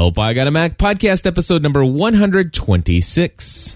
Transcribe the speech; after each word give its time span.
Help 0.00 0.18
I 0.18 0.32
Got 0.32 0.46
a 0.46 0.50
Mac 0.50 0.78
podcast 0.78 1.26
episode 1.26 1.62
number 1.62 1.84
126. 1.84 3.74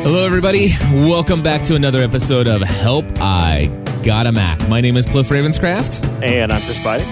Hello, 0.00 0.24
everybody. 0.24 0.70
Welcome 0.94 1.42
back 1.42 1.64
to 1.64 1.74
another 1.74 2.02
episode 2.02 2.48
of 2.48 2.62
Help 2.62 3.04
I 3.20 3.66
Got 4.02 4.26
a 4.26 4.32
Mac. 4.32 4.66
My 4.70 4.80
name 4.80 4.96
is 4.96 5.04
Cliff 5.04 5.28
Ravenscraft. 5.28 6.22
And 6.22 6.50
I'm 6.50 6.62
Chris 6.62 6.82
Biden. 6.82 7.06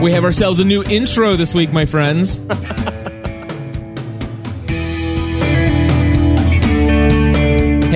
We 0.00 0.12
have 0.12 0.22
ourselves 0.22 0.60
a 0.60 0.64
new 0.64 0.84
intro 0.84 1.34
this 1.34 1.52
week, 1.52 1.72
my 1.72 1.84
friends. 1.84 2.38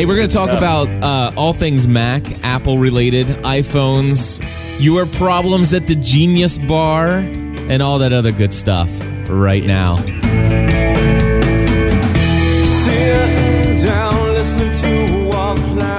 hey, 0.01 0.07
we're 0.07 0.17
going 0.17 0.29
to 0.31 0.35
talk 0.35 0.49
about 0.49 0.89
uh, 0.89 1.31
all 1.37 1.53
things 1.53 1.87
Mac, 1.87 2.43
Apple 2.43 2.79
related, 2.79 3.27
iPhones, 3.27 4.41
your 4.83 5.05
problems 5.05 5.75
at 5.75 5.87
the 5.89 5.95
Genius 5.95 6.57
Bar, 6.57 7.09
and 7.19 7.83
all 7.83 7.99
that 7.99 8.11
other 8.11 8.33
good 8.33 8.55
stuff 8.55 8.91
right 9.29 9.63
now. 9.63 9.97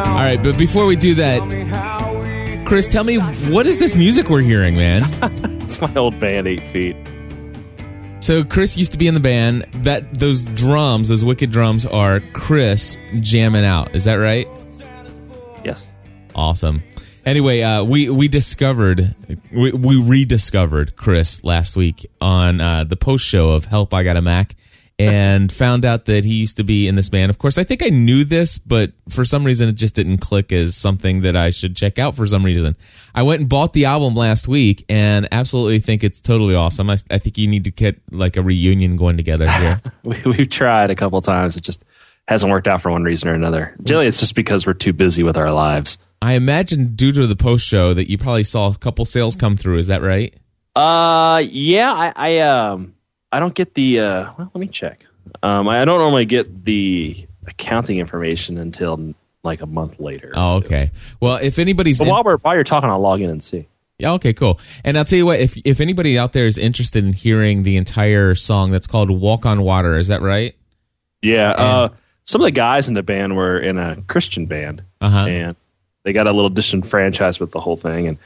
All 0.07 0.27
right, 0.27 0.41
but 0.41 0.57
before 0.57 0.87
we 0.87 0.95
do 0.95 1.13
that, 1.15 2.63
Chris, 2.65 2.87
tell 2.87 3.03
me 3.03 3.17
what 3.17 3.67
is 3.67 3.77
this 3.77 3.95
music 3.95 4.29
we're 4.29 4.41
hearing, 4.41 4.75
man? 4.75 5.03
It's 5.71 5.79
my 5.79 5.93
old 5.95 6.19
band, 6.19 6.49
Eight 6.49 6.67
Feet. 6.73 6.97
So 8.21 8.43
Chris 8.43 8.77
used 8.77 8.91
to 8.91 8.99
be 8.99 9.07
in 9.07 9.15
the 9.15 9.19
band. 9.19 9.65
That 9.83 10.13
those 10.13 10.45
drums, 10.45 11.09
those 11.09 11.25
wicked 11.25 11.51
drums, 11.51 11.87
are 11.87 12.19
Chris 12.33 12.95
jamming 13.19 13.65
out. 13.65 13.95
Is 13.95 14.03
that 14.03 14.13
right? 14.13 14.47
Yes. 15.65 15.89
Awesome. 16.35 16.83
Anyway, 17.25 17.61
uh, 17.61 17.83
we 17.83 18.11
we 18.11 18.27
discovered 18.27 19.15
we, 19.51 19.71
we 19.71 19.99
rediscovered 19.99 20.95
Chris 20.95 21.43
last 21.43 21.75
week 21.75 22.05
on 22.21 22.61
uh, 22.61 22.83
the 22.83 22.95
post 22.95 23.25
show 23.25 23.49
of 23.49 23.65
Help 23.65 23.91
I 23.91 24.03
Got 24.03 24.17
a 24.17 24.21
Mac, 24.21 24.55
and 25.01 25.51
found 25.51 25.85
out 25.85 26.05
that 26.05 26.23
he 26.23 26.35
used 26.35 26.57
to 26.57 26.63
be 26.63 26.87
in 26.87 26.95
this 26.95 27.09
band. 27.09 27.29
Of 27.29 27.37
course, 27.37 27.57
I 27.57 27.63
think 27.63 27.83
I 27.83 27.89
knew 27.89 28.23
this, 28.23 28.57
but 28.57 28.91
for 29.09 29.25
some 29.25 29.43
reason 29.43 29.69
it 29.69 29.73
just 29.73 29.95
didn't 29.95 30.19
click 30.19 30.51
as 30.51 30.75
something 30.75 31.21
that 31.21 31.35
I 31.35 31.49
should 31.49 31.75
check 31.75 31.99
out. 31.99 32.15
For 32.15 32.25
some 32.25 32.43
reason, 32.43 32.75
I 33.13 33.23
went 33.23 33.41
and 33.41 33.49
bought 33.49 33.73
the 33.73 33.85
album 33.85 34.15
last 34.15 34.47
week, 34.47 34.85
and 34.89 35.27
absolutely 35.31 35.79
think 35.79 36.03
it's 36.03 36.21
totally 36.21 36.55
awesome. 36.55 36.89
I, 36.89 36.97
I 37.09 37.17
think 37.17 37.37
you 37.37 37.47
need 37.47 37.63
to 37.65 37.71
get 37.71 38.01
like 38.11 38.37
a 38.37 38.41
reunion 38.41 38.95
going 38.95 39.17
together 39.17 39.49
here. 39.49 39.81
We, 40.03 40.19
we've 40.25 40.49
tried 40.49 40.89
a 40.89 40.95
couple 40.95 41.21
times. 41.21 41.55
It 41.55 41.61
just 41.61 41.83
hasn't 42.27 42.51
worked 42.51 42.67
out 42.67 42.81
for 42.81 42.91
one 42.91 43.03
reason 43.03 43.29
or 43.29 43.33
another. 43.33 43.75
Generally, 43.83 44.07
it's 44.07 44.19
just 44.19 44.33
because 44.33 44.65
we're 44.65 44.73
too 44.73 44.93
busy 44.93 45.21
with 45.21 45.37
our 45.37 45.51
lives. 45.53 45.99
I 46.21 46.33
imagine 46.33 46.95
due 46.95 47.11
to 47.11 47.27
the 47.27 47.35
post 47.35 47.65
show 47.65 47.93
that 47.93 48.09
you 48.09 48.17
probably 48.17 48.43
saw 48.43 48.71
a 48.71 48.77
couple 48.77 49.05
sales 49.05 49.35
come 49.35 49.57
through. 49.57 49.77
Is 49.77 49.87
that 49.87 50.01
right? 50.01 50.33
Uh, 50.75 51.43
yeah, 51.45 51.91
I, 51.91 52.13
I 52.15 52.39
um, 52.39 52.95
I 53.31 53.39
don't 53.39 53.53
get 53.55 53.73
the. 53.73 53.99
Uh, 53.99 54.23
well, 54.37 54.51
let 54.53 54.59
me 54.59 54.67
check. 54.67 55.05
Um, 55.43 55.67
I 55.69 55.85
don't 55.85 55.99
normally 55.99 56.25
get 56.25 56.65
the 56.65 57.25
accounting 57.47 57.99
information 57.99 58.57
until 58.57 59.13
like 59.43 59.61
a 59.61 59.65
month 59.65 59.99
later. 59.99 60.31
Oh, 60.35 60.57
okay. 60.57 60.91
Well, 61.19 61.37
if 61.41 61.57
anybody's 61.59 61.97
But 61.99 62.05
in- 62.05 62.11
while 62.11 62.23
we're 62.23 62.37
while 62.37 62.55
you're 62.55 62.63
talking, 62.63 62.89
I'll 62.89 62.99
log 62.99 63.21
in 63.21 63.29
and 63.29 63.43
see. 63.43 63.67
Yeah, 63.99 64.13
okay, 64.13 64.33
cool. 64.33 64.59
And 64.83 64.97
I'll 64.97 65.05
tell 65.05 65.17
you 65.17 65.25
what, 65.27 65.39
if 65.39 65.55
if 65.63 65.79
anybody 65.79 66.17
out 66.17 66.33
there 66.33 66.45
is 66.47 66.57
interested 66.57 67.03
in 67.03 67.13
hearing 67.13 67.63
the 67.63 67.77
entire 67.77 68.33
song 68.35 68.71
that's 68.71 68.87
called 68.87 69.09
Walk 69.11 69.45
on 69.45 69.61
Water, 69.61 69.97
is 69.97 70.07
that 70.07 70.21
right? 70.21 70.55
Yeah. 71.21 71.51
Uh, 71.51 71.89
some 72.23 72.41
of 72.41 72.45
the 72.45 72.51
guys 72.51 72.87
in 72.87 72.95
the 72.95 73.03
band 73.03 73.35
were 73.35 73.59
in 73.59 73.77
a 73.77 74.01
Christian 74.07 74.45
band, 74.47 74.81
Uh-huh. 75.01 75.25
and 75.25 75.55
they 76.03 76.13
got 76.13 76.25
a 76.27 76.31
little 76.31 76.49
disenfranchised 76.49 77.39
with 77.39 77.51
the 77.51 77.59
whole 77.59 77.77
thing. 77.77 78.07
And 78.07 78.17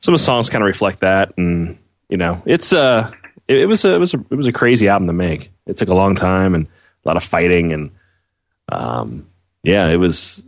some 0.00 0.12
of 0.14 0.20
the 0.20 0.24
songs 0.24 0.50
kind 0.50 0.62
of 0.62 0.66
reflect 0.66 1.00
that. 1.00 1.32
And 1.38 1.78
you 2.10 2.18
know, 2.18 2.42
it's 2.44 2.72
uh, 2.74 3.10
it, 3.48 3.58
it 3.58 3.66
was 3.66 3.84
a 3.84 3.94
it 3.94 3.98
was 3.98 4.14
a 4.14 4.18
it 4.30 4.34
was 4.34 4.46
a 4.46 4.52
crazy 4.52 4.88
album 4.88 5.06
to 5.08 5.12
make. 5.12 5.50
It 5.66 5.76
took 5.76 5.88
a 5.88 5.94
long 5.94 6.14
time 6.14 6.54
and 6.54 6.66
a 6.66 7.08
lot 7.08 7.16
of 7.16 7.24
fighting, 7.24 7.72
and 7.72 7.90
um, 8.70 9.28
yeah, 9.62 9.88
it 9.88 9.96
was. 9.96 10.42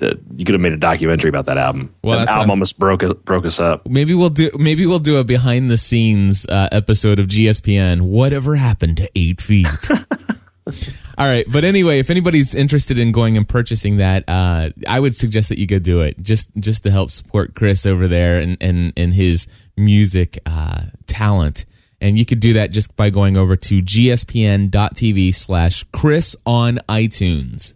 Uh, 0.00 0.14
you 0.36 0.44
could 0.44 0.54
have 0.54 0.60
made 0.60 0.72
a 0.72 0.76
documentary 0.78 1.28
about 1.28 1.44
that 1.46 1.58
album. 1.58 1.94
Well, 2.02 2.18
that 2.18 2.28
album 2.28 2.50
almost 2.50 2.76
broke 2.78 3.04
us- 3.04 3.12
broke 3.12 3.44
us 3.44 3.60
up. 3.60 3.86
Maybe 3.88 4.14
we'll 4.14 4.30
do 4.30 4.50
maybe 4.58 4.84
we'll 4.86 4.98
do 4.98 5.18
a 5.18 5.24
behind 5.24 5.70
the 5.70 5.76
scenes 5.76 6.44
uh, 6.48 6.68
episode 6.72 7.18
of 7.20 7.26
GSPN. 7.28 8.00
Whatever 8.00 8.56
happened 8.56 8.96
to 8.96 9.10
Eight 9.14 9.40
Feet? 9.40 9.68
All 11.18 11.26
right, 11.28 11.44
but 11.48 11.62
anyway, 11.62 11.98
if 11.98 12.08
anybody's 12.08 12.54
interested 12.54 12.98
in 12.98 13.12
going 13.12 13.36
and 13.36 13.46
purchasing 13.46 13.98
that, 13.98 14.24
uh, 14.28 14.70
I 14.88 14.98
would 14.98 15.14
suggest 15.14 15.50
that 15.50 15.58
you 15.58 15.66
go 15.66 15.78
do 15.78 16.00
it 16.00 16.20
just 16.22 16.50
just 16.58 16.84
to 16.84 16.90
help 16.90 17.10
support 17.10 17.54
Chris 17.54 17.84
over 17.86 18.08
there 18.08 18.38
and 18.38 18.56
and 18.60 18.92
and 18.96 19.12
his 19.12 19.46
music 19.76 20.38
uh, 20.46 20.84
talent. 21.06 21.64
And 22.02 22.18
you 22.18 22.24
could 22.26 22.40
do 22.40 22.54
that 22.54 22.72
just 22.72 22.96
by 22.96 23.10
going 23.10 23.36
over 23.36 23.54
to 23.54 23.80
gspn.tv 23.80 25.32
slash 25.32 25.84
Chris 25.92 26.34
on 26.44 26.80
iTunes. 26.88 27.74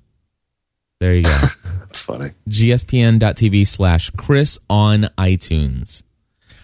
There 0.98 1.14
you 1.14 1.22
go. 1.22 1.38
That's 1.81 2.00
funny. 2.00 2.32
gspn.tv 2.48 3.69
slash 3.69 4.10
Chris 4.10 4.59
on 4.69 5.04
iTunes. 5.16 6.03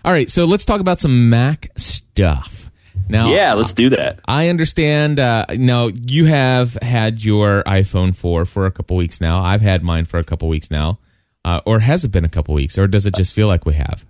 All 0.05 0.13
right, 0.13 0.29
so 0.29 0.45
let's 0.45 0.65
talk 0.65 0.81
about 0.81 0.99
some 0.99 1.31
Mac 1.31 1.69
stuff. 1.77 2.69
Now, 3.09 3.31
Yeah, 3.31 3.55
let's 3.55 3.73
do 3.73 3.91
that. 3.91 4.19
I 4.27 4.49
understand. 4.49 5.21
Uh, 5.21 5.47
now, 5.57 5.87
you 5.87 6.25
have 6.25 6.75
had 6.75 7.23
your 7.23 7.63
iPhone 7.63 8.17
4 8.17 8.45
for 8.45 8.67
a 8.67 8.73
couple 8.73 8.97
weeks 8.97 9.21
now. 9.21 9.41
I've 9.41 9.61
had 9.61 9.85
mine 9.85 10.07
for 10.07 10.19
a 10.19 10.25
couple 10.25 10.49
weeks 10.49 10.69
now. 10.69 10.99
Uh, 11.45 11.61
or 11.65 11.79
has 11.79 12.05
it 12.05 12.09
been 12.11 12.25
a 12.25 12.29
couple 12.29 12.55
weeks? 12.55 12.77
Or 12.77 12.89
does 12.89 13.07
it 13.07 13.15
just 13.15 13.33
feel 13.33 13.47
like 13.47 13.65
we 13.65 13.75
have? 13.75 14.05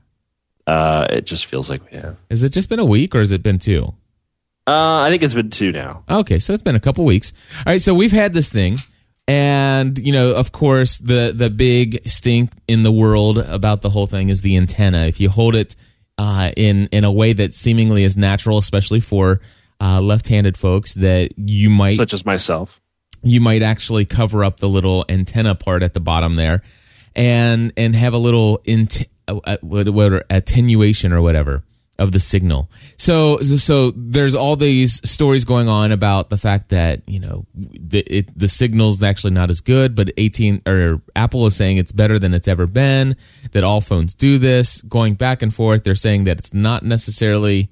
Uh, 0.67 1.07
it 1.11 1.25
just 1.27 1.47
feels 1.47 1.69
like 1.69 1.83
yeah. 1.93 2.15
Has 2.31 2.43
it 2.43 2.51
just 2.53 2.69
been 2.69 2.79
a 2.79 2.85
week 2.85 3.15
or 3.15 3.19
has 3.19 3.33
it 3.33 3.43
been 3.43 3.59
two? 3.59 3.95
Uh, 4.67 5.01
I 5.03 5.11
think 5.11 5.23
it's 5.23 5.35
been 5.35 5.51
two 5.51 5.73
now. 5.73 6.05
Okay, 6.09 6.39
so 6.39 6.53
it's 6.53 6.63
been 6.63 6.77
a 6.77 6.81
couple 6.81 7.05
weeks. 7.05 7.33
All 7.59 7.73
right, 7.73 7.81
so 7.81 7.93
we've 7.95 8.13
had 8.13 8.33
this 8.33 8.49
thing, 8.49 8.79
and 9.27 9.99
you 9.99 10.13
know, 10.13 10.33
of 10.33 10.53
course, 10.53 10.99
the 10.99 11.33
the 11.35 11.51
big 11.51 12.07
stink 12.09 12.53
in 12.69 12.83
the 12.83 12.93
world 12.93 13.39
about 13.39 13.83
the 13.83 13.91
whole 13.91 14.07
thing 14.07 14.29
is 14.29 14.41
the 14.43 14.57
antenna. 14.57 15.07
If 15.07 15.19
you 15.19 15.31
hold 15.31 15.57
it 15.57 15.75
uh, 16.17 16.53
in 16.57 16.87
in 16.93 17.03
a 17.05 17.11
way 17.13 17.33
that 17.33 17.55
seemingly 17.55 18.05
is 18.05 18.17
natural, 18.17 18.59
especially 18.59 19.01
for 19.01 19.41
uh, 19.81 20.01
left-handed 20.01 20.57
folks, 20.57 20.95
that 20.95 21.37
you 21.37 21.69
might 21.71 21.95
Such 21.97 22.15
as 22.15 22.25
myself. 22.25 22.81
you 23.25 23.41
might 23.41 23.63
actually 23.63 24.05
cover 24.05 24.45
up 24.45 24.61
the 24.61 24.69
little 24.69 25.05
antenna 25.09 25.57
part 25.57 25.83
at 25.83 25.93
the 25.93 26.01
bottom 26.01 26.37
there 26.37 26.63
and 27.17 27.73
and 27.77 27.97
have 27.97 28.15
a 28.15 28.19
little 28.19 28.61
int- 28.65 29.09
what, 29.33 30.25
attenuation 30.31 31.13
or 31.13 31.23
whatever 31.23 31.63
of 31.99 32.13
the 32.13 32.21
signal. 32.21 32.69
So 32.97 33.41
so 33.43 33.93
there's 33.95 34.35
all 34.35 34.57
these 34.57 35.01
stories 35.09 35.45
going 35.45 35.69
on 35.69 35.93
about 35.93 36.31
the 36.31 36.37
fact 36.37 36.71
that 36.71 37.03
you 37.07 37.21
know 37.21 37.47
the 37.55 38.01
it, 38.01 38.39
the 38.39 38.49
signal's 38.49 39.03
actually 39.03 39.33
not 39.33 39.51
as 39.51 39.61
good 39.61 39.95
but 39.95 40.09
AT 40.19 40.19
and 40.19 40.35
T 40.35 40.63
or 40.67 41.01
Apple 41.15 41.47
is 41.47 41.55
saying 41.55 41.77
it's 41.77 41.93
better 41.93 42.19
than 42.19 42.35
it's 42.35 42.49
ever 42.49 42.67
been 42.67 43.17
that 43.53 43.63
all 43.63 43.81
phones 43.81 44.15
do 44.15 44.39
this. 44.39 44.83
Going 44.83 45.15
back 45.15 45.43
and 45.43 45.55
forth 45.55 45.85
they're 45.85 45.95
saying 45.95 46.25
that 46.25 46.39
it's 46.39 46.55
not 46.55 46.83
necessarily 46.83 47.71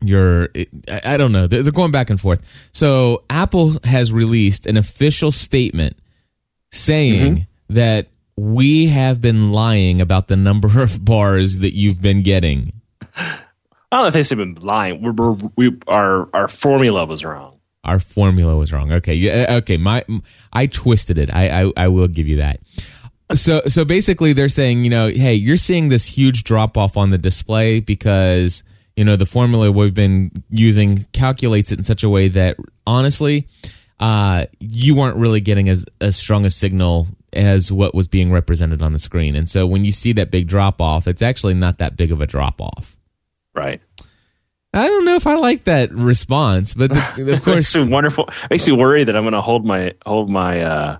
your 0.00 0.48
I 0.88 1.00
I 1.04 1.16
don't 1.16 1.32
know. 1.32 1.46
They're 1.46 1.62
they're 1.62 1.72
going 1.72 1.92
back 1.92 2.08
and 2.08 2.20
forth. 2.20 2.42
So 2.72 3.24
apple 3.28 3.78
has 3.84 4.12
released 4.12 4.66
an 4.66 4.76
official 4.76 5.32
statement 5.32 5.98
saying 6.70 7.34
mm-hmm. 7.34 7.74
that 7.74 8.06
we 8.40 8.86
have 8.86 9.20
been 9.20 9.52
lying 9.52 10.00
about 10.00 10.28
the 10.28 10.36
number 10.36 10.80
of 10.82 11.04
bars 11.04 11.58
that 11.58 11.76
you've 11.76 12.00
been 12.00 12.22
getting. 12.22 12.72
I 13.14 13.96
don't 13.96 14.02
know 14.02 14.06
if 14.06 14.28
they've 14.28 14.38
been 14.38 14.54
lying. 14.54 15.02
We're, 15.02 15.12
we're, 15.12 15.50
we 15.56 15.76
our 15.86 16.28
our 16.34 16.48
formula 16.48 17.04
was 17.04 17.24
wrong. 17.24 17.58
our 17.84 17.98
formula 17.98 18.56
was 18.56 18.72
wrong. 18.72 18.92
Okay. 18.92 19.14
Yeah, 19.14 19.46
okay. 19.58 19.76
My 19.76 20.04
i 20.52 20.66
twisted 20.66 21.18
it. 21.18 21.32
I 21.32 21.64
i, 21.64 21.72
I 21.76 21.88
will 21.88 22.08
give 22.08 22.28
you 22.28 22.36
that. 22.36 22.60
So 23.34 23.62
so 23.66 23.84
basically 23.84 24.32
they're 24.32 24.48
saying 24.48 24.84
you 24.84 24.90
know 24.90 25.08
hey 25.08 25.34
you're 25.34 25.56
seeing 25.56 25.88
this 25.88 26.06
huge 26.06 26.44
drop 26.44 26.78
off 26.78 26.96
on 26.96 27.10
the 27.10 27.18
display 27.18 27.80
because 27.80 28.62
you 28.96 29.04
know 29.04 29.16
the 29.16 29.26
formula 29.26 29.70
we've 29.70 29.94
been 29.94 30.44
using 30.50 31.04
calculates 31.12 31.72
it 31.72 31.78
in 31.78 31.84
such 31.84 32.04
a 32.04 32.08
way 32.08 32.28
that 32.28 32.56
honestly 32.86 33.46
uh 34.00 34.46
you 34.58 34.94
weren't 34.96 35.16
really 35.16 35.40
getting 35.40 35.68
as 35.68 35.84
as 36.00 36.16
strong 36.16 36.44
a 36.44 36.50
signal 36.50 37.06
as 37.32 37.70
what 37.70 37.94
was 37.94 38.08
being 38.08 38.32
represented 38.32 38.82
on 38.82 38.92
the 38.92 38.98
screen 38.98 39.36
and 39.36 39.48
so 39.48 39.66
when 39.66 39.84
you 39.84 39.92
see 39.92 40.12
that 40.12 40.30
big 40.30 40.46
drop 40.46 40.80
off 40.80 41.06
it's 41.06 41.22
actually 41.22 41.54
not 41.54 41.78
that 41.78 41.96
big 41.96 42.10
of 42.12 42.20
a 42.20 42.26
drop 42.26 42.60
off 42.60 42.96
Right. 43.54 43.80
I 44.72 44.86
don't 44.86 45.04
know 45.04 45.16
if 45.16 45.26
I 45.26 45.34
like 45.34 45.64
that 45.64 45.92
response, 45.92 46.74
but 46.74 46.90
the, 46.90 47.32
of 47.34 47.42
course, 47.44 47.74
makes 47.74 47.90
wonderful. 47.90 48.28
Makes 48.48 48.68
me 48.68 48.74
worried 48.74 49.08
that 49.08 49.16
I'm 49.16 49.24
going 49.24 49.34
to 49.34 49.40
hold 49.40 49.64
my 49.66 49.94
hold 50.06 50.30
my 50.30 50.60
uh, 50.60 50.98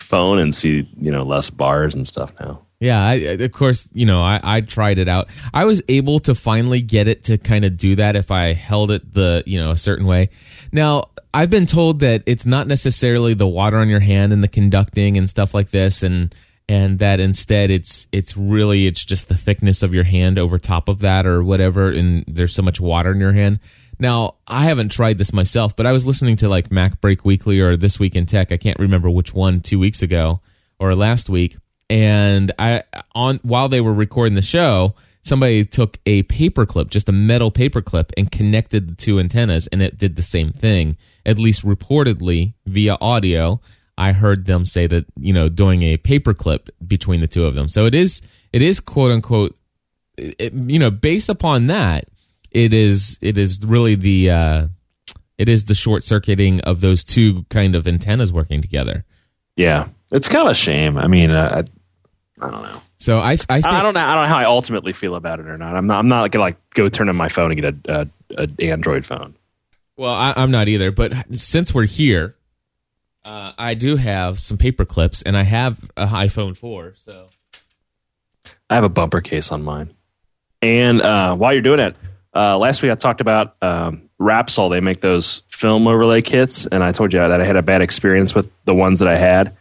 phone 0.00 0.38
and 0.38 0.54
see 0.54 0.88
you 0.98 1.12
know 1.12 1.22
less 1.24 1.50
bars 1.50 1.94
and 1.94 2.06
stuff 2.06 2.32
now. 2.40 2.62
Yeah, 2.80 3.04
I, 3.04 3.14
of 3.14 3.52
course, 3.52 3.88
you 3.92 4.06
know, 4.06 4.22
I, 4.22 4.40
I 4.42 4.60
tried 4.60 5.00
it 5.00 5.08
out. 5.08 5.28
I 5.52 5.64
was 5.64 5.82
able 5.88 6.20
to 6.20 6.34
finally 6.34 6.80
get 6.80 7.08
it 7.08 7.24
to 7.24 7.36
kind 7.36 7.64
of 7.64 7.76
do 7.76 7.96
that 7.96 8.14
if 8.14 8.30
I 8.30 8.52
held 8.52 8.92
it 8.92 9.12
the, 9.12 9.42
you 9.46 9.60
know, 9.60 9.72
a 9.72 9.76
certain 9.76 10.06
way. 10.06 10.30
Now, 10.70 11.06
I've 11.32 11.50
been 11.50 11.66
told 11.66 12.00
that 12.00 12.22
it's 12.26 12.46
not 12.46 12.66
necessarily 12.66 13.34
the 13.34 13.46
water 13.46 13.78
on 13.78 13.88
your 13.88 14.00
hand 14.00 14.32
and 14.32 14.42
the 14.42 14.48
conducting 14.48 15.16
and 15.16 15.28
stuff 15.28 15.54
like 15.54 15.70
this 15.70 16.02
and 16.02 16.34
and 16.70 16.98
that 16.98 17.20
instead 17.20 17.70
it's 17.70 18.06
it's 18.12 18.36
really 18.36 18.86
it's 18.86 19.04
just 19.04 19.28
the 19.28 19.36
thickness 19.36 19.82
of 19.82 19.94
your 19.94 20.04
hand 20.04 20.38
over 20.38 20.58
top 20.58 20.88
of 20.88 21.00
that 21.00 21.26
or 21.26 21.42
whatever 21.42 21.90
and 21.90 22.24
there's 22.26 22.54
so 22.54 22.62
much 22.62 22.80
water 22.80 23.12
in 23.12 23.20
your 23.20 23.32
hand. 23.32 23.60
Now, 24.00 24.36
I 24.46 24.64
haven't 24.64 24.92
tried 24.92 25.18
this 25.18 25.32
myself, 25.32 25.74
but 25.74 25.84
I 25.84 25.92
was 25.92 26.06
listening 26.06 26.36
to 26.36 26.48
like 26.48 26.68
MacBreak 26.68 27.24
Weekly 27.24 27.58
or 27.58 27.76
This 27.76 27.98
Week 27.98 28.14
in 28.14 28.26
Tech. 28.26 28.52
I 28.52 28.56
can't 28.56 28.78
remember 28.78 29.10
which 29.10 29.34
one 29.34 29.60
2 29.60 29.78
weeks 29.78 30.02
ago 30.02 30.40
or 30.78 30.94
last 30.94 31.28
week 31.28 31.56
and 31.90 32.52
I 32.58 32.84
on 33.14 33.40
while 33.42 33.68
they 33.68 33.80
were 33.80 33.94
recording 33.94 34.34
the 34.34 34.42
show, 34.42 34.94
somebody 35.28 35.64
took 35.64 35.98
a 36.06 36.22
paperclip, 36.24 36.90
just 36.90 37.08
a 37.08 37.12
metal 37.12 37.52
paperclip, 37.52 38.10
and 38.16 38.30
connected 38.32 38.88
the 38.88 38.94
two 38.94 39.20
antennas, 39.20 39.66
and 39.68 39.82
it 39.82 39.98
did 39.98 40.16
the 40.16 40.22
same 40.22 40.50
thing. 40.50 40.96
At 41.24 41.38
least 41.38 41.64
reportedly 41.64 42.54
via 42.66 42.96
audio, 43.00 43.60
I 43.96 44.12
heard 44.12 44.46
them 44.46 44.64
say 44.64 44.86
that 44.86 45.06
you 45.18 45.32
know 45.32 45.48
doing 45.48 45.82
a 45.82 45.98
paperclip 45.98 46.68
between 46.86 47.20
the 47.20 47.28
two 47.28 47.44
of 47.44 47.54
them. 47.54 47.68
So 47.68 47.84
it 47.84 47.94
is 47.94 48.22
it 48.52 48.62
is 48.62 48.80
quote 48.80 49.10
unquote, 49.10 49.56
it, 50.16 50.52
you 50.52 50.78
know, 50.78 50.90
based 50.90 51.28
upon 51.28 51.66
that, 51.66 52.06
it 52.50 52.72
is 52.72 53.18
it 53.20 53.38
is 53.38 53.62
really 53.64 53.94
the 53.94 54.30
uh, 54.30 54.68
it 55.36 55.48
is 55.48 55.66
the 55.66 55.74
short 55.74 56.02
circuiting 56.02 56.60
of 56.62 56.80
those 56.80 57.04
two 57.04 57.44
kind 57.50 57.74
of 57.74 57.86
antennas 57.86 58.32
working 58.32 58.60
together. 58.60 59.04
Yeah, 59.56 59.88
it's 60.10 60.28
kind 60.28 60.46
of 60.46 60.52
a 60.52 60.54
shame. 60.54 60.96
I 60.96 61.06
mean, 61.06 61.30
uh, 61.30 61.64
I 62.40 62.50
don't 62.50 62.62
know. 62.62 62.82
So 62.98 63.18
I, 63.18 63.32
I, 63.32 63.36
think, 63.36 63.64
I 63.66 63.82
don't 63.82 63.94
know. 63.94 64.00
I 64.00 64.14
don't 64.14 64.24
know 64.24 64.28
how 64.28 64.38
I 64.38 64.44
ultimately 64.44 64.92
feel 64.92 65.14
about 65.14 65.40
it 65.40 65.46
or 65.46 65.58
not. 65.58 65.76
I'm 65.76 65.86
not. 65.86 65.98
I'm 65.98 66.08
not 66.08 66.30
gonna 66.30 66.44
like 66.44 66.70
go 66.70 66.88
turn 66.88 67.08
on 67.08 67.16
my 67.16 67.28
phone 67.28 67.52
and 67.52 67.60
get 67.60 67.74
a, 67.88 68.10
a, 68.36 68.48
a 68.58 68.70
Android 68.70 69.06
phone. 69.06 69.34
Well, 69.96 70.12
I, 70.12 70.34
am 70.36 70.50
not 70.50 70.68
either. 70.68 70.92
But 70.92 71.12
since 71.34 71.74
we're 71.74 71.86
here, 71.86 72.36
uh, 73.24 73.52
I 73.58 73.74
do 73.74 73.96
have 73.96 74.38
some 74.38 74.56
paper 74.56 74.84
clips, 74.84 75.22
and 75.22 75.36
I 75.36 75.42
have 75.42 75.78
an 75.96 76.08
iPhone 76.08 76.56
four. 76.56 76.94
So 77.04 77.28
I 78.70 78.74
have 78.74 78.84
a 78.84 78.88
bumper 78.88 79.20
case 79.20 79.50
on 79.50 79.62
mine. 79.62 79.94
And 80.62 81.00
uh, 81.00 81.36
while 81.36 81.52
you're 81.52 81.62
doing 81.62 81.80
it, 81.80 81.96
uh, 82.34 82.58
last 82.58 82.82
week 82.82 82.92
I 82.92 82.94
talked 82.94 83.20
about 83.20 83.56
um, 83.62 84.08
Wrapsol. 84.20 84.70
They 84.70 84.80
make 84.80 85.00
those 85.00 85.42
film 85.48 85.86
overlay 85.86 86.22
kits, 86.22 86.66
and 86.66 86.82
I 86.82 86.92
told 86.92 87.12
you 87.12 87.20
that 87.20 87.40
I 87.40 87.44
had 87.44 87.56
a 87.56 87.62
bad 87.62 87.82
experience 87.82 88.34
with 88.34 88.50
the 88.64 88.74
ones 88.74 89.00
that 89.00 89.08
I 89.08 89.16
had. 89.16 89.56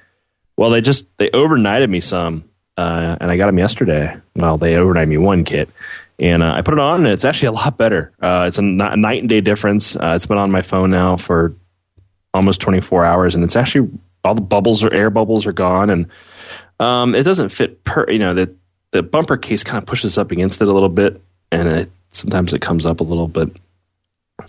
Well, 0.55 0.71
they 0.71 0.81
just 0.81 1.05
they 1.17 1.29
overnighted 1.29 1.89
me 1.89 1.99
some 1.99 2.45
uh, 2.77 3.17
and 3.19 3.31
I 3.31 3.37
got 3.37 3.47
them 3.47 3.57
yesterday. 3.57 4.15
Well, 4.35 4.57
they 4.57 4.75
overnight 4.75 5.07
me 5.07 5.17
one 5.17 5.43
kit, 5.43 5.69
and 6.19 6.43
uh, 6.43 6.53
I 6.55 6.61
put 6.61 6.73
it 6.73 6.79
on, 6.79 7.05
and 7.05 7.07
it's 7.07 7.25
actually 7.25 7.47
a 7.47 7.51
lot 7.53 7.77
better. 7.77 8.11
Uh, 8.21 8.45
it's 8.47 8.59
a, 8.59 8.61
n- 8.61 8.81
a 8.81 8.95
night 8.95 9.21
and 9.21 9.29
day 9.29 9.41
difference. 9.41 9.95
Uh, 9.95 10.13
it's 10.15 10.25
been 10.25 10.37
on 10.37 10.51
my 10.51 10.61
phone 10.61 10.91
now 10.91 11.17
for 11.17 11.53
almost 12.33 12.61
24 12.61 13.05
hours, 13.05 13.35
and 13.35 13.43
it's 13.43 13.55
actually 13.55 13.89
all 14.23 14.35
the 14.35 14.41
bubbles 14.41 14.83
or 14.83 14.93
air 14.93 15.09
bubbles 15.09 15.45
are 15.45 15.53
gone, 15.53 15.89
and 15.89 16.07
um, 16.79 17.15
it 17.15 17.23
doesn't 17.23 17.49
fit 17.49 17.83
per. 17.83 18.09
You 18.09 18.19
know, 18.19 18.33
the 18.33 18.53
the 18.91 19.03
bumper 19.03 19.37
case 19.37 19.63
kind 19.63 19.77
of 19.77 19.85
pushes 19.87 20.17
up 20.17 20.31
against 20.31 20.61
it 20.61 20.67
a 20.67 20.73
little 20.73 20.89
bit, 20.89 21.21
and 21.51 21.67
it, 21.67 21.91
sometimes 22.11 22.53
it 22.53 22.61
comes 22.61 22.85
up 22.85 22.99
a 22.99 23.03
little. 23.03 23.27
But 23.27 23.49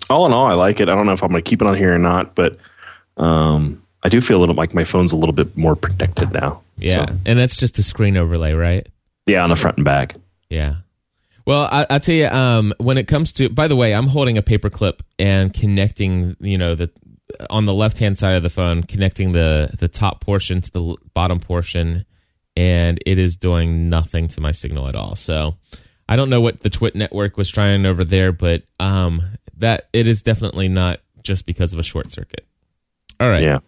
all 0.09 0.25
in 0.25 0.33
all, 0.33 0.45
I 0.47 0.53
like 0.53 0.79
it. 0.79 0.89
I 0.89 0.95
don't 0.95 1.05
know 1.05 1.13
if 1.13 1.23
I'm 1.23 1.29
going 1.31 1.43
to 1.43 1.49
keep 1.49 1.61
it 1.61 1.67
on 1.67 1.75
here 1.75 1.93
or 1.93 1.99
not, 1.99 2.35
but 2.35 2.57
um, 3.17 3.78
I 4.03 4.09
do 4.09 4.21
feel 4.21 4.37
a 4.37 4.41
little 4.41 4.55
like 4.55 4.73
my 4.73 4.85
phone's 4.85 5.11
a 5.11 5.17
little 5.17 5.33
bit 5.33 5.55
more 5.57 5.75
protected 5.75 6.31
now. 6.31 6.61
Yeah, 6.77 7.05
so. 7.05 7.15
and 7.25 7.39
that's 7.39 7.55
just 7.55 7.75
the 7.75 7.83
screen 7.83 8.17
overlay, 8.17 8.53
right? 8.53 8.87
Yeah, 9.27 9.43
on 9.43 9.49
the 9.49 9.55
front 9.55 9.77
and 9.77 9.85
back. 9.85 10.15
Yeah. 10.49 10.77
Well, 11.45 11.67
I, 11.71 11.85
will 11.89 11.99
tell 11.99 12.15
you, 12.15 12.27
um, 12.27 12.73
when 12.77 12.97
it 12.97 13.07
comes 13.07 13.31
to, 13.33 13.49
by 13.49 13.67
the 13.67 13.75
way, 13.75 13.93
I'm 13.93 14.07
holding 14.07 14.37
a 14.37 14.43
paperclip 14.43 14.99
and 15.17 15.53
connecting, 15.53 16.35
you 16.39 16.57
know, 16.57 16.75
the 16.75 16.91
on 17.49 17.65
the 17.65 17.73
left 17.73 17.99
hand 17.99 18.17
side 18.17 18.35
of 18.35 18.43
the 18.43 18.49
phone, 18.49 18.83
connecting 18.83 19.31
the 19.31 19.69
the 19.79 19.87
top 19.87 20.21
portion 20.21 20.61
to 20.61 20.71
the 20.71 20.95
bottom 21.13 21.39
portion, 21.39 22.05
and 22.55 22.99
it 23.05 23.19
is 23.19 23.35
doing 23.35 23.89
nothing 23.89 24.27
to 24.29 24.41
my 24.41 24.51
signal 24.51 24.87
at 24.87 24.95
all. 24.95 25.15
So, 25.15 25.55
I 26.07 26.15
don't 26.15 26.29
know 26.29 26.41
what 26.41 26.61
the 26.61 26.69
TWiT 26.69 26.95
network 26.95 27.37
was 27.37 27.49
trying 27.49 27.85
over 27.85 28.03
there, 28.03 28.31
but 28.31 28.63
um, 28.79 29.21
that 29.57 29.89
it 29.93 30.07
is 30.07 30.21
definitely 30.21 30.67
not 30.67 31.01
just 31.23 31.45
because 31.45 31.73
of 31.73 31.79
a 31.79 31.83
short 31.83 32.11
circuit. 32.11 32.45
All 33.19 33.29
right. 33.29 33.43
Yeah. 33.43 33.59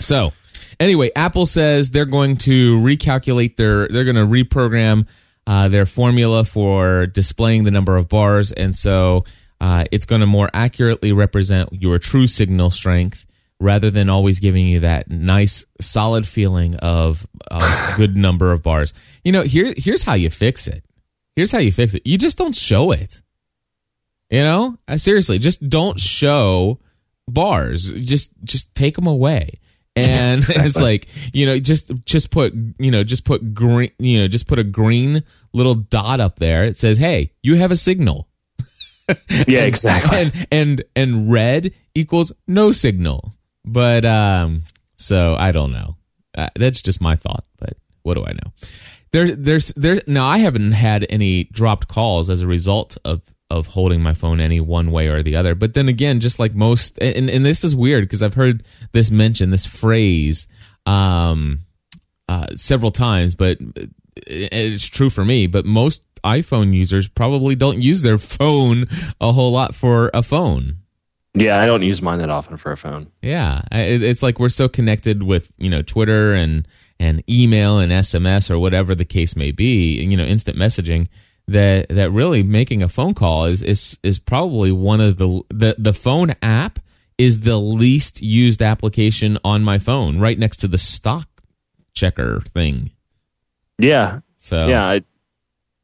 So, 0.00 0.32
anyway, 0.78 1.10
Apple 1.16 1.46
says 1.46 1.90
they're 1.90 2.04
going 2.04 2.36
to 2.38 2.78
recalculate 2.78 3.56
their, 3.56 3.88
they're 3.88 4.04
going 4.04 4.16
to 4.16 4.26
reprogram 4.26 5.06
uh, 5.46 5.68
their 5.68 5.86
formula 5.86 6.44
for 6.44 7.06
displaying 7.06 7.62
the 7.62 7.70
number 7.70 7.96
of 7.96 8.08
bars, 8.08 8.52
and 8.52 8.74
so 8.74 9.24
uh, 9.60 9.84
it's 9.90 10.04
going 10.04 10.20
to 10.20 10.26
more 10.26 10.50
accurately 10.52 11.12
represent 11.12 11.72
your 11.72 11.98
true 11.98 12.26
signal 12.26 12.70
strength 12.70 13.26
rather 13.58 13.90
than 13.90 14.10
always 14.10 14.40
giving 14.40 14.66
you 14.66 14.80
that 14.80 15.10
nice 15.10 15.64
solid 15.80 16.26
feeling 16.26 16.74
of 16.76 17.26
a 17.50 17.92
good 17.96 18.16
number 18.16 18.52
of 18.52 18.62
bars. 18.62 18.92
You 19.24 19.32
know, 19.32 19.42
here 19.42 19.72
here's 19.76 20.02
how 20.02 20.14
you 20.14 20.30
fix 20.30 20.68
it. 20.68 20.84
Here's 21.36 21.52
how 21.52 21.58
you 21.58 21.72
fix 21.72 21.94
it. 21.94 22.02
You 22.04 22.18
just 22.18 22.36
don't 22.36 22.54
show 22.54 22.92
it. 22.92 23.22
You 24.30 24.42
know, 24.42 24.78
uh, 24.88 24.96
seriously, 24.96 25.38
just 25.38 25.66
don't 25.68 26.00
show 26.00 26.80
bars. 27.28 27.92
Just 27.92 28.30
just 28.44 28.74
take 28.74 28.96
them 28.96 29.06
away 29.06 29.60
and 30.06 30.44
it's 30.48 30.76
like 30.76 31.08
you 31.32 31.46
know 31.46 31.58
just 31.58 31.90
just 32.04 32.30
put 32.30 32.52
you 32.78 32.90
know 32.90 33.02
just 33.02 33.24
put 33.24 33.54
green 33.54 33.90
you 33.98 34.20
know 34.20 34.28
just 34.28 34.46
put 34.46 34.58
a 34.58 34.64
green 34.64 35.24
little 35.54 35.74
dot 35.74 36.20
up 36.20 36.38
there. 36.38 36.64
It 36.64 36.76
says 36.76 36.98
hey 36.98 37.32
you 37.42 37.56
have 37.56 37.70
a 37.70 37.76
signal. 37.76 38.28
Yeah 39.08 39.60
and, 39.60 39.68
exactly. 39.68 40.18
and 40.18 40.46
and 40.50 40.84
and 40.96 41.32
red 41.32 41.72
equals 41.94 42.32
no 42.48 42.72
signal. 42.72 43.32
But 43.64 44.04
um 44.04 44.64
so 44.96 45.36
i 45.36 45.52
don't 45.52 45.72
know. 45.72 45.96
Uh, 46.36 46.50
that's 46.56 46.82
just 46.82 47.00
my 47.00 47.16
thought 47.16 47.44
but 47.58 47.78
what 48.02 48.14
do 48.14 48.24
i 48.24 48.32
know? 48.32 48.52
There 49.12 49.34
there's 49.34 49.68
there 49.76 50.02
now 50.06 50.26
i 50.26 50.38
haven't 50.38 50.72
had 50.72 51.06
any 51.08 51.44
dropped 51.44 51.88
calls 51.88 52.28
as 52.28 52.42
a 52.42 52.46
result 52.46 52.98
of 53.04 53.22
of 53.50 53.66
holding 53.68 54.02
my 54.02 54.14
phone 54.14 54.40
any 54.40 54.60
one 54.60 54.90
way 54.90 55.06
or 55.06 55.22
the 55.22 55.36
other. 55.36 55.54
But 55.54 55.74
then 55.74 55.88
again, 55.88 56.20
just 56.20 56.38
like 56.38 56.54
most, 56.54 56.98
and, 56.98 57.30
and 57.30 57.44
this 57.44 57.64
is 57.64 57.76
weird 57.76 58.04
because 58.04 58.22
I've 58.22 58.34
heard 58.34 58.64
this 58.92 59.10
mentioned, 59.10 59.52
this 59.52 59.66
phrase, 59.66 60.48
um, 60.84 61.60
uh, 62.28 62.48
several 62.56 62.90
times, 62.90 63.34
but 63.34 63.58
it's 64.16 64.86
true 64.86 65.10
for 65.10 65.24
me. 65.24 65.46
But 65.46 65.64
most 65.64 66.02
iPhone 66.24 66.74
users 66.74 67.06
probably 67.08 67.54
don't 67.54 67.80
use 67.80 68.02
their 68.02 68.18
phone 68.18 68.86
a 69.20 69.32
whole 69.32 69.52
lot 69.52 69.74
for 69.74 70.10
a 70.12 70.22
phone. 70.22 70.78
Yeah, 71.34 71.60
I 71.60 71.66
don't 71.66 71.82
use 71.82 72.00
mine 72.00 72.20
that 72.20 72.30
often 72.30 72.56
for 72.56 72.72
a 72.72 72.78
phone. 72.78 73.08
Yeah, 73.20 73.60
it's 73.70 74.22
like 74.22 74.38
we're 74.38 74.48
so 74.48 74.68
connected 74.70 75.22
with 75.22 75.52
you 75.58 75.68
know 75.68 75.82
Twitter 75.82 76.32
and 76.32 76.66
and 76.98 77.22
email 77.28 77.78
and 77.78 77.92
SMS 77.92 78.50
or 78.50 78.58
whatever 78.58 78.94
the 78.94 79.04
case 79.04 79.36
may 79.36 79.52
be. 79.52 80.02
You 80.02 80.16
know, 80.16 80.24
instant 80.24 80.56
messaging 80.56 81.08
that 81.48 81.88
that 81.90 82.10
really 82.10 82.42
making 82.42 82.82
a 82.82 82.88
phone 82.88 83.14
call 83.14 83.44
is 83.44 83.62
is 83.62 83.98
is 84.02 84.18
probably 84.18 84.72
one 84.72 85.00
of 85.00 85.16
the 85.18 85.42
the 85.48 85.76
the 85.78 85.92
phone 85.92 86.34
app 86.42 86.80
is 87.18 87.40
the 87.40 87.56
least 87.56 88.20
used 88.20 88.60
application 88.62 89.38
on 89.44 89.62
my 89.62 89.78
phone, 89.78 90.18
right 90.18 90.38
next 90.38 90.58
to 90.58 90.68
the 90.68 90.78
stock 90.78 91.28
checker 91.94 92.42
thing. 92.52 92.90
Yeah. 93.78 94.20
So 94.36 94.66
yeah, 94.66 94.86
I, 94.86 95.02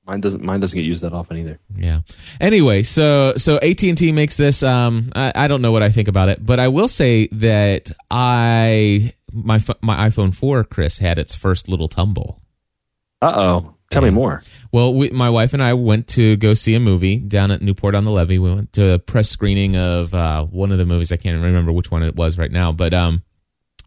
mine 0.07 0.21
doesn't 0.21 0.43
mine 0.43 0.61
doesn't 0.61 0.77
get 0.77 0.85
used 0.85 1.03
that 1.03 1.13
often 1.13 1.39
either. 1.39 1.59
Yeah. 1.77 2.01
Anyway, 2.41 2.83
so 2.83 3.35
so 3.37 3.57
AT 3.57 3.83
and 3.83 3.99
T 3.99 4.13
makes 4.13 4.37
this. 4.37 4.63
Um, 4.63 5.13
I, 5.15 5.33
I 5.35 5.49
don't 5.49 5.63
know 5.63 5.73
what 5.73 5.83
I 5.83 5.91
think 5.91 6.09
about 6.09 6.29
it, 6.29 6.45
but 6.45 6.61
I 6.61 6.69
will 6.69 6.89
say 6.89 7.29
that 7.33 7.91
I 8.11 9.15
my 9.33 9.61
my 9.81 10.09
iPhone 10.09 10.35
four, 10.35 10.65
Chris, 10.65 10.99
had 10.99 11.19
its 11.19 11.35
first 11.35 11.69
little 11.69 11.89
tumble. 11.89 12.41
Uh 13.21 13.33
oh. 13.35 13.75
Tell 13.93 14.03
me 14.03 14.11
more. 14.11 14.43
Well, 14.73 14.95
we, 14.95 15.11
my 15.11 15.29
wife 15.29 15.53
and 15.53 15.63
I 15.63 15.75
went 15.75 16.09
to 16.09 16.37
go 16.37 16.55
see 16.55 16.75
a 16.75 16.81
movie 16.81 17.19
down 17.19 17.51
at 17.51 17.61
Newport 17.61 17.95
on 17.95 18.05
the 18.05 18.11
Levee. 18.11 18.39
We 18.39 18.53
went 18.55 18.73
to 18.75 18.95
a 18.95 18.99
press 18.99 19.29
screening 19.29 19.77
of 19.77 20.15
uh, 20.15 20.45
one 20.45 20.73
of 20.73 20.79
the 20.79 20.87
movies. 20.87 21.13
I 21.13 21.17
can't 21.17 21.41
remember 21.43 21.73
which 21.73 21.91
one 21.91 22.03
it 22.03 22.17
was 22.17 22.39
right 22.39 22.51
now, 22.51 22.73
but 22.73 22.95
um, 22.95 23.23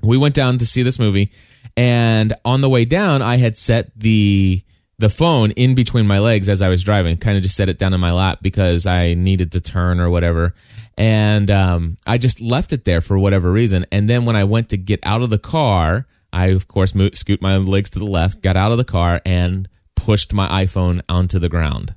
we 0.04 0.18
went 0.18 0.36
down 0.36 0.60
to 0.60 0.66
see 0.66 0.84
this 0.84 1.00
movie. 1.00 1.32
And 1.76 2.36
on 2.46 2.62
the 2.62 2.70
way 2.70 2.86
down, 2.86 3.22
I 3.22 3.38
had 3.38 3.58
set 3.58 3.92
the 3.98 4.62
the 4.98 5.10
phone 5.10 5.52
in 5.52 5.76
between 5.76 6.08
my 6.08 6.20
legs 6.20 6.48
as 6.48 6.62
I 6.62 6.70
was 6.70 6.82
driving, 6.84 7.18
kind 7.18 7.36
of 7.36 7.44
just 7.44 7.58
set 7.58 7.68
it 7.68 7.78
down 7.78 7.94
in 7.94 8.00
my 8.00 8.14
lap 8.14 8.40
because 8.42 8.86
I 8.86 9.14
needed 9.14 9.52
to 9.52 9.60
turn 9.60 10.00
or 10.00 10.10
whatever. 10.10 10.54
And 10.98 11.52
um, 11.52 11.98
I 12.08 12.18
just 12.18 12.40
left 12.40 12.72
it 12.72 12.86
there 12.86 13.02
for 13.02 13.18
whatever 13.18 13.52
reason. 13.52 13.86
And 13.92 14.08
then 14.08 14.24
when 14.24 14.38
I 14.38 14.46
went 14.46 14.70
to 14.70 14.78
get 14.78 15.02
out 15.04 15.22
of 15.22 15.30
the 15.30 15.38
car, 15.38 16.08
I 16.32 16.48
of 16.48 16.70
course 16.70 16.96
moved, 16.96 17.18
scoot 17.18 17.42
my 17.42 17.58
legs 17.58 17.90
to 17.90 18.00
the 18.00 18.06
left, 18.06 18.42
got 18.42 18.56
out 18.56 18.72
of 18.72 18.78
the 18.78 18.86
car, 18.86 19.20
and 19.26 19.68
pushed 20.06 20.34
my 20.34 20.64
iPhone 20.64 21.02
onto 21.10 21.40
the 21.40 21.50
ground. 21.50 21.96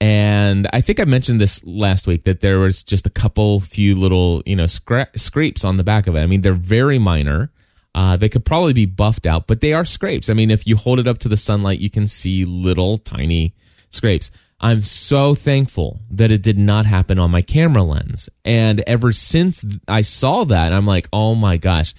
And 0.00 0.68
I 0.72 0.80
think 0.80 1.00
I 1.00 1.04
mentioned 1.04 1.40
this 1.40 1.62
last 1.64 2.06
week 2.06 2.22
that 2.22 2.40
there 2.40 2.60
was 2.60 2.84
just 2.84 3.04
a 3.04 3.10
couple 3.10 3.58
few 3.58 3.96
little, 3.96 4.44
you 4.46 4.54
know, 4.54 4.64
scra- 4.64 5.18
scrapes 5.18 5.64
on 5.64 5.76
the 5.76 5.82
back 5.82 6.06
of 6.06 6.14
it. 6.14 6.20
I 6.20 6.26
mean, 6.26 6.42
they're 6.42 6.54
very 6.54 7.00
minor. 7.00 7.50
Uh, 7.96 8.16
they 8.16 8.28
could 8.28 8.44
probably 8.44 8.72
be 8.72 8.86
buffed 8.86 9.26
out, 9.26 9.48
but 9.48 9.60
they 9.60 9.72
are 9.72 9.84
scrapes. 9.84 10.30
I 10.30 10.34
mean, 10.34 10.52
if 10.52 10.68
you 10.68 10.76
hold 10.76 11.00
it 11.00 11.08
up 11.08 11.18
to 11.18 11.28
the 11.28 11.36
sunlight, 11.36 11.80
you 11.80 11.90
can 11.90 12.06
see 12.06 12.44
little 12.44 12.96
tiny 12.96 13.54
scrapes. 13.90 14.30
I'm 14.60 14.82
so 14.82 15.34
thankful 15.34 16.00
that 16.12 16.30
it 16.30 16.42
did 16.42 16.58
not 16.58 16.86
happen 16.86 17.18
on 17.18 17.32
my 17.32 17.42
camera 17.42 17.82
lens. 17.82 18.28
And 18.44 18.80
ever 18.86 19.10
since 19.10 19.64
I 19.88 20.02
saw 20.02 20.44
that, 20.44 20.72
I'm 20.72 20.86
like, 20.86 21.08
oh 21.12 21.34
my 21.34 21.56
gosh, 21.56 21.92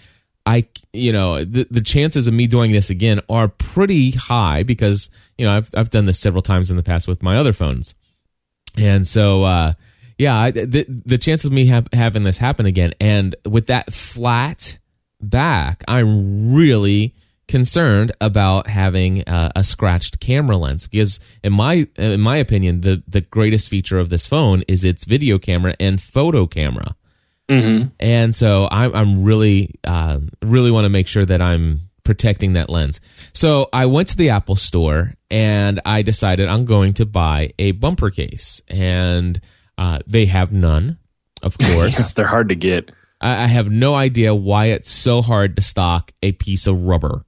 I, 0.45 0.67
you 0.93 1.11
know, 1.11 1.43
the, 1.45 1.67
the 1.69 1.81
chances 1.81 2.27
of 2.27 2.33
me 2.33 2.47
doing 2.47 2.71
this 2.71 2.89
again 2.89 3.21
are 3.29 3.47
pretty 3.47 4.11
high 4.11 4.63
because, 4.63 5.09
you 5.37 5.45
know, 5.45 5.55
I've, 5.55 5.69
I've 5.75 5.89
done 5.89 6.05
this 6.05 6.19
several 6.19 6.41
times 6.41 6.71
in 6.71 6.77
the 6.77 6.83
past 6.83 7.07
with 7.07 7.21
my 7.21 7.37
other 7.37 7.53
phones. 7.53 7.95
And 8.75 9.07
so, 9.07 9.43
uh, 9.43 9.73
yeah, 10.17 10.51
the, 10.51 10.85
the 10.87 11.17
chances 11.17 11.45
of 11.45 11.51
me 11.51 11.65
have, 11.67 11.87
having 11.93 12.23
this 12.23 12.37
happen 12.37 12.65
again, 12.65 12.93
and 12.99 13.35
with 13.45 13.67
that 13.67 13.93
flat 13.93 14.77
back, 15.19 15.83
I'm 15.87 16.53
really 16.53 17.15
concerned 17.47 18.11
about 18.21 18.67
having 18.67 19.23
uh, 19.27 19.51
a 19.55 19.63
scratched 19.63 20.19
camera 20.21 20.55
lens 20.55 20.87
because 20.87 21.19
in 21.43 21.51
my 21.51 21.85
in 21.97 22.21
my 22.21 22.37
opinion 22.37 22.79
the 22.79 23.03
the 23.09 23.19
greatest 23.19 23.67
feature 23.67 23.99
of 23.99 24.07
this 24.07 24.25
phone 24.25 24.63
is 24.69 24.85
its 24.85 25.03
video 25.03 25.37
camera 25.37 25.75
and 25.77 26.01
photo 26.01 26.47
camera 26.47 26.95
Mm-hmm. 27.51 27.87
and 27.99 28.33
so 28.33 28.67
I'm, 28.71 28.95
I'm 28.95 29.23
really 29.23 29.75
uh, 29.83 30.19
really 30.41 30.71
want 30.71 30.85
to 30.85 30.89
make 30.89 31.07
sure 31.07 31.25
that 31.25 31.41
I'm 31.41 31.81
protecting 32.03 32.53
that 32.53 32.69
lens 32.69 33.01
so 33.33 33.69
I 33.71 33.85
went 33.85 34.07
to 34.09 34.17
the 34.17 34.29
Apple 34.29 34.55
store 34.55 35.13
and 35.29 35.79
I 35.85 36.01
decided 36.01 36.47
I'm 36.47 36.65
going 36.65 36.93
to 36.95 37.05
buy 37.05 37.53
a 37.59 37.71
bumper 37.71 38.09
case 38.09 38.61
and 38.67 39.39
uh, 39.77 39.99
they 40.07 40.25
have 40.25 40.51
none 40.51 40.97
of 41.41 41.57
course 41.57 42.11
They're 42.13 42.27
hard 42.27 42.49
to 42.49 42.55
get. 42.55 42.91
I, 43.19 43.43
I 43.43 43.47
have 43.47 43.69
no 43.69 43.95
idea 43.95 44.33
why 44.33 44.67
it's 44.67 44.91
so 44.91 45.21
hard 45.21 45.55
to 45.55 45.61
stock 45.61 46.11
a 46.21 46.31
piece 46.31 46.67
of 46.67 46.83
rubber. 46.83 47.25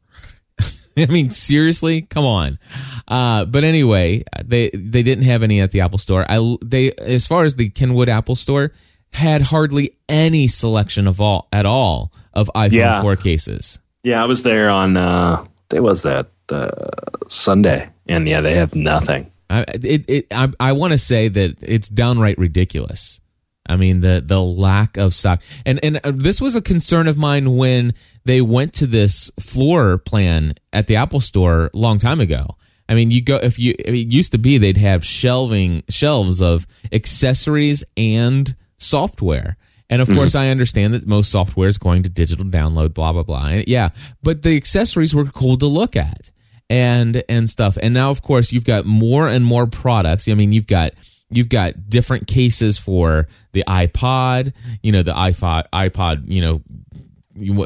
I 0.98 1.06
mean, 1.08 1.30
seriously, 1.30 2.02
come 2.04 2.26
on. 2.26 2.60
Uh, 3.08 3.46
but 3.46 3.64
anyway, 3.64 4.24
they 4.44 4.70
they 4.70 5.02
didn't 5.02 5.26
have 5.26 5.44
any 5.44 5.62
at 5.62 5.72
the 5.72 5.82
Apple 5.82 5.98
Store. 5.98 6.26
I 6.30 6.58
they 6.64 6.92
as 6.94 7.26
far 7.28 7.44
as 7.44 7.56
the 7.56 7.70
Kenwood 7.70 8.10
Apple 8.10 8.36
Store 8.36 8.72
had 9.14 9.42
hardly 9.42 9.96
any 10.10 10.48
selection 10.48 11.08
of 11.08 11.22
all 11.22 11.48
at 11.52 11.66
all 11.66 12.12
of 12.34 12.50
iPhone 12.56 12.72
Yeah. 12.72 13.02
4 13.02 13.16
cases. 13.16 13.80
Yeah, 14.04 14.22
I 14.22 14.26
was 14.26 14.44
there 14.44 14.70
on 14.70 14.98
uh 14.98 15.46
day 15.70 15.80
was 15.80 16.02
that 16.04 16.28
uh 16.50 16.70
Sunday. 17.30 17.90
And 18.08 18.28
yeah, 18.28 18.42
they 18.42 18.56
have 18.56 18.76
nothing. 18.76 19.32
I 19.50 19.62
it, 19.74 20.10
it 20.10 20.28
I, 20.32 20.52
I 20.60 20.72
want 20.74 20.92
to 20.94 20.98
say 20.98 21.28
that 21.30 21.58
it's 21.62 21.88
downright 21.88 22.38
ridiculous. 22.38 23.22
I 23.66 23.78
mean 23.78 24.02
the 24.02 24.22
the 24.26 24.42
lack 24.42 24.98
of 24.98 25.16
stock, 25.16 25.42
and 25.66 25.80
and 25.84 26.02
uh, 26.04 26.12
this 26.14 26.42
was 26.42 26.58
a 26.58 26.62
concern 26.62 27.08
of 27.08 27.16
mine 27.16 27.56
when 27.56 27.94
they 28.26 28.42
went 28.42 28.74
to 28.76 28.88
this 28.88 29.32
floor 29.40 29.98
plan 30.00 30.56
at 30.74 30.88
the 30.88 30.98
Apple 30.98 31.22
Store 31.22 31.70
a 31.74 31.78
long 31.78 31.98
time 31.98 32.20
ago. 32.20 32.58
I 32.90 32.96
mean, 32.96 33.10
you 33.10 33.22
go 33.22 33.38
if 33.38 33.58
you 33.58 33.74
it 33.80 33.94
used 33.94 34.34
to 34.34 34.38
be 34.38 34.58
they'd 34.58 34.76
have 34.76 35.06
shelving 35.06 35.84
shelves 35.88 36.42
of 36.42 36.68
accessories 36.92 37.86
and 37.96 38.54
software. 38.84 39.58
And 39.90 40.02
of 40.02 40.08
mm-hmm. 40.08 40.18
course, 40.18 40.36
I 40.36 40.50
understand 40.50 40.94
that 40.94 41.06
most 41.06 41.32
software 41.32 41.68
is 41.68 41.78
going 41.78 42.04
to 42.04 42.10
digital 42.10 42.46
download, 42.46 42.94
blah 42.94 43.14
blah 43.14 43.24
blah. 43.24 43.48
And 43.48 43.68
yeah, 43.68 43.90
but 44.22 44.42
the 44.42 44.56
accessories 44.56 45.14
were 45.14 45.26
cool 45.26 45.58
to 45.58 45.68
look 45.68 45.96
at 45.96 46.32
and 46.70 47.24
and 47.30 47.50
stuff. 47.50 47.78
And 47.82 47.94
now, 47.94 48.10
of 48.10 48.22
course, 48.22 48.52
you've 48.52 48.66
got 48.66 48.86
more 48.86 49.28
and 49.28 49.46
more 49.46 49.68
products. 49.68 50.28
I 50.28 50.34
mean, 50.34 50.52
you've 50.52 50.68
got 50.68 50.94
you've 51.30 51.50
got 51.50 51.90
different 51.90 52.28
cases 52.28 52.78
for 52.78 53.28
the 53.52 53.64
iPod, 53.68 54.54
you 54.82 54.92
know, 54.92 55.04
the 55.04 55.14
iPod, 55.14 55.64
iPod, 55.74 56.24
you 56.28 56.42
know, 56.42 56.62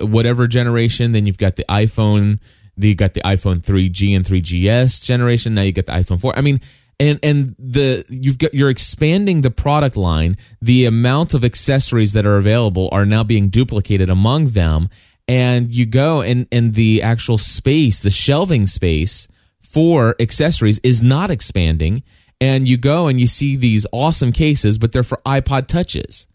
whatever 0.05 0.47
generation. 0.47 1.11
Then 1.11 1.25
you've 1.25 1.37
got 1.37 1.55
the 1.55 1.65
iPhone. 1.69 2.39
You 2.75 2.93
got 2.93 3.13
the 3.13 3.21
iPhone 3.21 3.61
3G 3.61 4.15
and 4.15 4.23
3GS 4.23 5.01
generation. 5.01 5.55
Now 5.55 5.63
you 5.63 5.71
got 5.71 5.87
the 5.87 5.93
iPhone 5.93 6.21
4. 6.21 6.37
I 6.37 6.41
mean, 6.41 6.61
and 6.99 7.19
and 7.21 7.55
the 7.59 8.05
you've 8.09 8.37
got 8.37 8.53
you're 8.53 8.69
expanding 8.69 9.41
the 9.41 9.51
product 9.51 9.95
line. 9.95 10.37
The 10.61 10.85
amount 10.85 11.33
of 11.33 11.43
accessories 11.43 12.13
that 12.13 12.25
are 12.25 12.37
available 12.37 12.89
are 12.91 13.05
now 13.05 13.23
being 13.23 13.49
duplicated 13.49 14.09
among 14.09 14.49
them. 14.49 14.89
And 15.27 15.73
you 15.73 15.85
go 15.85 16.21
and 16.21 16.47
and 16.51 16.73
the 16.73 17.03
actual 17.03 17.37
space, 17.37 17.99
the 17.99 18.09
shelving 18.09 18.65
space 18.65 19.27
for 19.61 20.15
accessories 20.19 20.79
is 20.79 21.01
not 21.01 21.29
expanding. 21.29 22.03
And 22.39 22.67
you 22.67 22.77
go 22.77 23.07
and 23.07 23.19
you 23.19 23.27
see 23.27 23.55
these 23.55 23.87
awesome 23.91 24.31
cases, 24.31 24.77
but 24.77 24.91
they're 24.91 25.03
for 25.03 25.19
iPod 25.25 25.67
touches. 25.67 26.27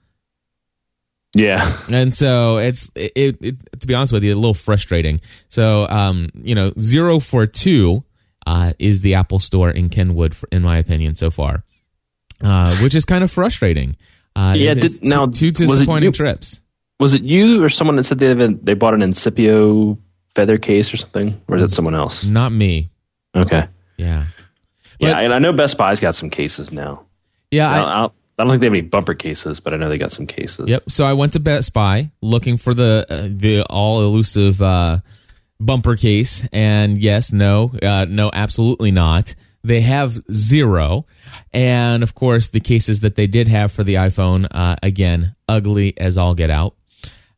Yeah. 1.35 1.81
And 1.90 2.12
so 2.12 2.59
it's 2.59 2.90
it, 2.95 3.38
it, 3.40 3.81
to 3.81 3.87
be 3.87 3.95
honest 3.95 4.12
with 4.12 4.23
you, 4.23 4.35
a 4.35 4.37
little 4.37 4.54
frustrating. 4.54 5.21
So 5.49 5.88
um, 5.88 6.28
you 6.35 6.54
know, 6.54 6.73
zero 6.78 7.19
for 7.19 7.47
two 7.47 8.04
uh, 8.47 8.73
is 8.79 9.01
the 9.01 9.15
Apple 9.15 9.39
Store 9.39 9.71
in 9.71 9.89
Kenwood, 9.89 10.35
for, 10.35 10.49
in 10.53 10.63
my 10.63 10.79
opinion, 10.79 11.15
so 11.15 11.31
far, 11.31 11.65
uh, 12.43 12.77
which 12.79 12.95
is 12.95 13.05
kind 13.05 13.23
of 13.25 13.31
frustrating. 13.31 13.97
Uh, 14.35 14.55
Yeah, 14.57 14.75
did- 14.75 15.05
now, 15.05 15.27
two, 15.27 15.51
disappointing 15.51 16.05
you- 16.09 16.13
trips. 16.13 16.61
Was 17.01 17.15
it 17.15 17.23
you 17.23 17.65
or 17.65 17.69
someone 17.69 17.97
that 17.97 18.05
said 18.05 18.19
they 18.21 18.33
they 18.33 18.75
bought 18.75 18.95
an 18.95 19.01
Incipio 19.01 19.99
feather 20.37 20.57
case 20.57 20.95
or 20.95 20.97
something? 20.97 21.41
Or 21.49 21.57
is 21.57 21.65
it 21.65 21.75
someone 21.75 21.97
else? 21.97 22.25
Not 22.25 22.53
me. 22.53 22.91
Okay. 23.35 23.67
Yeah, 23.97 24.27
Yeah, 25.01 25.19
and 25.19 25.33
I 25.35 25.39
know 25.41 25.53
Best 25.53 25.77
Buy's 25.79 25.99
got 26.01 26.15
some 26.15 26.31
cases 26.31 26.71
now. 26.71 27.03
yeah. 27.51 27.69
I, 27.69 27.73
I, 27.73 27.79
don't, 27.81 27.89
I, 27.89 28.01
don't, 28.03 28.13
I 28.39 28.43
don't 28.45 28.51
think 28.51 28.61
they 28.61 28.67
have 28.67 28.73
any 28.75 28.81
bumper 28.83 29.15
cases, 29.15 29.59
but 29.61 29.75
I 29.75 29.77
know 29.79 29.89
they 29.89 29.99
got 29.99 30.13
some 30.13 30.27
cases. 30.27 30.69
Yep. 30.69 30.91
So 30.91 31.05
I 31.05 31.13
went 31.15 31.33
to 31.35 31.41
Best 31.41 31.73
Buy 31.73 32.11
looking 32.21 32.57
for 32.57 32.73
the 32.73 33.05
uh, 33.11 33.29
the 33.31 33.63
all 33.65 34.03
elusive 34.05 34.63
uh, 34.63 34.99
bumper 35.64 35.97
case, 35.97 36.45
and 36.52 36.99
yes, 36.99 37.33
no, 37.33 37.73
uh, 37.83 38.07
no, 38.09 38.31
absolutely 38.33 38.90
not. 38.90 39.35
They 39.64 39.81
have 39.83 40.19
zero, 40.31 41.07
and 41.52 42.02
of 42.02 42.14
course, 42.14 42.49
the 42.49 42.61
cases 42.61 43.00
that 43.00 43.14
they 43.14 43.26
did 43.26 43.49
have 43.49 43.71
for 43.71 43.85
the 43.85 43.95
iPhone, 43.95 44.49
uh, 44.50 44.76
again, 44.83 45.37
ugly 45.49 45.97
as 45.99 46.19
all 46.19 46.35
get 46.35 46.50
out. 46.50 46.75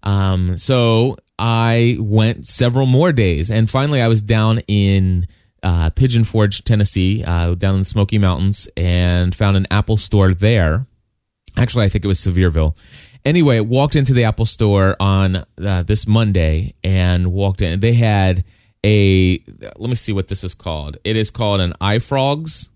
Um, 0.02 0.56
so 0.56 1.16
I 1.38 1.96
went 2.00 2.46
several 2.46 2.86
more 2.86 3.12
days, 3.12 3.50
and 3.50 3.68
finally, 3.68 4.00
I 4.00 4.08
was 4.08 4.22
down 4.22 4.60
in 4.60 5.26
uh, 5.62 5.90
Pigeon 5.90 6.24
Forge, 6.24 6.64
Tennessee, 6.64 7.24
uh, 7.24 7.54
down 7.54 7.74
in 7.74 7.80
the 7.80 7.86
Smoky 7.86 8.18
Mountains, 8.18 8.68
and 8.76 9.34
found 9.34 9.56
an 9.56 9.66
Apple 9.70 9.96
store 9.96 10.32
there. 10.32 10.86
Actually, 11.56 11.84
I 11.84 11.88
think 11.88 12.04
it 12.04 12.08
was 12.08 12.20
Sevierville. 12.20 12.74
Anyway, 13.24 13.60
walked 13.60 13.96
into 13.96 14.12
the 14.12 14.24
Apple 14.24 14.46
store 14.46 14.96
on 15.00 15.44
uh, 15.64 15.82
this 15.82 16.06
Monday 16.06 16.74
and 16.84 17.32
walked 17.32 17.62
in. 17.62 17.80
They 17.80 17.94
had 17.94 18.44
a 18.84 19.42
let 19.76 19.88
me 19.90 19.96
see 19.96 20.12
what 20.12 20.28
this 20.28 20.44
is 20.44 20.54
called. 20.54 20.98
It 21.04 21.16
is 21.16 21.30
called 21.30 21.60
an 21.60 21.72
iFrogz, 21.80 22.68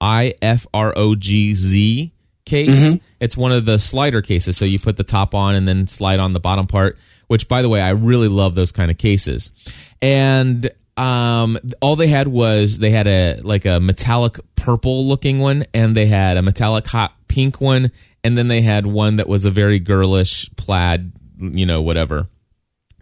I 0.00 0.34
F 0.42 0.66
R 0.74 0.92
O 0.96 1.14
G 1.14 1.54
Z 1.54 2.12
case. 2.44 2.96
It's 3.20 3.36
one 3.36 3.52
of 3.52 3.64
the 3.64 3.78
slider 3.78 4.22
cases. 4.22 4.56
So 4.56 4.64
you 4.64 4.78
put 4.78 4.96
the 4.96 5.04
top 5.04 5.34
on 5.34 5.54
and 5.54 5.66
then 5.66 5.86
slide 5.86 6.20
on 6.20 6.32
the 6.32 6.40
bottom 6.40 6.66
part. 6.66 6.98
Which, 7.28 7.46
by 7.46 7.60
the 7.60 7.68
way, 7.68 7.82
I 7.82 7.90
really 7.90 8.28
love 8.28 8.54
those 8.54 8.72
kind 8.72 8.90
of 8.90 8.96
cases. 8.96 9.52
And 10.00 10.70
um, 10.96 11.58
all 11.82 11.94
they 11.94 12.08
had 12.08 12.26
was 12.26 12.78
they 12.78 12.90
had 12.90 13.06
a 13.06 13.40
like 13.42 13.66
a 13.66 13.80
metallic 13.80 14.38
purple 14.56 15.06
looking 15.06 15.38
one, 15.38 15.66
and 15.74 15.94
they 15.94 16.06
had 16.06 16.38
a 16.38 16.42
metallic 16.42 16.86
hot 16.86 17.12
pink 17.28 17.60
one, 17.60 17.92
and 18.24 18.36
then 18.36 18.48
they 18.48 18.62
had 18.62 18.86
one 18.86 19.16
that 19.16 19.28
was 19.28 19.44
a 19.44 19.50
very 19.50 19.78
girlish 19.78 20.50
plaid, 20.56 21.12
you 21.38 21.66
know, 21.66 21.82
whatever 21.82 22.28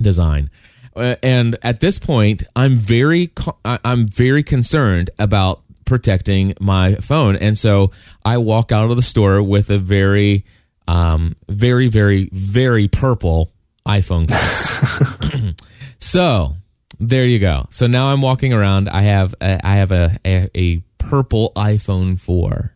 design. 0.01 0.51
Uh, 0.95 1.17
and 1.23 1.59
at 1.63 1.81
this 1.81 1.99
point, 1.99 2.43
I'm 2.55 2.77
very 2.77 3.29
co- 3.29 3.59
I'm 3.65 4.09
very 4.09 4.43
concerned 4.43 5.11
about 5.19 5.63
protecting 5.85 6.55
my 6.59 6.95
phone, 6.97 7.37
and 7.37 7.57
so 7.57 7.93
I 8.25 8.39
walk 8.39 8.73
out 8.73 8.91
of 8.91 8.97
the 8.97 9.03
store 9.03 9.43
with 9.43 9.71
a 9.71 9.79
very, 9.79 10.47
um, 10.89 11.37
very, 11.49 11.89
very, 11.89 12.31
very 12.33 12.89
purple 12.89 13.53
iPhone 13.87 14.29
case. 14.29 15.55
so 15.99 16.57
there 16.99 17.27
you 17.27 17.39
go. 17.39 17.67
So 17.71 17.87
now 17.87 18.07
I'm 18.07 18.23
walking 18.23 18.55
around. 18.55 18.89
I 18.89 19.03
have 19.03 19.35
a, 19.41 19.61
I 19.67 19.77
have 19.77 19.93
a, 19.93 20.19
a 20.25 20.51
a 20.55 20.79
purple 20.99 21.53
iPhone 21.57 22.19
four. 22.19 22.73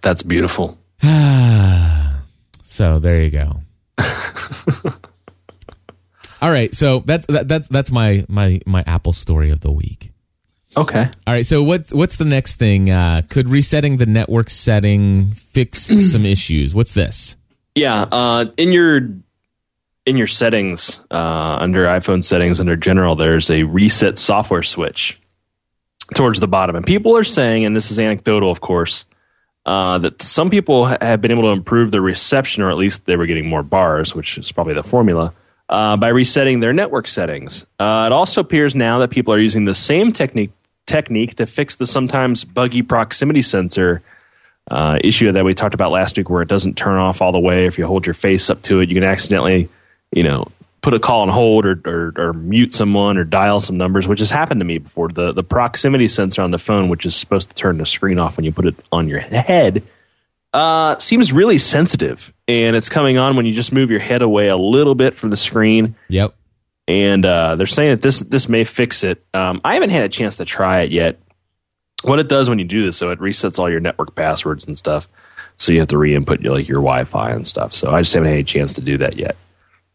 That's 0.00 0.22
beautiful. 0.22 0.78
so 2.64 2.98
there 2.98 3.22
you 3.22 3.30
go. 3.30 3.60
All 6.40 6.50
right, 6.50 6.74
so 6.74 7.02
that's 7.04 7.26
that, 7.26 7.48
that's 7.48 7.68
that's 7.68 7.90
my 7.90 8.24
my 8.28 8.60
my 8.64 8.84
Apple 8.86 9.12
story 9.12 9.50
of 9.50 9.60
the 9.60 9.72
week. 9.72 10.12
Okay. 10.76 11.08
All 11.26 11.34
right, 11.34 11.46
so 11.46 11.62
what's 11.62 11.92
what's 11.92 12.16
the 12.16 12.24
next 12.24 12.54
thing? 12.54 12.90
Uh, 12.90 13.22
could 13.28 13.48
resetting 13.48 13.96
the 13.96 14.06
network 14.06 14.50
setting 14.50 15.32
fix 15.32 15.78
some 16.12 16.24
issues? 16.24 16.74
What's 16.74 16.92
this? 16.92 17.36
Yeah, 17.74 18.06
uh, 18.12 18.46
in 18.56 18.70
your 18.72 19.08
in 20.06 20.16
your 20.16 20.26
settings 20.26 21.00
uh, 21.10 21.58
under 21.60 21.86
iPhone 21.86 22.22
settings 22.22 22.60
under 22.60 22.76
general, 22.76 23.16
there's 23.16 23.50
a 23.50 23.64
reset 23.64 24.18
software 24.18 24.62
switch 24.62 25.18
towards 26.14 26.40
the 26.40 26.48
bottom, 26.48 26.76
and 26.76 26.86
people 26.86 27.16
are 27.16 27.24
saying, 27.24 27.64
and 27.64 27.74
this 27.74 27.90
is 27.90 27.98
anecdotal, 27.98 28.50
of 28.50 28.60
course, 28.60 29.04
uh, 29.68 29.98
that 29.98 30.22
some 30.22 30.48
people 30.48 30.86
have 30.86 31.20
been 31.20 31.30
able 31.30 31.42
to 31.42 31.50
improve 31.50 31.90
the 31.90 32.00
reception, 32.00 32.62
or 32.62 32.70
at 32.70 32.78
least 32.78 33.04
they 33.04 33.16
were 33.16 33.26
getting 33.26 33.46
more 33.46 33.62
bars, 33.62 34.14
which 34.14 34.38
is 34.38 34.50
probably 34.50 34.72
the 34.72 34.82
formula 34.82 35.34
uh, 35.68 35.94
by 35.94 36.08
resetting 36.08 36.60
their 36.60 36.72
network 36.72 37.06
settings. 37.06 37.66
Uh, 37.78 38.04
it 38.06 38.12
also 38.12 38.40
appears 38.40 38.74
now 38.74 39.00
that 39.00 39.10
people 39.10 39.34
are 39.34 39.38
using 39.38 39.66
the 39.66 39.74
same 39.74 40.10
technique 40.10 40.52
technique 40.86 41.34
to 41.34 41.44
fix 41.44 41.76
the 41.76 41.86
sometimes 41.86 42.44
buggy 42.44 42.80
proximity 42.80 43.42
sensor 43.42 44.00
uh, 44.70 44.98
issue 45.04 45.30
that 45.32 45.44
we 45.44 45.52
talked 45.52 45.74
about 45.74 45.92
last 45.92 46.16
week, 46.16 46.30
where 46.30 46.40
it 46.40 46.48
doesn't 46.48 46.78
turn 46.78 46.96
off 46.96 47.20
all 47.20 47.32
the 47.32 47.38
way. 47.38 47.66
If 47.66 47.76
you 47.76 47.86
hold 47.86 48.06
your 48.06 48.14
face 48.14 48.48
up 48.48 48.62
to 48.62 48.80
it, 48.80 48.88
you 48.88 48.94
can 48.94 49.04
accidentally, 49.04 49.68
you 50.12 50.22
know, 50.22 50.48
put 50.80 50.94
a 50.94 51.00
call 51.00 51.22
on 51.22 51.28
hold 51.28 51.66
or, 51.66 51.80
or, 51.84 52.12
or, 52.16 52.32
mute 52.32 52.72
someone 52.72 53.16
or 53.16 53.24
dial 53.24 53.60
some 53.60 53.76
numbers, 53.76 54.06
which 54.06 54.20
has 54.20 54.30
happened 54.30 54.60
to 54.60 54.64
me 54.64 54.78
before. 54.78 55.08
The 55.08 55.32
the 55.32 55.42
proximity 55.42 56.08
sensor 56.08 56.42
on 56.42 56.50
the 56.50 56.58
phone, 56.58 56.88
which 56.88 57.04
is 57.04 57.16
supposed 57.16 57.48
to 57.50 57.54
turn 57.54 57.78
the 57.78 57.86
screen 57.86 58.18
off 58.18 58.36
when 58.36 58.44
you 58.44 58.52
put 58.52 58.66
it 58.66 58.76
on 58.92 59.08
your 59.08 59.20
head, 59.20 59.82
uh, 60.52 60.98
seems 60.98 61.32
really 61.32 61.58
sensitive, 61.58 62.32
and 62.46 62.76
it's 62.76 62.88
coming 62.88 63.18
on 63.18 63.36
when 63.36 63.46
you 63.46 63.52
just 63.52 63.72
move 63.72 63.90
your 63.90 64.00
head 64.00 64.22
away 64.22 64.48
a 64.48 64.56
little 64.56 64.94
bit 64.94 65.16
from 65.16 65.30
the 65.30 65.36
screen. 65.36 65.96
Yep. 66.08 66.34
And 66.86 67.24
uh, 67.24 67.56
they're 67.56 67.66
saying 67.66 67.90
that 67.90 68.02
this 68.02 68.20
this 68.20 68.48
may 68.48 68.64
fix 68.64 69.04
it. 69.04 69.22
Um, 69.34 69.60
I 69.64 69.74
haven't 69.74 69.90
had 69.90 70.04
a 70.04 70.08
chance 70.08 70.36
to 70.36 70.44
try 70.44 70.80
it 70.80 70.90
yet. 70.90 71.18
What 72.02 72.20
it 72.20 72.28
does 72.28 72.48
when 72.48 72.58
you 72.58 72.64
do 72.64 72.84
this, 72.84 72.96
so 72.96 73.10
it 73.10 73.18
resets 73.18 73.58
all 73.58 73.68
your 73.68 73.80
network 73.80 74.14
passwords 74.14 74.64
and 74.64 74.78
stuff. 74.78 75.08
So 75.58 75.72
you 75.72 75.80
have 75.80 75.88
to 75.88 75.98
re-input 75.98 76.40
your, 76.40 76.54
like 76.54 76.68
your 76.68 76.76
Wi-Fi 76.76 77.30
and 77.30 77.44
stuff. 77.44 77.74
So 77.74 77.90
I 77.90 78.00
just 78.00 78.14
haven't 78.14 78.30
had 78.30 78.38
a 78.38 78.44
chance 78.44 78.74
to 78.74 78.80
do 78.80 78.98
that 78.98 79.18
yet. 79.18 79.36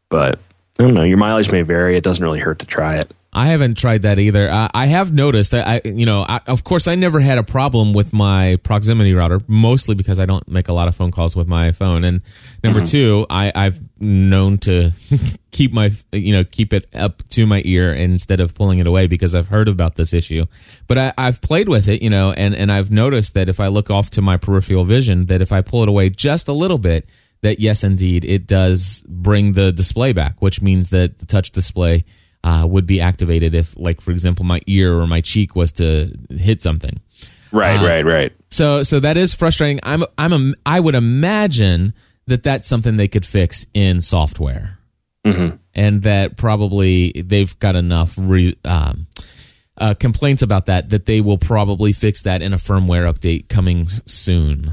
But 0.09 0.39
I 0.79 0.83
don't 0.83 0.93
know. 0.93 1.03
Your 1.03 1.17
mileage 1.17 1.51
may 1.51 1.61
vary. 1.61 1.97
It 1.97 2.03
doesn't 2.03 2.23
really 2.23 2.39
hurt 2.39 2.59
to 2.59 2.65
try 2.65 2.97
it. 2.97 3.11
I 3.35 3.47
haven't 3.47 3.79
tried 3.79 4.03
that 4.03 4.19
either. 4.19 4.49
Uh, 4.49 4.67
I 4.73 4.85
have 4.85 5.11
noticed 5.11 5.51
that 5.51 5.67
I, 5.67 5.81
you 5.83 6.05
know, 6.05 6.23
I, 6.23 6.39
of 6.45 6.63
course, 6.63 6.87
I 6.87 6.93
never 6.93 7.19
had 7.19 7.39
a 7.39 7.43
problem 7.43 7.93
with 7.93 8.13
my 8.13 8.57
proximity 8.57 9.13
router, 9.13 9.39
mostly 9.47 9.95
because 9.95 10.19
I 10.19 10.25
don't 10.25 10.47
make 10.47 10.67
a 10.67 10.73
lot 10.73 10.87
of 10.87 10.95
phone 10.95 11.09
calls 11.09 11.35
with 11.35 11.47
my 11.47 11.71
phone. 11.71 12.03
And 12.03 12.21
number 12.63 12.81
mm-hmm. 12.81 12.91
two, 12.91 13.25
I, 13.31 13.51
I've 13.55 13.79
known 13.99 14.59
to 14.59 14.91
keep 15.51 15.73
my, 15.73 15.91
you 16.11 16.35
know, 16.35 16.43
keep 16.43 16.73
it 16.73 16.85
up 16.93 17.27
to 17.29 17.47
my 17.47 17.63
ear 17.65 17.91
instead 17.91 18.39
of 18.39 18.53
pulling 18.53 18.77
it 18.77 18.85
away 18.85 19.07
because 19.07 19.33
I've 19.33 19.47
heard 19.47 19.67
about 19.67 19.95
this 19.95 20.13
issue. 20.13 20.45
But 20.87 20.99
I, 20.99 21.13
I've 21.17 21.41
played 21.41 21.69
with 21.69 21.87
it, 21.87 22.03
you 22.03 22.11
know, 22.11 22.33
and 22.33 22.53
and 22.53 22.71
I've 22.71 22.91
noticed 22.91 23.33
that 23.33 23.49
if 23.49 23.59
I 23.59 23.67
look 23.67 23.89
off 23.89 24.11
to 24.11 24.21
my 24.21 24.37
peripheral 24.37 24.85
vision, 24.85 25.25
that 25.25 25.41
if 25.41 25.51
I 25.51 25.61
pull 25.61 25.81
it 25.81 25.89
away 25.89 26.09
just 26.09 26.47
a 26.47 26.53
little 26.53 26.77
bit, 26.77 27.09
that 27.43 27.59
yes, 27.59 27.83
indeed, 27.83 28.25
it 28.25 28.47
does 28.47 29.03
bring 29.07 29.53
the 29.53 29.71
display 29.71 30.13
back, 30.13 30.41
which 30.41 30.61
means 30.61 30.89
that 30.89 31.19
the 31.19 31.25
touch 31.25 31.51
display 31.51 32.05
uh, 32.43 32.65
would 32.67 32.87
be 32.87 32.99
activated 32.99 33.53
if, 33.53 33.77
like, 33.77 34.01
for 34.01 34.11
example, 34.11 34.43
my 34.43 34.61
ear 34.65 34.97
or 34.97 35.05
my 35.05 35.21
cheek 35.21 35.55
was 35.55 35.71
to 35.73 36.13
hit 36.29 36.61
something. 36.61 36.99
Right, 37.51 37.79
uh, 37.79 37.85
right, 37.85 38.05
right. 38.05 38.33
So, 38.49 38.81
so 38.81 38.99
that 39.01 39.17
is 39.17 39.33
frustrating. 39.33 39.79
I'm, 39.83 40.03
I'm, 40.17 40.33
a, 40.33 40.53
I 40.65 40.79
would 40.79 40.95
imagine 40.95 41.93
that 42.27 42.43
that's 42.43 42.67
something 42.67 42.95
they 42.95 43.07
could 43.07 43.25
fix 43.25 43.65
in 43.73 44.01
software, 44.01 44.79
mm-hmm. 45.25 45.57
and 45.75 46.03
that 46.03 46.37
probably 46.37 47.11
they've 47.11 47.57
got 47.59 47.75
enough 47.75 48.15
re, 48.17 48.57
um, 48.63 49.07
uh, 49.77 49.93
complaints 49.95 50.41
about 50.41 50.67
that 50.67 50.89
that 50.91 51.05
they 51.05 51.19
will 51.19 51.37
probably 51.37 51.91
fix 51.91 52.21
that 52.21 52.41
in 52.41 52.53
a 52.53 52.57
firmware 52.57 53.11
update 53.11 53.49
coming 53.49 53.89
soon. 54.05 54.71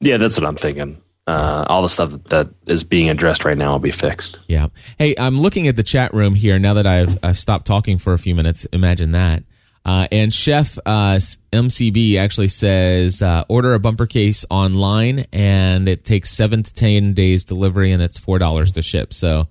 Yeah, 0.00 0.16
that's 0.16 0.38
what 0.38 0.46
I'm 0.46 0.56
thinking 0.56 1.02
uh, 1.26 1.64
all 1.68 1.82
the 1.82 1.88
stuff 1.88 2.10
that 2.26 2.48
is 2.66 2.84
being 2.84 3.10
addressed 3.10 3.44
right 3.44 3.58
now 3.58 3.72
will 3.72 3.78
be 3.78 3.90
fixed. 3.90 4.38
Yeah. 4.46 4.68
Hey, 4.98 5.14
I'm 5.18 5.40
looking 5.40 5.66
at 5.66 5.76
the 5.76 5.82
chat 5.82 6.14
room 6.14 6.34
here 6.34 6.58
now 6.58 6.74
that 6.74 6.86
I've 6.86 7.18
I've 7.22 7.38
stopped 7.38 7.66
talking 7.66 7.98
for 7.98 8.12
a 8.12 8.18
few 8.18 8.34
minutes. 8.34 8.64
Imagine 8.66 9.12
that. 9.12 9.42
Uh, 9.84 10.08
and 10.10 10.32
Chef 10.32 10.78
uh, 10.84 11.18
MCB 11.52 12.18
actually 12.18 12.48
says 12.48 13.22
uh, 13.22 13.44
order 13.48 13.74
a 13.74 13.78
bumper 13.78 14.06
case 14.06 14.44
online, 14.50 15.26
and 15.32 15.88
it 15.88 16.04
takes 16.04 16.30
seven 16.30 16.64
to 16.64 16.74
ten 16.74 17.14
days 17.14 17.44
delivery, 17.44 17.92
and 17.92 18.02
it's 18.02 18.18
four 18.18 18.38
dollars 18.40 18.72
to 18.72 18.82
ship. 18.82 19.12
So, 19.12 19.46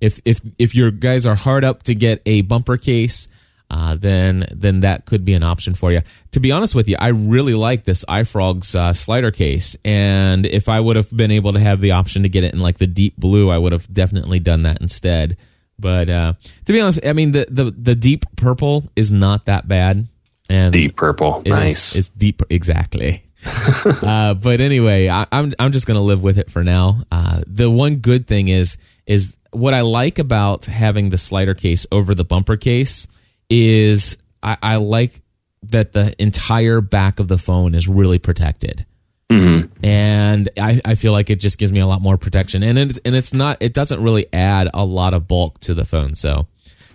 if 0.00 0.20
if 0.26 0.42
if 0.58 0.74
your 0.74 0.90
guys 0.90 1.26
are 1.26 1.34
hard 1.34 1.64
up 1.64 1.84
to 1.84 1.94
get 1.94 2.20
a 2.26 2.42
bumper 2.42 2.76
case, 2.76 3.28
uh, 3.70 3.96
then 3.96 4.46
then 4.50 4.80
that 4.80 5.04
could 5.04 5.24
be 5.24 5.34
an 5.34 5.42
option 5.42 5.74
for 5.74 5.92
you. 5.92 6.00
To 6.32 6.40
be 6.40 6.52
honest 6.52 6.74
with 6.74 6.88
you, 6.88 6.96
I 6.98 7.08
really 7.08 7.54
like 7.54 7.84
this 7.84 8.04
iFrogz 8.06 8.74
uh, 8.74 8.92
slider 8.94 9.30
case, 9.30 9.76
and 9.84 10.46
if 10.46 10.68
I 10.68 10.80
would 10.80 10.96
have 10.96 11.14
been 11.14 11.30
able 11.30 11.52
to 11.52 11.60
have 11.60 11.80
the 11.80 11.92
option 11.92 12.22
to 12.22 12.30
get 12.30 12.44
it 12.44 12.54
in 12.54 12.60
like 12.60 12.78
the 12.78 12.86
deep 12.86 13.16
blue, 13.18 13.50
I 13.50 13.58
would 13.58 13.72
have 13.72 13.92
definitely 13.92 14.40
done 14.40 14.62
that 14.62 14.80
instead. 14.80 15.36
But 15.78 16.08
uh, 16.08 16.32
to 16.64 16.72
be 16.72 16.80
honest, 16.80 17.00
I 17.04 17.12
mean 17.12 17.32
the, 17.32 17.46
the 17.50 17.70
the 17.70 17.94
deep 17.94 18.24
purple 18.36 18.84
is 18.96 19.12
not 19.12 19.46
that 19.46 19.68
bad. 19.68 20.08
And 20.48 20.72
deep 20.72 20.96
purple, 20.96 21.42
nice. 21.44 21.94
it's 21.94 22.08
deep, 22.08 22.42
exactly. 22.48 23.22
uh, 23.84 24.32
but 24.32 24.62
anyway, 24.62 25.08
I, 25.08 25.22
am 25.22 25.28
I'm, 25.30 25.54
I'm 25.58 25.72
just 25.72 25.86
gonna 25.86 26.00
live 26.00 26.22
with 26.22 26.38
it 26.38 26.50
for 26.50 26.64
now. 26.64 27.02
Uh, 27.12 27.42
the 27.46 27.70
one 27.70 27.96
good 27.96 28.26
thing 28.26 28.48
is 28.48 28.78
is 29.06 29.36
what 29.50 29.74
I 29.74 29.82
like 29.82 30.18
about 30.18 30.64
having 30.64 31.10
the 31.10 31.18
slider 31.18 31.54
case 31.54 31.86
over 31.92 32.14
the 32.14 32.24
bumper 32.24 32.56
case 32.56 33.06
is 33.50 34.16
I, 34.42 34.56
I 34.62 34.76
like 34.76 35.22
that 35.64 35.92
the 35.92 36.20
entire 36.20 36.80
back 36.80 37.20
of 37.20 37.28
the 37.28 37.38
phone 37.38 37.74
is 37.74 37.88
really 37.88 38.18
protected. 38.18 38.86
Mm-hmm. 39.30 39.84
And 39.84 40.48
I, 40.56 40.80
I 40.84 40.94
feel 40.94 41.12
like 41.12 41.28
it 41.28 41.40
just 41.40 41.58
gives 41.58 41.70
me 41.70 41.80
a 41.80 41.86
lot 41.86 42.00
more 42.00 42.16
protection. 42.16 42.62
And 42.62 42.78
it, 42.78 42.98
and 43.04 43.14
it's 43.14 43.34
not, 43.34 43.58
it 43.60 43.74
doesn't 43.74 44.02
really 44.02 44.26
add 44.32 44.70
a 44.72 44.84
lot 44.84 45.12
of 45.12 45.28
bulk 45.28 45.60
to 45.60 45.74
the 45.74 45.84
phone. 45.84 46.14
So 46.14 46.46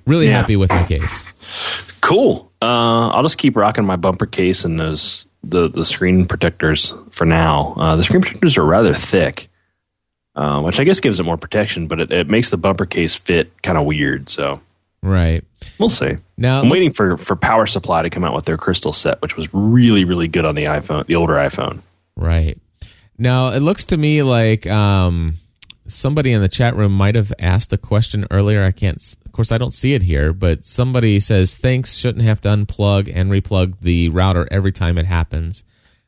really 0.07 0.27
yeah. 0.27 0.39
happy 0.39 0.55
with 0.55 0.71
my 0.71 0.83
case. 0.83 1.25
Cool. 2.01 2.51
Uh, 2.61 3.09
I'll 3.09 3.21
just 3.23 3.37
keep 3.37 3.55
rocking 3.55 3.85
my 3.85 3.97
bumper 3.97 4.25
case 4.25 4.65
and 4.65 4.79
those, 4.79 5.25
the, 5.43 5.69
the 5.69 5.85
screen 5.85 6.25
protectors 6.25 6.93
for 7.11 7.25
now. 7.25 7.75
Uh, 7.77 7.95
the 7.97 8.03
screen 8.03 8.21
protectors 8.21 8.57
are 8.57 8.65
rather 8.65 8.93
thick, 8.93 9.49
uh, 10.35 10.61
which 10.61 10.79
I 10.79 10.85
guess 10.85 11.01
gives 11.01 11.19
it 11.19 11.23
more 11.23 11.37
protection, 11.37 11.87
but 11.87 11.99
it, 11.99 12.11
it 12.11 12.29
makes 12.29 12.49
the 12.49 12.57
bumper 12.57 12.85
case 12.85 13.13
fit 13.13 13.61
kind 13.61 13.77
of 13.77 13.85
weird. 13.85 14.29
So 14.29 14.61
Right. 15.03 15.43
We'll 15.77 15.89
see. 15.89 16.17
Now 16.37 16.61
I'm 16.61 16.69
waiting 16.69 16.93
for 16.93 17.17
for 17.17 17.35
Power 17.35 17.67
Support 17.67 18.05
to 18.05 18.09
come 18.09 18.23
out 18.23 18.33
with 18.33 18.45
their 18.45 18.57
crystal 18.57 18.93
set, 18.93 19.21
which 19.21 19.35
was 19.35 19.53
really 19.53 20.05
really 20.05 20.29
good 20.29 20.45
on 20.45 20.55
the 20.55 20.63
iPhone, 20.65 21.05
the 21.05 21.15
older 21.15 21.33
iPhone. 21.33 21.81
Right. 22.15 22.57
Now 23.17 23.49
it 23.49 23.59
looks 23.59 23.83
to 23.85 23.97
me 23.97 24.23
like 24.23 24.65
um, 24.65 25.35
somebody 25.87 26.31
in 26.31 26.41
the 26.41 26.47
chat 26.47 26.77
room 26.77 26.95
might 26.95 27.15
have 27.15 27.33
asked 27.37 27.73
a 27.73 27.77
question 27.77 28.25
earlier. 28.31 28.63
I 28.63 28.71
can't. 28.71 28.97
Of 29.25 29.33
course, 29.33 29.51
I 29.51 29.57
don't 29.57 29.73
see 29.73 29.93
it 29.93 30.03
here, 30.03 30.31
but 30.31 30.63
somebody 30.63 31.19
says 31.19 31.53
thanks. 31.53 31.95
Shouldn't 31.95 32.23
have 32.23 32.39
to 32.41 32.49
unplug 32.49 33.11
and 33.13 33.29
replug 33.29 33.79
the 33.79 34.07
router 34.07 34.47
every 34.51 34.71
time 34.71 34.97
it 34.97 35.05
happens. 35.05 35.65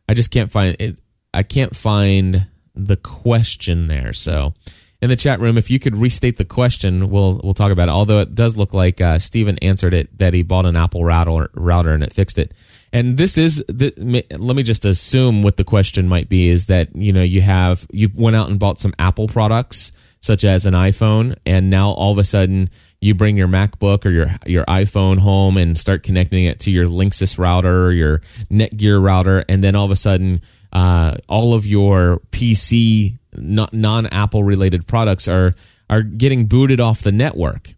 I 0.08 0.13
just 0.13 0.31
can't 0.31 0.51
find 0.51 0.77
it. 0.79 0.97
I 1.34 1.43
can't 1.43 1.75
find 1.75 2.47
the 2.75 2.95
question 2.95 3.88
there. 3.88 4.13
So 4.13 4.53
in 5.01 5.10
the 5.10 5.15
chat 5.15 5.39
room 5.39 5.58
if 5.58 5.69
you 5.69 5.79
could 5.79 5.95
restate 5.95 6.38
the 6.38 6.45
question. 6.45 7.10
We'll 7.10 7.39
we'll 7.43 7.53
talk 7.53 7.71
about 7.71 7.89
it. 7.89 7.91
Although 7.91 8.19
it 8.19 8.36
does 8.36 8.58
look 8.58 8.73
like 8.73 9.01
uh, 9.01 9.19
Stephen 9.19 9.58
answered 9.60 9.93
it 9.93 10.17
that 10.17 10.34
he 10.34 10.43
bought 10.43 10.65
an 10.65 10.75
Apple 10.75 11.03
router 11.03 11.49
router 11.53 11.93
and 11.93 12.03
it 12.03 12.13
fixed 12.13 12.38
it. 12.38 12.53
And 12.93 13.17
this 13.17 13.38
is 13.38 13.63
the, 13.67 13.93
let 14.31 14.55
me 14.55 14.63
just 14.63 14.86
assume 14.86 15.43
what 15.43 15.58
the 15.58 15.65
question 15.65 16.08
might 16.08 16.29
be 16.29 16.49
is 16.49 16.67
that 16.67 16.95
you 16.95 17.12
know 17.12 17.23
you 17.23 17.41
have 17.41 17.86
you 17.91 18.10
went 18.13 18.36
out 18.36 18.49
and 18.49 18.58
bought 18.58 18.79
some 18.79 18.93
Apple 18.97 19.27
products 19.27 19.91
such 20.21 20.43
as 20.43 20.65
an 20.65 20.73
iPhone 20.73 21.36
and 21.45 21.69
now 21.69 21.89
all 21.89 22.12
of 22.12 22.17
a 22.17 22.23
sudden 22.23 22.69
you 23.01 23.13
bring 23.13 23.38
your 23.38 23.47
MacBook 23.47 24.05
or 24.05 24.10
your 24.10 24.34
your 24.45 24.65
iPhone 24.65 25.19
home 25.19 25.58
and 25.58 25.77
start 25.77 26.03
connecting 26.03 26.45
it 26.45 26.62
to 26.62 26.71
your 26.71 26.88
Linksys 26.88 27.38
router 27.38 27.86
or 27.86 27.91
your 27.91 28.21
Netgear 28.49 29.03
router 29.03 29.43
and 29.49 29.63
then 29.63 29.75
all 29.75 29.86
of 29.86 29.91
a 29.91 29.95
sudden 29.95 30.41
uh, 30.75 31.15
all 31.29 31.53
of 31.53 31.65
your 31.65 32.19
PC 32.31 33.17
non 33.33 34.07
Apple 34.07 34.43
related 34.43 34.85
products 34.85 35.29
are 35.29 35.53
are 35.89 36.01
getting 36.01 36.47
booted 36.47 36.81
off 36.81 37.01
the 37.01 37.13
network. 37.13 37.73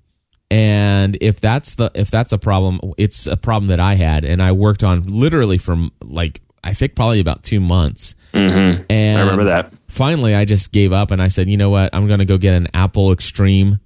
And 0.50 1.16
if 1.22 1.40
that's 1.40 1.76
the 1.76 1.92
if 1.94 2.10
that's 2.10 2.34
a 2.34 2.40
problem, 2.40 2.80
it's 2.98 3.28
a 3.28 3.38
problem 3.38 3.68
that 3.68 3.80
I 3.80 3.96
had, 3.96 4.26
and 4.26 4.42
I 4.42 4.52
worked 4.54 4.84
on 4.84 5.04
literally 5.04 5.60
from 5.60 5.92
like 6.02 6.42
I 6.64 6.74
think 6.74 6.96
probably 6.96 7.20
about 7.20 7.44
two 7.44 7.60
months. 7.60 8.16
Mm-hmm. 8.34 8.86
And 8.90 9.18
I 9.20 9.22
remember 9.22 9.44
that. 9.46 9.72
Finally, 9.90 10.34
I 10.34 10.46
just 10.46 10.72
gave 10.72 10.92
up, 10.92 11.12
and 11.12 11.22
I 11.22 11.28
said, 11.28 11.48
you 11.48 11.58
know 11.58 11.70
what? 11.70 11.94
I'm 11.94 12.08
going 12.08 12.20
to 12.20 12.26
go 12.26 12.40
get 12.40 12.56
an 12.56 12.68
Apple 12.74 13.12
Extreme. 13.12 13.80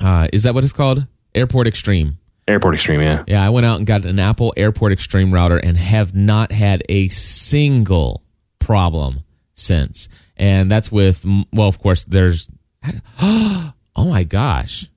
Uh, 0.00 0.28
is 0.32 0.44
that 0.44 0.54
what 0.54 0.62
it's 0.62 0.72
called? 0.72 1.06
Airport 1.34 1.66
Extreme. 1.66 2.18
Airport 2.46 2.74
Extreme, 2.74 3.02
yeah. 3.02 3.24
Yeah, 3.26 3.44
I 3.44 3.50
went 3.50 3.66
out 3.66 3.78
and 3.78 3.86
got 3.86 4.06
an 4.06 4.20
Apple 4.20 4.54
Airport 4.56 4.92
Extreme 4.92 5.34
router 5.34 5.58
and 5.58 5.76
have 5.76 6.14
not 6.14 6.50
had 6.52 6.82
a 6.88 7.08
single 7.08 8.22
problem 8.68 9.24
since 9.54 10.08
and 10.38 10.70
that's 10.70 10.90
with 10.90 11.24
well, 11.52 11.68
of 11.68 11.78
course, 11.80 12.04
there's 12.04 12.48
oh 13.20 13.72
my 13.96 14.24
gosh. 14.24 14.88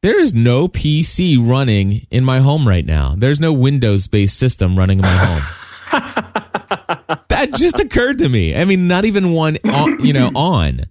There 0.00 0.20
is 0.20 0.32
no 0.32 0.68
PC 0.68 1.36
running 1.44 2.06
in 2.10 2.24
my 2.24 2.38
home 2.38 2.68
right 2.68 2.86
now. 2.86 3.16
There's 3.18 3.40
no 3.40 3.52
Windows 3.52 4.06
based 4.06 4.38
system 4.38 4.78
running 4.78 4.98
in 4.98 5.02
my 5.02 5.08
home. 5.08 5.42
that 7.28 7.52
just 7.54 7.80
occurred 7.80 8.18
to 8.18 8.28
me. 8.28 8.54
I 8.54 8.64
mean, 8.64 8.86
not 8.86 9.04
even 9.04 9.32
one, 9.32 9.58
on, 9.64 10.04
you 10.04 10.12
know, 10.12 10.30
on. 10.36 10.86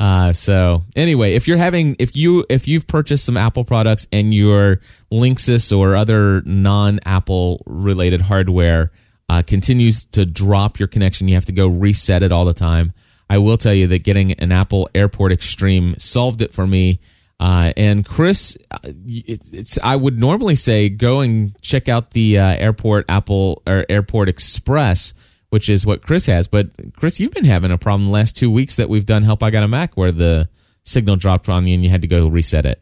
Uh, 0.00 0.32
so 0.32 0.82
anyway, 0.96 1.34
if 1.34 1.46
you're 1.46 1.56
having, 1.56 1.94
if 2.00 2.16
you, 2.16 2.44
if 2.50 2.66
you've 2.66 2.88
purchased 2.88 3.24
some 3.24 3.36
Apple 3.36 3.64
products 3.64 4.08
and 4.10 4.34
your 4.34 4.80
Linksys 5.12 5.76
or 5.76 5.94
other 5.94 6.42
non 6.44 6.98
Apple 7.06 7.62
related 7.66 8.20
hardware 8.20 8.90
uh, 9.28 9.42
continues 9.42 10.04
to 10.06 10.24
drop 10.24 10.78
your 10.78 10.88
connection, 10.88 11.28
you 11.28 11.34
have 11.34 11.46
to 11.46 11.52
go 11.52 11.66
reset 11.66 12.22
it 12.22 12.32
all 12.32 12.44
the 12.44 12.54
time. 12.54 12.92
I 13.28 13.38
will 13.38 13.56
tell 13.56 13.74
you 13.74 13.86
that 13.88 14.04
getting 14.04 14.32
an 14.32 14.52
Apple 14.52 14.88
Airport 14.94 15.32
Extreme 15.32 15.96
solved 15.98 16.42
it 16.42 16.52
for 16.52 16.66
me. 16.66 17.00
Uh, 17.40 17.72
and 17.76 18.06
Chris, 18.06 18.56
uh, 18.70 18.78
it, 18.84 19.40
it's 19.52 19.78
I 19.82 19.96
would 19.96 20.18
normally 20.18 20.54
say 20.54 20.88
go 20.88 21.20
and 21.20 21.60
check 21.62 21.88
out 21.88 22.10
the 22.10 22.38
uh, 22.38 22.54
Airport 22.54 23.06
Apple 23.08 23.62
or 23.66 23.84
Airport 23.88 24.28
Express, 24.28 25.14
which 25.50 25.68
is 25.68 25.84
what 25.84 26.02
Chris 26.02 26.26
has. 26.26 26.46
But 26.46 26.68
Chris, 26.96 27.18
you've 27.18 27.32
been 27.32 27.44
having 27.44 27.72
a 27.72 27.78
problem 27.78 28.06
the 28.06 28.12
last 28.12 28.36
two 28.36 28.50
weeks 28.50 28.76
that 28.76 28.88
we've 28.88 29.06
done 29.06 29.22
Help 29.22 29.42
I 29.42 29.50
Got 29.50 29.64
a 29.64 29.68
Mac, 29.68 29.96
where 29.96 30.12
the 30.12 30.48
signal 30.84 31.16
dropped 31.16 31.48
on 31.48 31.66
you 31.66 31.74
and 31.74 31.82
you 31.82 31.90
had 31.90 32.02
to 32.02 32.08
go 32.08 32.28
reset 32.28 32.66
it. 32.66 32.80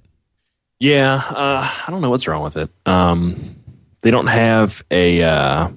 Yeah, 0.79 1.15
uh, 1.15 1.71
I 1.87 1.91
don't 1.91 2.03
know 2.03 2.11
what's 2.11 2.27
wrong 2.27 2.43
with 2.43 2.57
it. 2.57 2.69
Um, 2.85 3.57
they 4.01 4.11
don't 4.11 4.27
have 4.27 4.85
a 4.91 5.23
uh, 5.23 5.69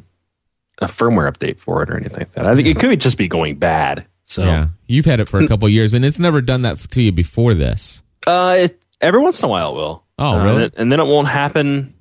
a 0.82 0.88
firmware 0.88 1.32
update 1.32 1.60
for 1.60 1.82
it 1.84 1.90
or 1.90 1.98
anything 1.98 2.20
like 2.20 2.32
that. 2.34 2.46
I 2.46 2.56
think 2.56 2.68
it 2.68 2.80
could 2.80 3.00
just 3.02 3.18
be 3.18 3.28
going 3.28 3.56
bad. 3.56 4.06
So 4.24 4.44
Yeah, 4.44 4.68
you've 4.88 5.06
had 5.06 5.20
it 5.20 5.30
for 5.30 5.40
a 5.40 5.48
couple 5.48 5.70
years, 5.70 5.94
and 5.94 6.04
it's 6.04 6.20
never 6.20 6.42
done 6.42 6.64
that 6.64 6.78
to 6.92 7.02
you 7.02 7.12
before 7.12 7.54
this. 7.54 8.02
uh, 8.28 8.56
it, 8.60 8.82
every 9.02 9.22
once 9.22 9.40
in 9.40 9.46
a 9.46 9.48
while 9.50 9.72
it 9.72 9.76
will. 9.76 10.04
Oh, 10.18 10.26
Uh, 10.40 10.44
really? 10.44 10.56
and, 10.56 10.64
it- 10.64 10.74
and 10.78 10.92
then 10.92 11.00
it 11.00 11.06
won't 11.06 11.28
happen 11.28 11.94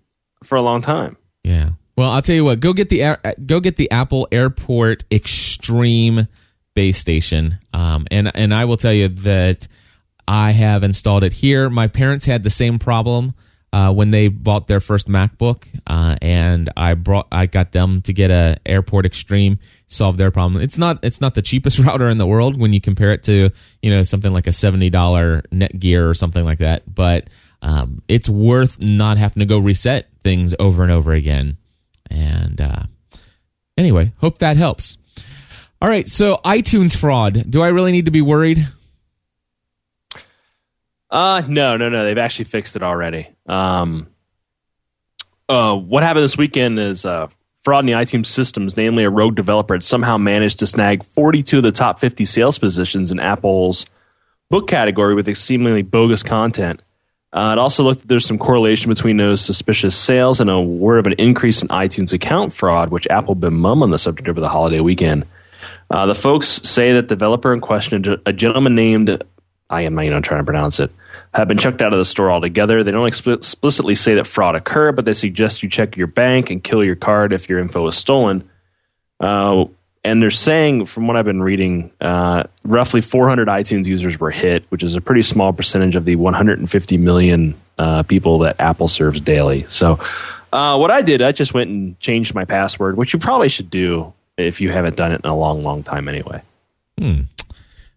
for 0.43 0.57
a 0.57 0.63
long 0.63 0.81
time. 0.81 1.17
Yeah. 1.43 1.71
Well, 1.97 2.11
I'll 2.11 2.23
tell 2.23 2.35
you 2.35 2.45
what. 2.45 2.61
Go 2.61 2.73
get 2.73 2.89
the 2.89 3.03
Air- 3.03 3.21
go 3.47 3.61
get 3.61 3.77
the 3.77 3.91
Apple 3.91 4.27
Airport 4.33 5.05
Extreme 5.13 6.27
base 6.75 6.99
station, 6.99 7.59
um, 7.73 8.07
and 8.11 8.33
and 8.35 8.53
I 8.53 8.65
will 8.65 8.77
tell 8.77 8.93
you 8.93 9.09
that 9.09 9.69
I 10.27 10.53
have 10.53 10.83
installed 10.83 11.23
it 11.23 11.33
here. 11.35 11.69
My 11.71 11.87
parents 11.87 12.25
had 12.25 12.43
the 12.43 12.51
same 12.51 12.79
problem 12.81 13.35
uh, 13.75 13.93
when 13.93 14.13
they 14.13 14.29
bought 14.29 14.69
their 14.69 14.79
first 14.79 15.09
MacBook, 15.09 15.67
uh, 15.85 16.15
and 16.23 16.71
I 16.77 16.95
brought 16.95 17.27
I 17.33 17.47
got 17.47 17.73
them 17.73 18.03
to 18.03 18.13
get 18.13 18.31
a 18.31 18.57
Airport 18.65 19.05
Extreme 19.05 19.59
solve 19.89 20.17
their 20.17 20.31
problem. 20.31 20.63
It's 20.63 20.79
not 20.79 21.01
it's 21.03 21.21
not 21.21 21.35
the 21.35 21.43
cheapest 21.43 21.79
router 21.81 22.09
in 22.09 22.17
the 22.19 22.27
world 22.27 22.57
when 22.57 22.73
you 22.73 22.81
compare 22.81 23.11
it 23.11 23.25
to 23.25 23.51
you 23.83 23.91
know 23.91 24.05
something 24.05 24.33
like 24.33 24.47
a 24.47 24.53
seventy 24.53 24.91
dollar 24.91 25.43
Netgear 25.51 26.09
or 26.09 26.15
something 26.15 26.45
like 26.45 26.59
that, 26.59 26.83
but 26.95 27.27
um, 27.63 28.01
it's 28.07 28.29
worth 28.29 28.81
not 28.81 29.17
having 29.17 29.41
to 29.41 29.47
go 29.47 29.59
reset 29.59 30.09
things 30.23 30.55
over 30.61 30.85
and 30.85 30.93
over 30.93 31.13
again. 31.13 31.57
And 32.09 32.61
uh, 32.61 32.85
anyway, 33.77 34.13
hope 34.19 34.39
that 34.39 34.57
helps. 34.57 34.99
All 35.83 35.89
right, 35.89 36.07
so 36.07 36.39
iTunes 36.45 36.97
fraud. 36.97 37.51
Do 37.51 37.61
I 37.61 37.69
really 37.69 37.91
need 37.91 38.05
to 38.05 38.13
be 38.13 38.23
worried? 38.23 38.69
Uh 41.15 41.43
no, 41.47 41.77
no, 41.77 41.89
no. 41.89 42.03
They've 42.05 42.19
actually 42.19 42.47
fixed 42.47 42.75
it 42.75 42.83
already. 42.83 43.29
Um, 43.47 44.09
uh, 45.49 45.77
what 45.77 46.03
happened 46.03 46.25
this 46.25 46.37
weekend 46.37 46.81
is 46.81 47.05
uh, 47.05 47.29
fraud 47.63 47.85
in 47.85 47.87
the 47.87 47.93
iTunes 47.93 48.27
systems, 48.27 48.77
namely 48.77 49.05
a 49.05 49.11
rogue 49.11 49.37
developer, 49.37 49.75
had 49.75 49.85
somehow 49.85 50.17
managed 50.17 50.59
to 50.59 50.67
snag 50.67 51.05
42 51.05 51.59
of 51.59 51.63
the 51.63 51.71
top 51.71 52.01
50 52.01 52.25
sales 52.25 52.59
positions 52.59 53.13
in 53.13 53.21
Apple's 53.21 53.87
book 54.51 54.67
category 54.67 55.15
with 55.15 55.33
seemingly 55.37 55.83
bogus 55.83 56.25
content. 56.25 56.83
Uh, 57.33 57.51
it 57.53 57.59
also 57.59 57.85
looked 57.85 58.01
that 58.01 58.09
there's 58.09 58.27
some 58.27 58.39
correlation 58.39 58.89
between 58.89 59.17
those 59.17 59.41
suspicious 59.41 59.97
sales 59.97 60.41
and 60.41 60.51
a 60.51 60.61
word 60.61 60.99
of 60.99 61.07
an 61.07 61.15
increase 61.15 61.63
in 61.63 61.69
iTunes 61.69 62.13
account 62.13 62.53
fraud, 62.53 62.91
which 62.91 63.07
Apple 63.09 63.37
been 63.37 63.55
mum 63.55 63.85
on 63.85 63.91
the 63.91 63.99
subject 63.99 64.29
over 64.29 64.41
the 64.41 64.49
holiday 64.49 64.81
weekend. 64.81 65.27
Uh, 65.91 66.07
the 66.07 66.15
folks 66.15 66.61
say 66.69 66.95
that 66.95 67.09
the 67.09 67.15
developer 67.15 67.53
in 67.53 67.61
question, 67.61 68.21
a 68.27 68.33
gentleman 68.33 68.75
named, 68.75 69.23
I 69.71 69.83
am 69.83 69.95
not 69.95 70.05
even 70.05 70.23
trying 70.23 70.41
to 70.41 70.45
pronounce 70.45 70.81
it, 70.81 70.93
have 71.35 71.49
been 71.49 71.59
chucked 71.59 71.83
out 71.83 71.93
of 71.93 71.99
the 71.99 72.05
store 72.05 72.31
altogether. 72.31 72.85
They 72.85 72.93
don't 72.93 73.11
expli- 73.11 73.35
explicitly 73.35 73.95
say 73.95 74.15
that 74.15 74.27
fraud 74.27 74.55
occurred, 74.55 74.97
but 74.97 75.05
they 75.05 75.13
suggest 75.13 75.63
you 75.63 75.69
check 75.69 75.97
your 75.97 76.07
bank 76.07 76.51
and 76.51 76.63
kill 76.63 76.85
your 76.85 76.95
card 76.95 77.33
if 77.33 77.49
your 77.49 77.59
info 77.59 77.87
is 77.89 77.97
stolen. 77.97 78.49
Uh, 79.19 79.65
and 80.05 80.23
they're 80.23 80.31
saying, 80.31 80.87
from 80.87 81.07
what 81.07 81.17
I've 81.17 81.25
been 81.25 81.43
reading, 81.43 81.91
uh, 82.01 82.45
roughly 82.63 83.01
400 83.01 83.49
iTunes 83.49 83.87
users 83.87 84.21
were 84.21 84.31
hit, 84.31 84.65
which 84.69 84.83
is 84.83 84.95
a 84.95 85.01
pretty 85.01 85.23
small 85.23 85.53
percentage 85.53 85.97
of 85.97 86.05
the 86.05 86.17
150 86.17 86.97
million 86.99 87.55
uh, 87.79 88.03
people 88.03 88.41
that 88.41 88.61
Apple 88.61 88.87
serves 88.87 89.21
daily. 89.21 89.65
So, 89.67 89.99
uh, 90.53 90.77
what 90.77 90.93
I 90.93 91.03
did, 91.03 91.21
I 91.21 91.33
just 91.33 91.53
went 91.53 91.71
and 91.71 91.99
changed 91.99 92.35
my 92.35 92.45
password, 92.45 92.97
which 92.97 93.13
you 93.13 93.19
probably 93.19 93.49
should 93.49 93.71
do 93.71 94.13
if 94.37 94.61
you 94.61 94.71
haven't 94.71 94.95
done 94.95 95.11
it 95.11 95.21
in 95.25 95.29
a 95.29 95.37
long, 95.37 95.65
long 95.65 95.83
time 95.83 96.07
anyway. 96.07 96.43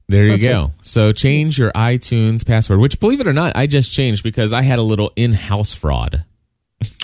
There 0.09 0.23
you 0.23 0.31
That's 0.31 0.43
go. 0.43 0.71
So 0.81 1.11
change 1.11 1.59
your 1.59 1.71
iTunes 1.73 2.45
password, 2.45 2.79
which 2.79 2.99
believe 2.99 3.19
it 3.19 3.27
or 3.27 3.33
not, 3.33 3.55
I 3.55 3.67
just 3.67 3.91
changed 3.91 4.23
because 4.23 4.53
I 4.53 4.61
had 4.61 4.79
a 4.79 4.83
little 4.83 5.11
in-house 5.15 5.73
fraud. 5.73 6.23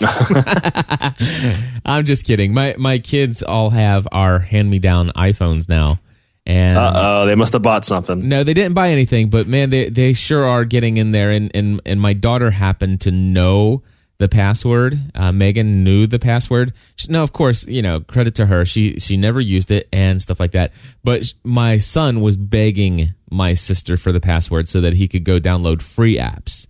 I'm 1.84 2.04
just 2.04 2.24
kidding. 2.24 2.54
My 2.54 2.74
my 2.78 2.98
kids 2.98 3.42
all 3.42 3.70
have 3.70 4.06
our 4.12 4.38
hand-me-down 4.38 5.10
iPhones 5.16 5.68
now. 5.68 6.00
And 6.46 6.76
Uh 6.78 6.92
oh, 6.94 7.26
they 7.26 7.34
must 7.34 7.52
have 7.54 7.62
bought 7.62 7.84
something. 7.84 8.28
no, 8.28 8.44
they 8.44 8.54
didn't 8.54 8.74
buy 8.74 8.90
anything, 8.90 9.30
but 9.30 9.46
man, 9.48 9.70
they 9.70 9.88
they 9.88 10.12
sure 10.12 10.44
are 10.44 10.64
getting 10.64 10.96
in 10.96 11.10
there 11.10 11.30
and 11.30 11.50
and 11.54 11.80
and 11.84 12.00
my 12.00 12.12
daughter 12.12 12.50
happened 12.50 13.00
to 13.02 13.10
know 13.10 13.82
the 14.24 14.28
password. 14.36 14.98
Uh, 15.14 15.32
Megan 15.32 15.84
knew 15.84 16.06
the 16.06 16.18
password. 16.18 16.72
She, 16.96 17.08
no, 17.12 17.22
of 17.22 17.34
course, 17.34 17.66
you 17.66 17.82
know, 17.82 18.00
credit 18.00 18.34
to 18.36 18.46
her. 18.46 18.64
She 18.64 18.98
she 18.98 19.18
never 19.18 19.38
used 19.40 19.70
it 19.70 19.86
and 19.92 20.20
stuff 20.20 20.40
like 20.40 20.52
that. 20.52 20.72
But 21.04 21.26
sh- 21.26 21.32
my 21.44 21.76
son 21.76 22.22
was 22.22 22.36
begging 22.38 23.12
my 23.30 23.52
sister 23.54 23.96
for 23.98 24.12
the 24.12 24.20
password 24.20 24.66
so 24.68 24.80
that 24.80 24.94
he 24.94 25.08
could 25.08 25.24
go 25.24 25.38
download 25.38 25.82
free 25.82 26.16
apps. 26.16 26.66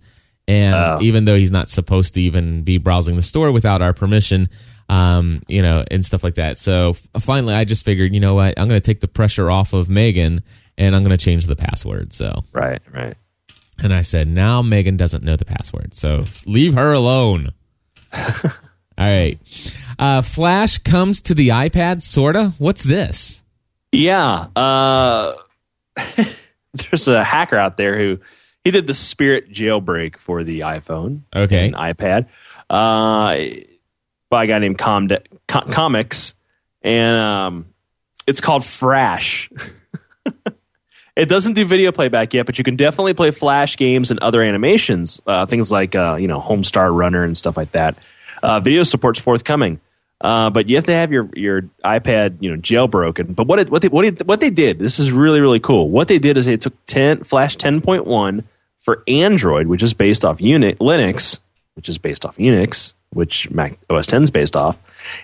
And 0.47 0.75
Oh. 0.75 0.99
even 1.01 1.23
though 1.25 1.37
he's 1.37 1.51
not 1.51 1.69
supposed 1.69 2.13
to 2.15 2.21
even 2.21 2.63
be 2.63 2.77
browsing 2.77 3.15
the 3.15 3.21
store 3.21 3.51
without 3.51 3.81
our 3.81 3.93
permission, 3.93 4.49
um, 4.89 5.37
you 5.47 5.61
know, 5.61 5.83
and 5.89 6.05
stuff 6.05 6.23
like 6.23 6.35
that. 6.35 6.57
So 6.57 6.89
f- 6.91 7.23
finally, 7.23 7.53
I 7.53 7.63
just 7.63 7.85
figured, 7.85 8.13
you 8.13 8.19
know 8.19 8.35
what, 8.35 8.53
I'm 8.59 8.67
going 8.67 8.79
to 8.79 8.85
take 8.85 8.99
the 8.99 9.07
pressure 9.07 9.49
off 9.49 9.73
of 9.73 9.89
Megan 9.89 10.43
and 10.77 10.95
I'm 10.95 11.03
going 11.03 11.17
to 11.17 11.23
change 11.25 11.47
the 11.47 11.55
password. 11.55 12.13
So 12.13 12.43
Right, 12.53 12.81
right. 12.93 13.15
And 13.79 13.93
I 13.93 14.01
said, 14.01 14.27
now 14.27 14.61
Megan 14.61 14.97
doesn't 14.97 15.23
know 15.23 15.35
the 15.35 15.45
password, 15.45 15.93
so 15.95 16.23
leave 16.45 16.73
her 16.75 16.93
alone. 16.93 17.51
All 18.13 18.29
right. 18.97 19.37
Uh, 19.99 20.21
Flash 20.21 20.77
comes 20.79 21.21
to 21.21 21.33
the 21.33 21.49
iPad, 21.49 22.01
sorta. 22.01 22.53
What's 22.57 22.83
this? 22.83 23.43
Yeah. 23.91 24.47
Uh, 24.55 25.33
there's 26.73 27.07
a 27.07 27.23
hacker 27.23 27.57
out 27.57 27.77
there 27.77 27.97
who 27.97 28.19
he 28.63 28.71
did 28.71 28.87
the 28.87 28.93
Spirit 28.93 29.51
jailbreak 29.51 30.17
for 30.17 30.43
the 30.43 30.61
iPhone 30.61 31.21
Okay. 31.35 31.67
and 31.67 31.75
iPad 31.75 32.27
uh, 32.69 33.35
by 34.29 34.43
a 34.45 34.47
guy 34.47 34.59
named 34.59 34.77
Com- 34.77 35.09
Com- 35.47 35.69
Comex, 35.71 36.33
and 36.81 37.17
um, 37.17 37.65
it's 38.27 38.41
called 38.41 38.63
Frash. 38.63 39.49
it 41.15 41.29
doesn't 41.29 41.53
do 41.53 41.65
video 41.65 41.91
playback 41.91 42.33
yet, 42.33 42.45
but 42.45 42.57
you 42.57 42.63
can 42.63 42.75
definitely 42.75 43.13
play 43.13 43.31
Flash 43.31 43.77
games 43.77 44.11
and 44.11 44.19
other 44.19 44.41
animations, 44.41 45.21
uh, 45.25 45.45
things 45.45 45.71
like 45.71 45.95
uh, 45.95 46.17
you 46.19 46.27
know 46.27 46.41
Homestar 46.41 46.95
Runner 46.95 47.23
and 47.23 47.37
stuff 47.37 47.57
like 47.57 47.71
that. 47.71 47.97
Uh, 48.43 48.59
video 48.59 48.83
support's 48.83 49.19
forthcoming. 49.19 49.79
Uh, 50.21 50.49
but 50.49 50.69
you 50.69 50.77
have 50.77 50.85
to 50.85 50.93
have 50.93 51.11
your, 51.11 51.29
your 51.33 51.63
iPad, 51.83 52.37
you 52.39 52.49
know, 52.49 52.59
jailbroken. 52.59 53.35
But 53.35 53.47
what 53.47 53.59
it, 53.59 53.69
what 53.69 53.81
they, 53.81 53.89
what, 53.89 54.05
it, 54.05 54.25
what 54.25 54.39
they 54.39 54.49
did, 54.49 54.79
this 54.79 54.97
is 54.97 55.11
really 55.11 55.41
really 55.41 55.59
cool. 55.59 55.89
What 55.89 56.07
they 56.07 56.19
did 56.19 56.37
is 56.37 56.45
they 56.45 56.57
took 56.57 56.73
10 56.85 57.25
Flash 57.25 57.57
10.1 57.57 58.43
for 58.79 59.03
Android, 59.07 59.67
which 59.67 59.83
is 59.83 59.93
based 59.93 60.23
off 60.23 60.37
Unix, 60.39 60.77
Linux, 60.77 61.39
which 61.75 61.89
is 61.89 61.97
based 61.97 62.25
off 62.25 62.37
Unix, 62.37 62.93
which 63.09 63.49
Mac 63.51 63.77
OS 63.89 64.07
10 64.07 64.23
is 64.23 64.31
based 64.31 64.55
off, 64.55 64.77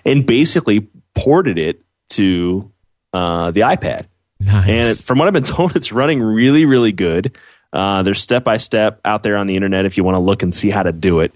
and 0.06 0.26
basically 0.26 0.88
ported 1.16 1.58
it 1.58 1.82
to 2.10 2.70
uh, 3.14 3.52
the 3.52 3.62
iPad. 3.62 4.06
Nice. 4.46 4.68
And 4.70 4.88
it, 4.88 4.98
from 4.98 5.20
what 5.20 5.28
I've 5.28 5.34
been 5.34 5.44
told, 5.56 5.76
it's 5.76 5.92
running 5.92 6.22
really, 6.22 6.66
really 6.66 6.92
good. 6.92 7.38
Uh, 7.74 8.04
there's 8.04 8.22
step 8.22 8.44
by 8.44 8.58
step 8.58 9.00
out 9.06 9.24
there 9.24 9.38
on 9.38 9.48
the 9.48 9.56
internet 9.56 9.86
if 9.86 9.98
you 9.98 10.04
want 10.04 10.16
to 10.16 10.20
look 10.20 10.44
and 10.44 10.54
see 10.54 10.70
how 10.70 10.84
to 10.84 10.92
do 10.92 11.22
it. 11.22 11.34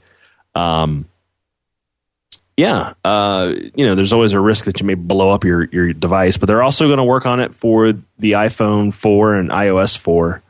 Um, 0.54 1.06
yeah, 2.58 2.94
uh, 3.04 3.54
you 3.76 3.86
know, 3.86 3.96
there's 3.96 4.13
always 4.13 4.34
a 4.34 4.39
risk 4.39 4.65
that 4.65 4.80
you 4.80 4.86
may 4.86 4.94
blow 4.94 5.32
up 5.32 5.44
your, 5.44 5.65
your 5.65 5.91
device, 5.91 6.38
but 6.38 6.48
they're 6.48 6.63
also 6.63 6.88
going 6.88 6.98
to 6.98 7.04
work 7.04 7.26
on 7.26 7.41
it 7.41 7.54
for 7.54 7.94
the 8.18 8.32
iPhone 8.32 8.94
4 8.94 9.36
and 9.36 9.50
iOS 9.50 9.98
4. 9.98 10.41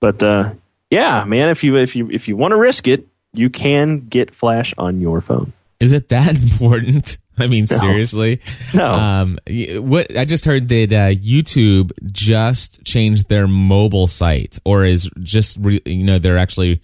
But 0.00 0.22
uh, 0.22 0.52
yeah, 0.90 1.24
man, 1.24 1.48
if 1.48 1.64
you 1.64 1.76
if 1.76 1.96
you 1.96 2.10
if 2.10 2.28
you 2.28 2.36
want 2.36 2.52
to 2.52 2.56
risk 2.56 2.86
it, 2.86 3.06
you 3.32 3.48
can 3.48 4.00
get 4.00 4.34
Flash 4.34 4.74
on 4.76 5.00
your 5.00 5.22
phone. 5.22 5.54
Is 5.80 5.92
it 5.92 6.10
that 6.10 6.36
important? 6.42 7.16
I 7.38 7.46
mean, 7.46 7.66
seriously. 7.66 8.40
No. 8.72 8.92
Um, 8.92 9.38
what 9.46 10.16
I 10.16 10.24
just 10.24 10.44
heard 10.44 10.68
that 10.68 10.92
uh, 10.92 11.14
YouTube 11.14 11.92
just 12.12 12.84
changed 12.84 13.28
their 13.28 13.46
mobile 13.46 14.08
site, 14.08 14.58
or 14.64 14.84
is 14.84 15.10
just 15.20 15.58
re, 15.60 15.80
you 15.84 16.04
know 16.04 16.18
they're 16.18 16.38
actually 16.38 16.80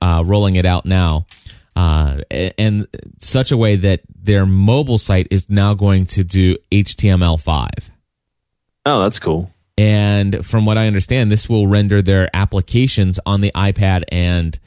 uh, 0.00 0.22
rolling 0.24 0.56
it 0.56 0.64
out 0.64 0.86
now, 0.86 1.26
uh, 1.76 2.18
and 2.30 2.86
such 3.18 3.52
a 3.52 3.56
way 3.56 3.76
that 3.76 4.00
their 4.22 4.46
mobile 4.46 4.98
site 4.98 5.28
is 5.30 5.50
now 5.50 5.74
going 5.74 6.06
to 6.06 6.24
do 6.24 6.56
HTML5. 6.70 7.68
Oh, 8.86 9.02
that's 9.02 9.18
cool. 9.18 9.52
And 9.78 10.44
from 10.44 10.66
what 10.66 10.76
I 10.76 10.86
understand, 10.86 11.30
this 11.30 11.48
will 11.48 11.66
render 11.66 12.02
their 12.02 12.28
applications 12.34 13.18
on 13.24 13.40
the 13.40 13.50
iPad 13.54 14.04
and 14.08 14.58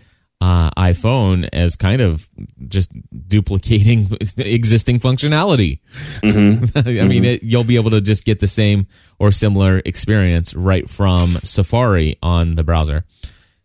uh, 0.42 0.70
iPhone 0.72 1.48
as 1.54 1.76
kind 1.76 2.02
of 2.02 2.30
just 2.68 2.92
duplicating 3.28 4.10
existing 4.38 5.00
functionality. 5.00 5.80
I 6.24 7.08
mean, 7.08 7.26
it, 7.26 7.44
you'll 7.44 7.64
be 7.64 7.76
able 7.78 7.92
to 7.92 8.02
just 8.02 8.26
get 8.26 8.40
the 8.40 8.48
same 8.48 8.88
or 9.20 9.32
similar 9.32 9.82
experience 9.86 10.54
right 10.54 10.90
from 10.90 11.32
Safari 11.44 12.18
on 12.22 12.56
the 12.56 12.64
browser. 12.64 13.06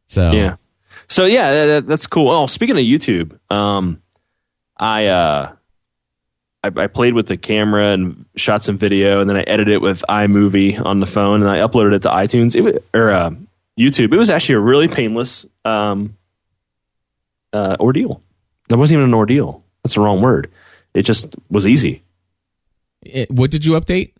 So 0.06 0.30
Yeah. 0.32 0.56
So 1.08 1.24
yeah, 1.24 1.50
that, 1.52 1.66
that- 1.66 1.86
that's 1.86 2.06
cool. 2.06 2.30
Oh, 2.30 2.46
speaking 2.46 2.76
of 2.76 2.82
YouTube, 2.82 3.38
um, 3.52 4.00
I 4.78 5.06
uh, 5.06 5.52
I, 6.62 6.68
I 6.76 6.86
played 6.86 7.14
with 7.14 7.26
the 7.26 7.36
camera 7.36 7.88
and 7.92 8.26
shot 8.36 8.62
some 8.62 8.78
video, 8.78 9.20
and 9.20 9.28
then 9.28 9.36
I 9.36 9.42
edited 9.42 9.74
it 9.74 9.80
with 9.80 10.04
iMovie 10.08 10.82
on 10.84 11.00
the 11.00 11.06
phone, 11.06 11.42
and 11.42 11.50
I 11.50 11.58
uploaded 11.66 11.94
it 11.94 12.02
to 12.02 12.10
iTunes 12.10 12.54
it, 12.54 12.60
wa- 12.60 12.78
or 12.98 13.10
uh, 13.10 13.30
YouTube. 13.78 14.12
It 14.12 14.18
was 14.18 14.30
actually 14.30 14.56
a 14.56 14.60
really 14.60 14.86
painless 14.88 15.46
um, 15.64 16.16
uh, 17.52 17.76
ordeal. 17.80 18.22
That 18.68 18.76
wasn't 18.78 18.98
even 18.98 19.08
an 19.10 19.14
ordeal. 19.14 19.64
That's 19.82 19.94
the 19.94 20.00
wrong 20.00 20.20
word. 20.20 20.50
It 20.94 21.02
just 21.02 21.34
was 21.50 21.66
easy. 21.66 22.02
It- 23.02 23.30
what 23.30 23.50
did 23.50 23.64
you 23.64 23.72
update? 23.72 24.12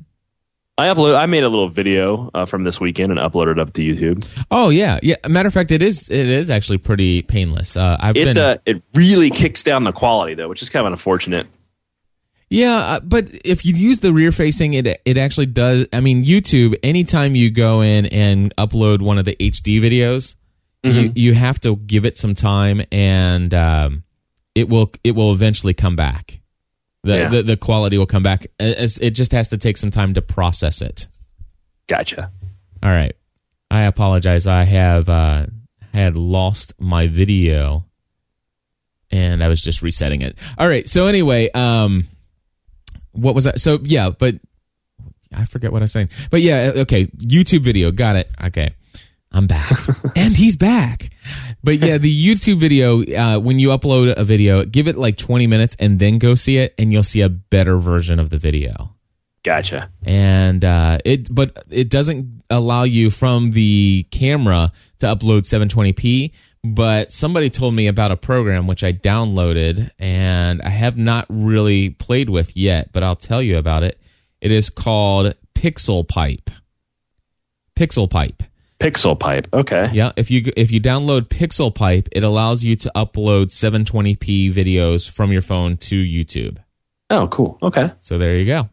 I 0.78 0.86
upload. 0.86 1.14
I 1.14 1.26
made 1.26 1.42
a 1.44 1.48
little 1.50 1.68
video 1.68 2.30
uh, 2.32 2.46
from 2.46 2.64
this 2.64 2.80
weekend 2.80 3.12
and 3.12 3.20
uploaded 3.20 3.52
it 3.52 3.58
up 3.58 3.74
to 3.74 3.82
YouTube. 3.82 4.26
Oh 4.50 4.70
yeah, 4.70 4.98
yeah. 5.02 5.16
Matter 5.28 5.48
of 5.48 5.52
fact, 5.52 5.72
it 5.72 5.82
is 5.82 6.08
it 6.08 6.30
is 6.30 6.48
actually 6.48 6.78
pretty 6.78 7.20
painless. 7.20 7.76
Uh, 7.76 7.98
I've 8.00 8.16
It 8.16 8.24
been 8.24 8.38
uh, 8.38 8.56
it 8.64 8.82
really 8.94 9.28
kicks 9.28 9.62
down 9.62 9.84
the 9.84 9.92
quality 9.92 10.32
though, 10.34 10.48
which 10.48 10.62
is 10.62 10.70
kind 10.70 10.86
of 10.86 10.92
unfortunate. 10.92 11.46
Yeah, 12.48 12.76
uh, 12.78 13.00
but 13.00 13.28
if 13.44 13.66
you 13.66 13.74
use 13.74 13.98
the 13.98 14.12
rear 14.12 14.32
facing, 14.32 14.72
it 14.72 14.86
it 15.04 15.18
actually 15.18 15.46
does. 15.46 15.86
I 15.92 16.00
mean, 16.00 16.24
YouTube. 16.24 16.76
Anytime 16.82 17.34
you 17.36 17.50
go 17.50 17.82
in 17.82 18.06
and 18.06 18.54
upload 18.56 19.02
one 19.02 19.18
of 19.18 19.26
the 19.26 19.36
HD 19.38 19.82
videos, 19.82 20.34
you 20.82 21.12
you 21.14 21.34
have 21.34 21.60
to 21.60 21.76
give 21.76 22.04
it 22.04 22.16
some 22.16 22.34
time, 22.34 22.82
and 22.90 23.52
um, 23.54 24.04
it 24.54 24.68
will 24.68 24.92
it 25.04 25.12
will 25.12 25.32
eventually 25.32 25.74
come 25.74 25.96
back. 25.96 26.40
The, 27.02 27.16
Yeah. 27.18 27.28
the 27.28 27.42
the 27.42 27.56
quality 27.56 27.98
will 27.98 28.06
come 28.06 28.22
back. 28.22 28.46
As 28.58 28.98
it 28.98 29.10
just 29.12 29.32
has 29.32 29.48
to 29.50 29.58
take 29.58 29.76
some 29.76 29.90
time 29.90 30.14
to 30.14 30.22
process 30.22 30.82
it. 30.82 31.06
Gotcha. 31.86 32.30
All 32.82 32.90
right, 32.90 33.14
I 33.70 33.82
apologize. 33.82 34.46
I 34.46 34.64
have 34.64 35.08
uh, 35.08 35.46
had 35.92 36.16
lost 36.16 36.74
my 36.78 37.08
video, 37.08 37.84
and 39.10 39.42
I 39.42 39.48
was 39.48 39.60
just 39.60 39.82
resetting 39.82 40.22
it. 40.22 40.38
All 40.56 40.68
right. 40.68 40.88
So 40.88 41.06
anyway, 41.06 41.50
um, 41.50 42.06
what 43.12 43.34
was 43.34 43.44
that? 43.44 43.60
So 43.60 43.78
yeah, 43.82 44.10
but 44.10 44.36
I 45.34 45.44
forget 45.44 45.72
what 45.72 45.82
I 45.82 45.84
was 45.84 45.92
saying. 45.92 46.10
But 46.30 46.40
yeah, 46.42 46.72
okay. 46.76 47.06
YouTube 47.06 47.62
video. 47.62 47.90
Got 47.90 48.16
it. 48.16 48.30
Okay. 48.44 48.70
I'm 49.32 49.46
back. 49.46 49.78
and 50.16 50.36
he's 50.36 50.56
back. 50.56 51.10
But 51.62 51.78
yeah, 51.78 51.98
the 51.98 52.26
YouTube 52.26 52.58
video, 52.58 53.02
uh, 53.04 53.38
when 53.38 53.58
you 53.58 53.68
upload 53.68 54.12
a 54.16 54.24
video, 54.24 54.64
give 54.64 54.88
it 54.88 54.96
like 54.96 55.16
20 55.16 55.46
minutes 55.46 55.76
and 55.78 55.98
then 55.98 56.18
go 56.18 56.34
see 56.34 56.56
it, 56.56 56.74
and 56.78 56.92
you'll 56.92 57.02
see 57.02 57.20
a 57.20 57.28
better 57.28 57.78
version 57.78 58.18
of 58.18 58.30
the 58.30 58.38
video 58.38 58.94
Gotcha. 59.42 59.90
and 60.02 60.62
uh, 60.64 60.98
it 61.04 61.34
but 61.34 61.64
it 61.70 61.88
doesn't 61.88 62.42
allow 62.50 62.82
you 62.82 63.08
from 63.08 63.52
the 63.52 64.06
camera 64.10 64.70
to 64.98 65.06
upload 65.06 65.42
720p 65.42 66.32
but 66.62 67.10
somebody 67.10 67.48
told 67.48 67.72
me 67.72 67.86
about 67.86 68.10
a 68.10 68.18
program 68.18 68.66
which 68.66 68.84
i 68.84 68.92
downloaded 68.92 69.90
and 69.98 70.60
i 70.60 70.68
have 70.68 70.98
not 70.98 71.24
really 71.30 71.88
played 71.88 72.28
with 72.28 72.54
yet 72.54 72.92
but 72.92 73.02
i'll 73.02 73.16
tell 73.16 73.40
you 73.40 73.56
about 73.56 73.82
it 73.82 73.98
it 74.42 74.50
is 74.50 74.68
called 74.68 75.34
Pixelpipe 75.54 76.50
pixel 77.74 78.10
pipe 78.10 78.42
Pixelpipe. 78.80 79.46
Okay. 79.52 79.90
yeah 79.92 80.12
if 80.16 80.30
you 80.30 80.50
if 80.56 80.70
you 80.72 80.80
download 80.80 81.28
Pixelpipe 81.28 82.08
it 82.12 82.24
allows 82.24 82.64
you 82.64 82.74
to 82.76 82.90
upload 82.96 83.46
720p 83.50 84.52
videos 84.52 85.08
from 85.08 85.30
your 85.32 85.42
phone 85.42 85.76
to 85.76 85.96
youtube 85.96 86.58
Oh, 87.10 87.26
cool. 87.28 87.58
Okay. 87.62 87.92
so 88.00 88.18
there 88.18 88.36
you 88.36 88.46
go 88.46 88.68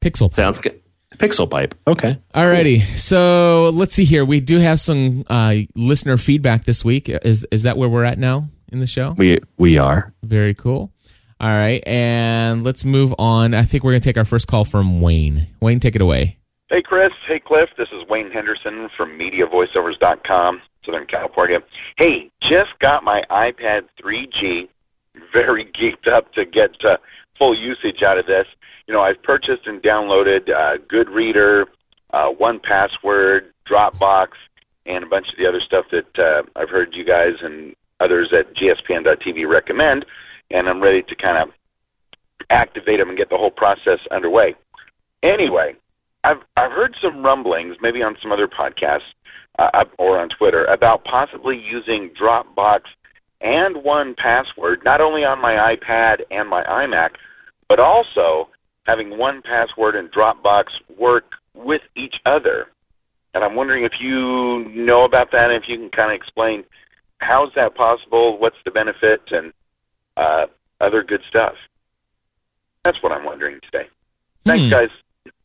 Pixelpipe. 0.00 0.34
Sounds 0.34 0.58
good. 0.58 0.80
Pixelpipe. 1.18 1.74
Okay. 1.86 2.18
Alrighty, 2.34 2.82
so 2.98 3.70
let's 3.74 3.94
see 3.94 4.04
here. 4.04 4.24
We 4.24 4.40
do 4.40 4.58
have 4.58 4.80
some 4.80 5.24
uh, 5.28 5.54
listener 5.76 6.16
feedback 6.16 6.64
this 6.64 6.84
week. 6.84 7.08
Is 7.08 7.46
is 7.52 7.62
that 7.64 7.76
where 7.76 7.88
we're 7.88 8.02
at 8.04 8.18
now 8.18 8.48
in 8.72 8.80
the 8.80 8.86
show? 8.86 9.14
We 9.16 9.38
we 9.58 9.78
are. 9.78 10.12
Very 10.24 10.54
cool. 10.54 10.90
All 11.38 11.48
right, 11.50 11.82
and 11.86 12.64
let's 12.64 12.84
move 12.84 13.14
on. 13.18 13.52
I 13.54 13.62
think 13.64 13.84
we're 13.84 13.92
gonna 13.92 14.00
take 14.00 14.16
our 14.16 14.24
first 14.24 14.48
call 14.48 14.64
from 14.64 15.00
Wayne. 15.02 15.46
Wayne, 15.60 15.78
take 15.80 15.94
it 15.94 16.00
away. 16.00 16.38
Hey, 16.72 16.80
Chris. 16.80 17.12
Hey, 17.28 17.38
Cliff. 17.38 17.68
This 17.76 17.88
is 17.92 18.08
Wayne 18.08 18.30
Henderson 18.30 18.88
from 18.96 19.18
MediaVoiceovers.com, 19.18 20.62
Southern 20.86 21.06
California. 21.06 21.58
Hey, 21.98 22.30
just 22.40 22.72
got 22.80 23.04
my 23.04 23.20
iPad 23.30 23.82
3G. 24.02 24.68
Very 25.34 25.66
geeked 25.66 26.10
up 26.10 26.32
to 26.32 26.46
get 26.46 26.70
uh, 26.82 26.96
full 27.38 27.54
usage 27.54 28.02
out 28.02 28.16
of 28.16 28.24
this. 28.24 28.46
You 28.88 28.94
know, 28.94 29.00
I've 29.00 29.22
purchased 29.22 29.66
and 29.66 29.82
downloaded 29.82 30.48
uh, 30.48 30.78
Goodreader, 30.90 31.64
uh, 32.14 32.30
1Password, 32.40 33.50
Dropbox, 33.70 34.28
and 34.86 35.04
a 35.04 35.06
bunch 35.06 35.26
of 35.28 35.36
the 35.36 35.46
other 35.46 35.60
stuff 35.60 35.84
that 35.92 36.18
uh, 36.18 36.42
I've 36.58 36.70
heard 36.70 36.94
you 36.94 37.04
guys 37.04 37.34
and 37.42 37.76
others 38.00 38.32
at 38.32 38.46
GSPN.TV 38.56 39.46
recommend, 39.46 40.06
and 40.50 40.70
I'm 40.70 40.82
ready 40.82 41.02
to 41.02 41.16
kind 41.16 41.36
of 41.36 41.54
activate 42.48 42.98
them 42.98 43.10
and 43.10 43.18
get 43.18 43.28
the 43.28 43.36
whole 43.36 43.50
process 43.50 43.98
underway. 44.10 44.54
Anyway, 45.22 45.74
I've 46.24 46.38
I've 46.56 46.70
heard 46.70 46.94
some 47.02 47.24
rumblings, 47.24 47.76
maybe 47.80 48.02
on 48.02 48.16
some 48.22 48.32
other 48.32 48.46
podcasts 48.48 49.00
uh, 49.58 49.80
or 49.98 50.18
on 50.20 50.28
Twitter, 50.28 50.64
about 50.66 51.04
possibly 51.04 51.56
using 51.56 52.10
Dropbox 52.20 52.80
and 53.40 53.76
1Password 53.76 54.84
not 54.84 55.00
only 55.00 55.24
on 55.24 55.40
my 55.40 55.74
iPad 55.74 56.18
and 56.30 56.48
my 56.48 56.62
iMac, 56.64 57.10
but 57.68 57.80
also 57.80 58.48
having 58.86 59.10
1Password 59.10 59.96
and 59.96 60.10
Dropbox 60.12 60.64
work 60.96 61.24
with 61.54 61.82
each 61.96 62.14
other. 62.24 62.66
And 63.34 63.42
I'm 63.42 63.54
wondering 63.56 63.84
if 63.84 63.92
you 64.00 64.68
know 64.74 65.04
about 65.04 65.30
that, 65.32 65.50
and 65.50 65.62
if 65.62 65.68
you 65.68 65.76
can 65.78 65.90
kind 65.90 66.12
of 66.12 66.16
explain 66.16 66.64
how's 67.18 67.50
that 67.56 67.74
possible, 67.74 68.38
what's 68.38 68.56
the 68.64 68.70
benefit, 68.70 69.22
and 69.30 69.52
uh, 70.16 70.46
other 70.80 71.02
good 71.02 71.22
stuff. 71.28 71.54
That's 72.84 73.00
what 73.02 73.12
I'm 73.12 73.24
wondering 73.24 73.58
today. 73.70 73.88
Thanks, 74.44 74.64
Hmm. 74.64 74.70
guys. 74.70 74.90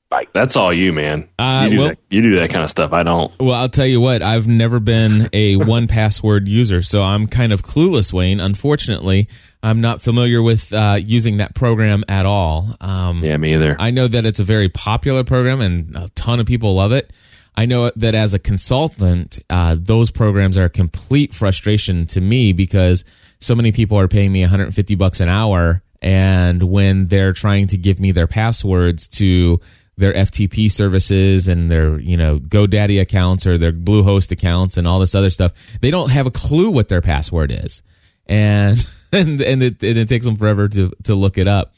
Bye. 0.09 0.25
That's 0.33 0.55
all 0.55 0.71
you, 0.71 0.93
man. 0.93 1.27
Uh, 1.37 1.63
you, 1.65 1.69
do 1.71 1.77
well- 1.79 1.87
that, 1.89 1.99
you 2.09 2.21
do 2.21 2.39
that 2.39 2.49
kind 2.49 2.63
of 2.63 2.69
stuff. 2.69 2.93
I 2.93 3.03
don't. 3.03 3.31
Well, 3.39 3.55
I'll 3.55 3.67
tell 3.69 3.85
you 3.85 3.99
what. 3.99 4.21
I've 4.21 4.47
never 4.47 4.79
been 4.79 5.29
a 5.33 5.55
1Password 5.57 6.47
user, 6.47 6.81
so 6.81 7.01
I'm 7.01 7.27
kind 7.27 7.51
of 7.51 7.61
clueless, 7.61 8.13
Wayne. 8.13 8.39
Unfortunately, 8.39 9.27
I'm 9.61 9.81
not 9.81 10.01
familiar 10.01 10.41
with 10.41 10.71
uh, 10.71 10.97
using 11.01 11.37
that 11.37 11.55
program 11.55 12.05
at 12.07 12.25
all. 12.25 12.75
Um, 12.79 13.21
Yeah, 13.23 13.35
me 13.37 13.53
either. 13.55 13.75
I 13.79 13.91
know 13.91 14.07
that 14.07 14.25
it's 14.25 14.39
a 14.39 14.43
very 14.45 14.69
popular 14.69 15.23
program 15.25 15.59
and 15.59 15.95
a 15.97 16.07
ton 16.15 16.39
of 16.39 16.45
people 16.45 16.75
love 16.75 16.93
it. 16.93 17.11
I 17.59 17.65
know 17.65 17.91
that 17.95 18.13
as 18.15 18.33
a 18.35 18.39
consultant, 18.39 19.39
uh, 19.49 19.75
those 19.79 20.11
programs 20.11 20.57
are 20.59 20.65
a 20.65 20.69
complete 20.69 21.33
frustration 21.33 22.05
to 22.07 22.21
me 22.21 22.53
because 22.53 23.03
so 23.41 23.55
many 23.55 23.71
people 23.71 23.97
are 23.99 24.07
paying 24.07 24.31
me 24.31 24.41
150 24.41 24.93
bucks 24.95 25.19
an 25.21 25.27
hour, 25.27 25.81
and 26.01 26.61
when 26.61 27.07
they're 27.07 27.33
trying 27.33 27.65
to 27.67 27.77
give 27.77 27.99
me 27.99 28.11
their 28.11 28.27
passwords 28.27 29.07
to 29.07 29.59
their 29.97 30.13
FTP 30.13 30.71
services 30.71 31.47
and 31.47 31.71
their 31.71 31.99
you 31.99 32.17
know 32.17 32.39
GoDaddy 32.39 33.01
accounts 33.01 33.47
or 33.47 33.57
their 33.57 33.71
Bluehost 33.71 34.31
accounts 34.31 34.77
and 34.77 34.87
all 34.87 34.99
this 34.99 35.15
other 35.15 35.29
stuff, 35.29 35.53
they 35.81 35.91
don't 35.91 36.11
have 36.11 36.27
a 36.27 36.31
clue 36.31 36.69
what 36.69 36.89
their 36.89 37.01
password 37.01 37.51
is, 37.51 37.81
and 38.27 38.85
and 39.11 39.41
and 39.41 39.63
it, 39.63 39.83
and 39.83 39.97
it 39.97 40.07
takes 40.07 40.25
them 40.25 40.35
forever 40.35 40.67
to 40.67 40.91
to 41.03 41.15
look 41.15 41.37
it 41.37 41.47
up. 41.47 41.73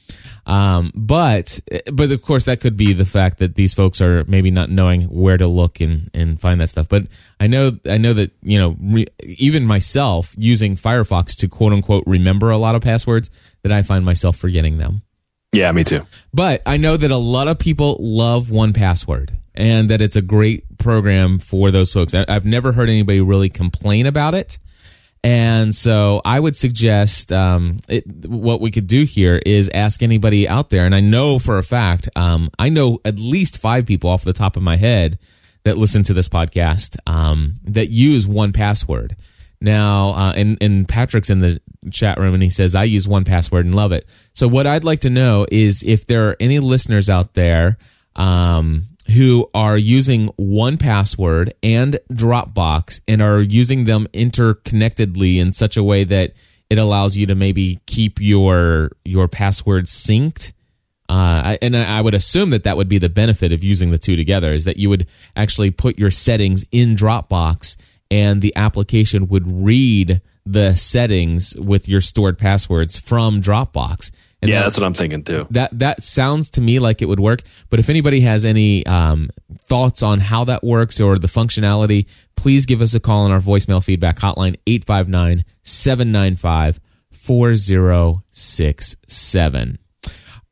Um, 0.46 0.92
but 0.96 1.60
but 1.94 2.12
of 2.12 2.22
course 2.24 2.46
that 2.46 2.60
could 2.60 2.76
be 2.76 2.94
the 2.94 3.06
fact 3.06 3.38
that 3.38 3.56
these 3.56 3.74
folks 3.74 4.02
are 4.02 4.24
maybe 4.26 4.50
not 4.50 4.70
knowing 4.70 5.04
where 5.04 5.38
to 5.38 5.48
look 5.48 5.80
and 5.80 6.10
and 6.14 6.42
find 6.42 6.60
that 6.60 6.70
stuff. 6.70 6.90
But 6.90 7.04
I 7.40 7.48
know 7.48 7.72
I 7.86 7.98
know 7.98 8.14
that 8.14 8.32
you 8.42 8.58
know 8.58 8.76
re, 8.82 9.06
even 9.24 9.66
myself 9.66 10.34
using 10.38 10.76
Firefox 10.76 11.36
to 11.38 11.48
quote 11.48 11.72
unquote 11.72 12.04
remember 12.08 12.50
a 12.50 12.58
lot 12.58 12.76
of 12.76 12.82
passwords 12.82 13.30
that 13.64 13.72
I 13.72 13.82
find 13.82 14.04
myself 14.04 14.38
forgetting 14.38 14.78
them. 14.78 15.04
Yeah, 15.52 15.72
me 15.72 15.84
too. 15.84 16.06
But 16.34 16.62
I 16.66 16.78
know 16.78 16.96
that 16.96 17.12
a 17.12 17.18
lot 17.18 17.48
of 17.48 17.58
people 17.58 17.98
love 18.00 18.48
1Password 18.48 19.32
and 19.56 19.90
that 19.90 20.02
it's 20.02 20.16
a 20.16 20.22
great 20.22 20.78
program 20.78 21.40
for 21.40 21.72
those 21.72 21.92
folks. 21.92 22.14
I- 22.14 22.26
I've 22.28 22.46
never 22.46 22.72
heard 22.72 22.90
anybody 22.90 23.20
really 23.20 23.50
complain 23.50 24.06
about 24.06 24.36
it. 24.36 24.60
And 25.24 25.76
so 25.76 26.22
I 26.24 26.40
would 26.40 26.56
suggest 26.56 27.34
um, 27.34 27.78
it, 27.90 28.06
what 28.26 28.62
we 28.62 28.72
could 28.72 28.88
do 28.88 29.04
here 29.04 29.36
is 29.46 29.70
ask 29.74 30.02
anybody 30.02 30.48
out 30.48 30.70
there. 30.70 30.86
And 30.86 30.96
I 30.96 31.02
know 31.02 31.40
for 31.40 31.58
a 31.58 31.64
fact, 31.64 32.08
um, 32.16 32.50
I 32.58 32.70
know 32.70 33.00
at 33.04 33.18
least 33.20 33.58
five 33.58 33.86
people 33.86 34.10
off 34.10 34.24
the 34.24 34.32
top 34.34 34.56
of 34.56 34.64
my 34.64 34.78
head 34.78 35.20
that 35.64 35.78
listen 35.78 36.04
to 36.04 36.14
this 36.14 36.30
podcast 36.30 36.96
um, 37.06 37.56
that 37.66 37.90
use 37.90 38.28
1Password. 38.28 39.18
Now, 39.62 40.12
uh, 40.12 40.34
and 40.36 40.58
and 40.62 40.88
Patrick's 40.88 41.30
in 41.30 41.40
the 41.40 41.62
chat 41.92 42.18
room, 42.18 42.34
and 42.34 42.42
he 42.42 42.50
says 42.50 42.76
I 42.76 42.86
use 42.86 43.08
1Password 43.08 43.62
and 43.62 43.76
love 43.76 43.92
it. 43.92 44.08
So, 44.34 44.48
what 44.48 44.66
I'd 44.66 44.86
like 44.86 45.02
to 45.02 45.10
know 45.10 45.46
is 45.52 45.84
if 45.84 46.08
there 46.08 46.30
are 46.30 46.38
any 46.40 46.60
listeners 46.60 47.10
out 47.10 47.34
there 47.34 47.78
um, 48.16 48.88
who 49.08 49.50
are 49.54 49.78
using 49.78 50.30
1Password 50.40 51.52
and 51.62 52.00
Dropbox 52.12 53.02
and 53.08 53.22
are 53.22 53.42
using 53.42 53.84
them 53.84 54.08
interconnectedly 54.14 55.38
in 55.38 55.52
such 55.52 55.76
a 55.76 55.84
way 55.84 56.06
that 56.06 56.34
it 56.70 56.78
allows 56.78 57.18
you 57.18 57.26
to 57.28 57.36
maybe 57.36 57.80
keep 57.86 58.22
your 58.22 58.92
your 59.04 59.28
password 59.28 59.86
synced. 59.86 60.54
Uh, 61.10 61.58
and 61.64 61.76
I 61.76 62.02
would 62.02 62.14
assume 62.14 62.52
that 62.52 62.66
that 62.66 62.78
would 62.78 62.88
be 62.88 63.00
the 63.00 63.10
benefit 63.10 63.52
of 63.52 63.64
using 63.64 63.90
the 63.90 63.98
two 63.98 64.16
together 64.16 64.54
is 64.54 64.66
that 64.66 64.78
you 64.78 64.90
would 64.90 65.08
actually 65.36 65.72
put 65.72 65.98
your 65.98 66.12
settings 66.12 66.66
in 66.72 66.96
Dropbox 66.96 67.78
and 68.12 68.42
the 68.42 68.54
application 68.56 69.28
would 69.28 69.64
read 69.66 70.22
the 70.46 70.76
settings 70.76 71.56
with 71.58 71.88
your 71.88 72.02
stored 72.02 72.38
passwords 72.38 72.98
from 72.98 73.42
Dropbox. 73.42 74.12
And 74.42 74.50
yeah, 74.50 74.60
that- 74.60 74.64
that's 74.66 74.78
what 74.78 74.86
I'm 74.86 74.94
thinking 74.94 75.24
too. 75.24 75.48
that 75.52 75.78
that 75.80 76.02
sounds 76.02 76.50
to 76.52 76.62
me 76.62 76.80
like 76.80 77.02
it 77.02 77.06
would 77.06 77.20
work. 77.20 77.42
But 77.70 77.80
if 77.80 77.90
anybody 77.90 78.22
has 78.22 78.46
any 78.46 78.86
um, 78.86 79.30
thoughts 79.66 80.02
on 80.02 80.22
how 80.22 80.46
that 80.46 80.64
works 80.64 81.02
or 81.02 81.20
the 81.20 81.28
functionality, 81.28 82.06
please 82.38 82.66
give 82.66 82.82
us 82.82 82.94
a 82.94 83.02
call 83.02 83.26
on 83.26 83.32
our 83.32 83.42
voicemail 83.42 83.84
feedback 83.84 84.18
hotline 84.18 84.56
859 84.66 85.44
795 85.64 86.80
4067. 87.12 89.78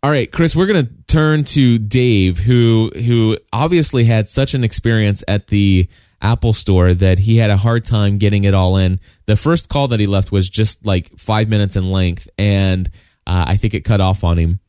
All 0.04 0.12
right, 0.12 0.32
Chris, 0.32 0.56
we're 0.56 0.68
going 0.68 0.86
to 0.86 0.92
turn 1.08 1.44
to 1.46 1.80
Dave, 1.80 2.38
who 2.40 2.92
who 2.94 3.38
obviously 3.52 4.04
had 4.04 4.30
such 4.30 4.54
an 4.54 4.64
experience 4.64 5.24
at 5.28 5.48
the 5.48 5.88
Apple 6.22 6.54
Store 6.54 6.94
that 6.94 7.20
he 7.20 7.38
had 7.38 7.50
a 7.50 7.58
hard 7.58 7.86
time 7.86 8.18
getting 8.18 8.44
it 8.44 8.54
all 8.54 8.78
in. 8.78 9.00
The 9.26 9.36
first 9.36 9.70
call 9.70 9.90
that 9.90 10.00
he 10.00 10.08
left 10.08 10.32
was 10.32 10.50
just 10.50 10.86
like 10.86 11.18
five 11.18 11.50
minutes 11.50 11.76
in 11.76 11.92
length, 11.92 12.28
and 12.38 12.88
uh, 13.26 13.46
I 13.48 13.58
think 13.58 13.74
it 13.74 13.82
cut 13.82 14.02
off 14.02 14.24
on 14.24 14.38
him. 14.38 14.60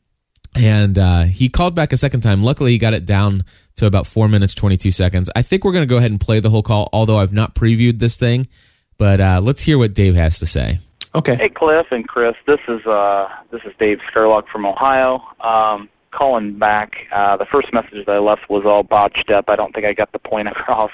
And 0.55 0.97
uh, 0.97 1.23
he 1.23 1.49
called 1.49 1.75
back 1.75 1.93
a 1.93 1.97
second 1.97 2.21
time. 2.21 2.43
Luckily, 2.43 2.71
he 2.71 2.77
got 2.77 2.93
it 2.93 3.05
down 3.05 3.43
to 3.77 3.85
about 3.85 4.07
four 4.07 4.27
minutes 4.27 4.53
twenty 4.53 4.77
two 4.77 4.91
seconds. 4.91 5.29
I 5.35 5.41
think 5.41 5.63
we're 5.63 5.73
going 5.73 5.87
to 5.87 5.91
go 5.91 5.97
ahead 5.97 6.11
and 6.11 6.19
play 6.19 6.39
the 6.39 6.49
whole 6.49 6.63
call, 6.63 6.89
although 6.91 7.19
I've 7.19 7.33
not 7.33 7.55
previewed 7.55 7.99
this 7.99 8.17
thing. 8.17 8.47
But 8.97 9.21
uh, 9.21 9.39
let's 9.41 9.61
hear 9.61 9.77
what 9.77 9.93
Dave 9.93 10.15
has 10.15 10.39
to 10.39 10.45
say. 10.45 10.79
Okay. 11.15 11.35
Hey, 11.35 11.49
Cliff 11.49 11.87
and 11.91 12.07
Chris. 12.07 12.35
This 12.45 12.59
is 12.67 12.85
uh, 12.85 13.27
this 13.51 13.61
is 13.65 13.73
Dave 13.79 13.99
Skerlock 14.13 14.47
from 14.51 14.65
Ohio. 14.65 15.21
Um, 15.39 15.89
calling 16.11 16.57
back. 16.57 16.93
Uh, 17.13 17.37
the 17.37 17.45
first 17.51 17.73
message 17.73 18.05
that 18.05 18.11
I 18.11 18.19
left 18.19 18.49
was 18.49 18.63
all 18.65 18.83
botched 18.83 19.31
up. 19.35 19.45
I 19.47 19.55
don't 19.55 19.73
think 19.73 19.85
I 19.85 19.93
got 19.93 20.11
the 20.11 20.19
point 20.19 20.47
across. 20.51 20.91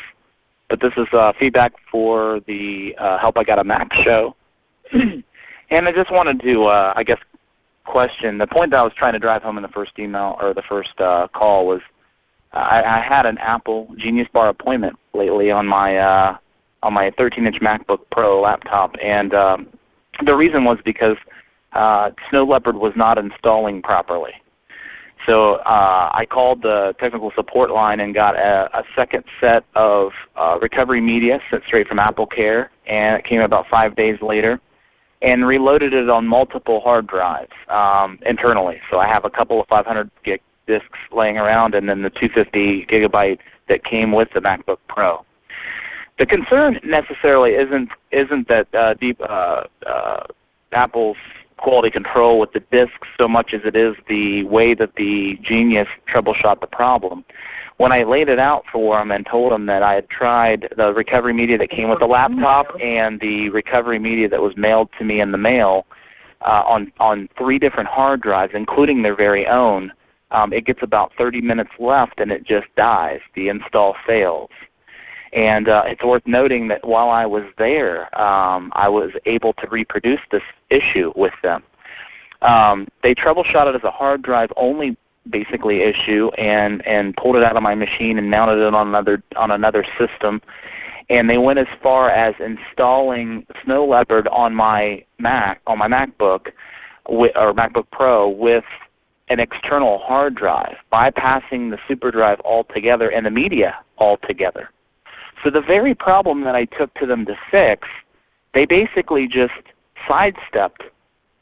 But 0.69 0.81
this 0.81 0.93
is 0.97 1.07
uh, 1.13 1.33
feedback 1.39 1.73
for 1.91 2.39
the 2.47 2.91
uh, 2.99 3.17
Help 3.21 3.37
I 3.37 3.43
Got 3.43 3.59
a 3.59 3.63
Mac 3.63 3.89
show. 4.03 4.35
and 4.91 5.23
I 5.87 5.91
just 5.91 6.11
wanted 6.11 6.41
to, 6.41 6.65
uh, 6.65 6.93
I 6.95 7.03
guess, 7.03 7.19
question 7.85 8.39
the 8.39 8.47
point 8.47 8.71
that 8.71 8.79
I 8.79 8.83
was 8.83 8.93
trying 8.97 9.13
to 9.13 9.19
drive 9.19 9.43
home 9.43 9.57
in 9.57 9.61
the 9.61 9.69
first 9.69 9.91
email 9.99 10.35
or 10.41 10.53
the 10.53 10.63
first 10.67 10.99
uh, 10.99 11.27
call 11.33 11.67
was 11.67 11.81
I, 12.51 12.81
I 12.81 13.05
had 13.07 13.25
an 13.25 13.37
Apple 13.37 13.87
Genius 13.97 14.27
Bar 14.33 14.49
appointment 14.49 14.97
lately 15.13 15.51
on 15.51 15.67
my 15.67 15.97
uh, 15.97 16.37
on 16.83 16.93
my 16.93 17.11
13-inch 17.11 17.57
MacBook 17.61 17.99
Pro 18.11 18.41
laptop, 18.41 18.93
and 19.03 19.33
um, 19.33 19.67
the 20.25 20.35
reason 20.37 20.63
was 20.63 20.77
because 20.85 21.17
uh, 21.73 22.11
Snow 22.29 22.45
Leopard 22.45 22.75
was 22.75 22.93
not 22.95 23.17
installing 23.17 23.81
properly. 23.81 24.31
So 25.25 25.55
uh, 25.55 26.09
I 26.13 26.25
called 26.29 26.61
the 26.61 26.93
technical 26.99 27.31
support 27.35 27.71
line 27.71 27.99
and 27.99 28.13
got 28.13 28.35
a, 28.35 28.69
a 28.73 28.83
second 28.95 29.23
set 29.41 29.63
of 29.75 30.11
uh, 30.35 30.57
recovery 30.61 31.01
media 31.01 31.39
sent 31.49 31.63
straight 31.65 31.87
from 31.87 31.99
Apple 31.99 32.27
Care, 32.27 32.71
and 32.87 33.17
it 33.17 33.25
came 33.25 33.41
about 33.41 33.65
five 33.71 33.95
days 33.95 34.17
later, 34.21 34.59
and 35.21 35.47
reloaded 35.47 35.93
it 35.93 36.09
on 36.09 36.27
multiple 36.27 36.79
hard 36.81 37.07
drives 37.07 37.51
um, 37.69 38.19
internally. 38.25 38.79
So 38.91 38.97
I 38.97 39.07
have 39.07 39.25
a 39.25 39.29
couple 39.29 39.59
of 39.59 39.67
500 39.67 40.11
gig 40.23 40.41
disks 40.67 40.99
laying 41.15 41.37
around, 41.37 41.73
and 41.73 41.89
then 41.89 42.03
the 42.03 42.11
250 42.11 42.85
gigabyte 42.89 43.39
that 43.67 43.83
came 43.83 44.11
with 44.11 44.27
the 44.33 44.41
MacBook 44.41 44.77
Pro. 44.87 45.25
The 46.19 46.25
concern 46.25 46.79
necessarily 46.83 47.51
isn't 47.51 47.89
isn't 48.11 48.47
that 48.47 48.73
uh, 48.73 48.93
deep 48.93 49.19
uh, 49.19 49.63
uh, 49.85 50.23
Apple's 50.71 51.17
quality 51.57 51.89
control 51.89 52.39
with 52.39 52.51
the 52.53 52.59
disks 52.71 53.07
so 53.19 53.27
much 53.27 53.51
as 53.53 53.61
it 53.65 53.75
is 53.75 53.95
the 54.07 54.43
way 54.43 54.73
that 54.73 54.95
the 54.97 55.33
Genius 55.47 55.87
troubleshot 56.13 56.61
the 56.61 56.67
problem. 56.67 57.23
When 57.77 57.91
I 57.91 58.03
laid 58.03 58.29
it 58.29 58.39
out 58.39 58.63
for 58.71 59.01
him 59.01 59.11
and 59.11 59.25
told 59.29 59.51
him 59.51 59.65
that 59.65 59.83
I 59.83 59.95
had 59.95 60.09
tried 60.09 60.69
the 60.77 60.93
recovery 60.93 61.33
media 61.33 61.57
that 61.57 61.69
came 61.69 61.89
with 61.89 61.99
the 61.99 62.05
laptop 62.05 62.67
and 62.81 63.19
the 63.19 63.49
recovery 63.49 63.99
media 63.99 64.29
that 64.29 64.41
was 64.41 64.53
mailed 64.55 64.89
to 64.97 65.03
me 65.03 65.19
in 65.19 65.31
the 65.31 65.37
mail 65.37 65.85
uh, 66.41 66.63
on 66.67 66.91
on 66.99 67.27
three 67.37 67.59
different 67.59 67.89
hard 67.89 68.21
drives, 68.21 68.53
including 68.55 69.01
their 69.01 69.15
very 69.15 69.45
own, 69.47 69.91
um, 70.31 70.53
it 70.53 70.65
gets 70.65 70.79
about 70.83 71.11
30 71.17 71.41
minutes 71.41 71.71
left 71.79 72.19
and 72.19 72.31
it 72.31 72.45
just 72.45 72.67
dies. 72.75 73.19
The 73.35 73.47
install 73.47 73.95
fails. 74.07 74.49
And 75.33 75.67
uh, 75.67 75.83
it's 75.85 76.03
worth 76.03 76.23
noting 76.25 76.67
that 76.69 76.87
while 76.87 77.09
I 77.09 77.25
was 77.25 77.43
there, 77.57 78.03
um, 78.19 78.71
I 78.73 78.89
was 78.89 79.11
able 79.25 79.53
to 79.53 79.67
reproduce 79.69 80.19
this 80.31 80.41
issue 80.69 81.11
with 81.15 81.33
them. 81.43 81.63
Um, 82.41 82.87
they 83.03 83.13
troubleshot 83.15 83.67
it 83.67 83.75
as 83.75 83.83
a 83.83 83.91
hard 83.91 84.21
drive 84.21 84.49
only 84.55 84.97
basically 85.31 85.79
issue 85.81 86.29
and 86.37 86.85
and 86.85 87.15
pulled 87.15 87.35
it 87.35 87.43
out 87.43 87.57
of 87.57 87.63
my 87.63 87.73
machine 87.73 88.19
and 88.19 88.29
mounted 88.29 88.59
it 88.59 88.75
on 88.75 88.87
another 88.87 89.23
on 89.35 89.49
another 89.49 89.83
system 89.97 90.39
and 91.09 91.29
they 91.29 91.37
went 91.37 91.59
as 91.59 91.67
far 91.83 92.09
as 92.09 92.35
installing 92.39 93.45
Snow 93.63 93.85
Leopard 93.85 94.27
on 94.27 94.55
my 94.55 95.03
Mac 95.19 95.61
on 95.67 95.77
my 95.77 95.87
MacBook 95.87 96.47
with, 97.07 97.31
or 97.35 97.53
MacBook 97.53 97.85
Pro 97.91 98.29
with 98.29 98.63
an 99.29 99.39
external 99.39 99.99
hard 100.03 100.35
drive, 100.35 100.75
bypassing 100.91 101.71
the 101.71 101.77
super 101.87 102.11
drive 102.11 102.39
altogether 102.45 103.09
and 103.09 103.25
the 103.25 103.31
media 103.31 103.75
altogether. 103.97 104.69
So 105.45 105.51
the 105.51 105.61
very 105.61 105.93
problem 105.93 106.43
that 106.45 106.55
I 106.55 106.65
took 106.65 106.91
to 106.95 107.05
them 107.05 107.25
to 107.27 107.35
fix, 107.51 107.87
they 108.55 108.65
basically 108.65 109.27
just 109.27 109.53
sidestepped 110.07 110.81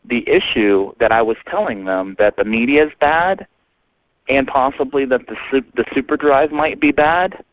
the 0.03 0.25
issue 0.27 0.91
that 0.99 1.13
I 1.13 1.21
was 1.21 1.37
telling 1.49 1.85
them 1.85 2.17
that 2.19 2.35
the 2.35 2.43
media 2.43 2.83
is 2.83 2.91
bad 2.99 3.47
and 4.27 4.45
possibly 4.45 5.05
that 5.05 5.21
the 5.27 5.37
su- 5.49 5.71
the 5.75 5.85
super 5.95 6.17
drive 6.17 6.51
might 6.51 6.81
be 6.81 6.91
bad 6.91 7.45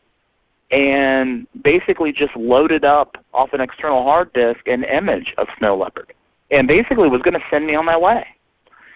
and 0.71 1.47
basically 1.63 2.11
just 2.11 2.35
loaded 2.35 2.83
up 2.83 3.15
off 3.33 3.53
an 3.53 3.61
external 3.61 4.03
hard 4.03 4.33
disk 4.33 4.67
an 4.67 4.83
image 4.83 5.33
of 5.37 5.47
Snow 5.57 5.77
Leopard 5.77 6.11
and 6.49 6.67
basically 6.67 7.07
was 7.07 7.21
going 7.21 7.33
to 7.33 7.45
send 7.49 7.65
me 7.65 7.75
on 7.75 7.85
my 7.85 7.97
way. 7.97 8.25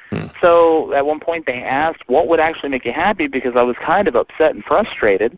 Hmm. 0.10 0.28
So 0.41 0.94
at 0.94 1.06
one 1.06 1.22
point 1.22 1.46
they 1.46 1.63
asked 1.63 2.04
what 2.08 2.28
would 2.28 2.41
actually 2.41 2.70
make 2.70 2.84
you 2.84 2.91
happy 2.94 3.28
because 3.28 3.54
I 3.56 3.63
was 3.63 3.78
kind 3.86 4.10
of 4.10 4.15
upset 4.15 4.52
and 4.54 4.63
frustrated. 4.65 5.38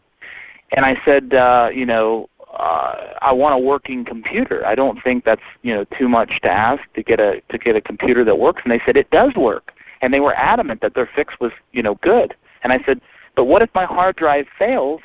And 0.72 0.86
I 0.86 0.96
said, 1.06 1.34
uh, 1.34 1.70
you 1.74 1.86
know, 1.86 2.30
uh, 2.54 3.14
I 3.22 3.32
want 3.34 3.56
a 3.56 3.58
working 3.58 4.04
computer. 4.06 4.66
I 4.66 4.76
don't 4.76 5.00
think 5.04 5.26
that's 5.26 5.42
you 5.62 5.74
know 5.74 5.86
too 5.98 6.10
much 6.10 6.32
to 6.44 6.50
ask 6.50 6.82
to 6.96 7.04
get 7.04 7.20
a 7.20 7.42
to 7.52 7.58
get 7.58 7.76
a 7.76 7.82
computer 7.82 8.24
that 8.26 8.36
works. 8.40 8.62
And 8.64 8.72
they 8.72 8.82
said 8.86 8.98
it 8.98 9.10
does 9.12 9.34
work, 9.36 9.72
and 10.02 10.14
they 10.14 10.20
were 10.20 10.34
adamant 10.34 10.82
that 10.82 10.94
their 10.96 11.10
fix 11.16 11.34
was 11.40 11.52
you 11.72 11.84
know 11.84 11.96
good. 12.02 12.34
And 12.64 12.74
I 12.74 12.78
said, 12.86 13.00
but 13.36 13.46
what 13.46 13.62
if 13.62 13.70
my 13.76 13.86
hard 13.86 14.16
drive 14.16 14.46
fails, 14.58 15.02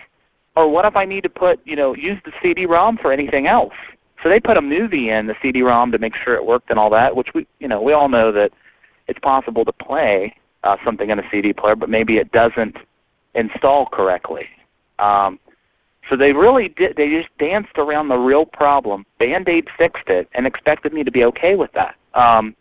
or 0.56 0.70
what 0.70 0.84
if 0.84 0.96
I 0.96 1.04
need 1.04 1.22
to 1.24 1.28
put 1.28 1.60
you 1.64 1.76
know 1.76 1.94
use 1.94 2.18
the 2.24 2.32
CD-ROM 2.42 2.98
for 3.00 3.12
anything 3.12 3.46
else? 3.46 3.74
So 4.22 4.28
they 4.28 4.40
put 4.40 4.56
a 4.56 4.62
movie 4.62 5.10
in 5.10 5.26
the 5.26 5.34
CD-ROM 5.42 5.90
to 5.92 5.98
make 5.98 6.12
sure 6.24 6.34
it 6.36 6.46
worked 6.46 6.70
and 6.70 6.78
all 6.78 6.90
that, 6.90 7.16
which 7.16 7.28
we 7.34 7.46
you 7.58 7.68
know 7.68 7.82
we 7.82 7.92
all 7.92 8.08
know 8.08 8.32
that 8.32 8.50
it's 9.08 9.18
possible 9.18 9.64
to 9.64 9.72
play 9.72 10.34
uh, 10.64 10.76
something 10.84 11.10
in 11.10 11.18
a 11.18 11.22
CD 11.30 11.52
player, 11.52 11.76
but 11.76 11.88
maybe 11.88 12.14
it 12.14 12.30
doesn't 12.32 12.76
install 13.34 13.86
correctly. 13.92 14.44
Um, 14.98 15.38
so 16.12 16.16
they 16.18 16.32
really 16.32 16.68
did. 16.68 16.96
They 16.96 17.08
just 17.08 17.30
danced 17.38 17.78
around 17.78 18.08
the 18.08 18.16
real 18.16 18.44
problem. 18.44 19.06
Band 19.18 19.48
Aid 19.48 19.68
fixed 19.78 20.08
it 20.08 20.28
and 20.34 20.46
expected 20.46 20.92
me 20.92 21.04
to 21.04 21.10
be 21.10 21.24
okay 21.24 21.54
with 21.54 21.70
that. 21.72 21.94
Um, 22.12 22.54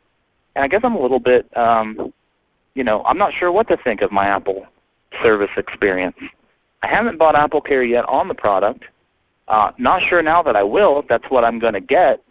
and 0.56 0.64
I 0.64 0.70
guess 0.70 0.80
I'm 0.86 0.96
a 0.96 1.02
little 1.02 1.20
bit, 1.20 1.46
um, 1.58 2.14
you 2.76 2.86
know, 2.86 3.04
I'm 3.06 3.18
not 3.18 3.34
sure 3.38 3.52
what 3.52 3.68
to 3.68 3.76
think 3.84 4.02
of 4.02 4.10
my 4.10 4.26
Apple 4.26 4.66
service 5.22 5.50
experience. 5.58 6.16
I 6.82 6.88
haven't 6.88 7.20
bought 7.20 7.36
Apple 7.36 7.60
Care 7.60 7.84
yet 7.84 8.06
on 8.06 8.30
the 8.30 8.34
product. 8.34 8.86
Uh, 9.50 9.72
not 9.78 10.02
sure 10.10 10.24
now 10.24 10.42
that 10.44 10.56
I 10.56 10.64
will 10.64 11.00
if 11.00 11.08
that's 11.10 11.26
what 11.28 11.44
I'm 11.44 11.60
going 11.60 11.74
to 11.74 11.82
get. 11.82 12.24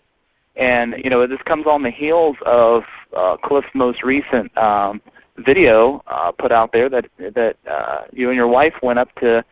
And 0.57 0.95
you 1.05 1.11
know, 1.11 1.27
this 1.27 1.39
comes 1.47 1.67
on 1.67 1.83
the 1.83 1.91
heels 1.91 2.37
of 2.47 2.83
uh, 3.15 3.37
Cliff's 3.45 3.69
most 3.75 4.03
recent 4.03 4.57
um, 4.57 5.03
video 5.37 6.03
uh, 6.07 6.33
put 6.33 6.51
out 6.51 6.71
there 6.73 6.89
that 6.89 7.05
that 7.19 7.57
uh, 7.71 8.05
you 8.11 8.29
and 8.29 8.37
your 8.37 8.49
wife 8.49 8.73
went 8.83 8.99
up 8.99 9.15
to 9.17 9.45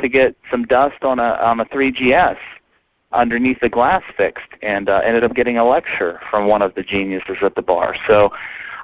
to 0.00 0.08
get 0.08 0.36
some 0.50 0.64
dust 0.64 1.02
on 1.02 1.18
a 1.18 1.38
on 1.42 1.60
a 1.60 1.64
3GS 1.66 2.36
underneath 3.12 3.58
the 3.60 3.68
glass 3.68 4.02
fixed, 4.16 4.50
and 4.62 4.88
uh, 4.88 5.00
ended 5.06 5.22
up 5.22 5.34
getting 5.34 5.56
a 5.56 5.64
lecture 5.64 6.20
from 6.30 6.48
one 6.48 6.62
of 6.62 6.74
the 6.74 6.82
geniuses 6.82 7.36
at 7.44 7.54
the 7.54 7.62
bar. 7.62 7.94
So. 8.08 8.30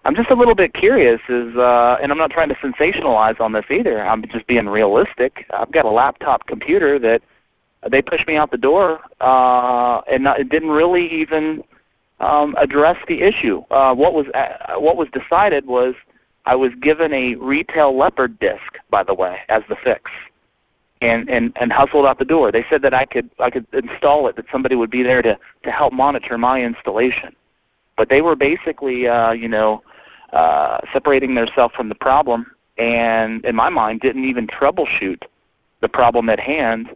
I'm 0.02 0.16
just 0.16 0.30
a 0.30 0.34
little 0.34 0.54
bit 0.54 0.72
curious, 0.72 1.20
is 1.28 1.54
uh, 1.58 1.96
and 2.02 2.10
I'm 2.10 2.16
not 2.16 2.30
trying 2.30 2.48
to 2.48 2.54
sensationalize 2.54 3.38
on 3.38 3.52
this 3.52 3.66
either. 3.70 4.00
I'm 4.00 4.22
just 4.32 4.46
being 4.46 4.64
realistic. 4.64 5.44
I've 5.52 5.70
got 5.72 5.84
a 5.84 5.90
laptop 5.90 6.46
computer 6.46 6.98
that 6.98 7.20
they 7.90 8.02
pushed 8.02 8.26
me 8.26 8.36
out 8.36 8.50
the 8.50 8.56
door, 8.56 9.00
uh, 9.20 10.00
and 10.10 10.24
not, 10.24 10.40
it 10.40 10.48
didn't 10.48 10.70
really 10.70 11.06
even 11.12 11.62
um, 12.20 12.54
address 12.62 12.96
the 13.08 13.22
issue. 13.22 13.62
Uh, 13.70 13.94
what 13.94 14.12
was 14.12 14.26
uh, 14.34 14.78
what 14.78 14.96
was 14.96 15.08
decided 15.12 15.66
was 15.66 15.94
I 16.46 16.54
was 16.54 16.72
given 16.82 17.12
a 17.12 17.34
retail 17.36 17.96
leopard 17.96 18.38
disc, 18.38 18.76
by 18.90 19.02
the 19.02 19.14
way, 19.14 19.38
as 19.48 19.62
the 19.68 19.76
fix, 19.82 20.10
and 21.00 21.28
and 21.28 21.52
and 21.60 21.72
hustled 21.72 22.06
out 22.06 22.18
the 22.18 22.24
door. 22.24 22.52
They 22.52 22.64
said 22.70 22.82
that 22.82 22.94
I 22.94 23.04
could 23.04 23.30
I 23.38 23.50
could 23.50 23.66
install 23.72 24.28
it, 24.28 24.36
that 24.36 24.46
somebody 24.52 24.76
would 24.76 24.90
be 24.90 25.02
there 25.02 25.22
to 25.22 25.36
to 25.64 25.70
help 25.70 25.92
monitor 25.92 26.38
my 26.38 26.60
installation, 26.60 27.34
but 27.96 28.08
they 28.08 28.20
were 28.20 28.36
basically 28.36 29.06
uh, 29.06 29.32
you 29.32 29.48
know 29.48 29.82
uh, 30.32 30.78
separating 30.92 31.34
themselves 31.34 31.74
from 31.74 31.88
the 31.88 31.94
problem, 31.94 32.46
and 32.78 33.44
in 33.44 33.56
my 33.56 33.70
mind, 33.70 34.00
didn't 34.00 34.24
even 34.24 34.46
troubleshoot 34.46 35.22
the 35.80 35.88
problem 35.88 36.28
at 36.28 36.38
hand 36.38 36.88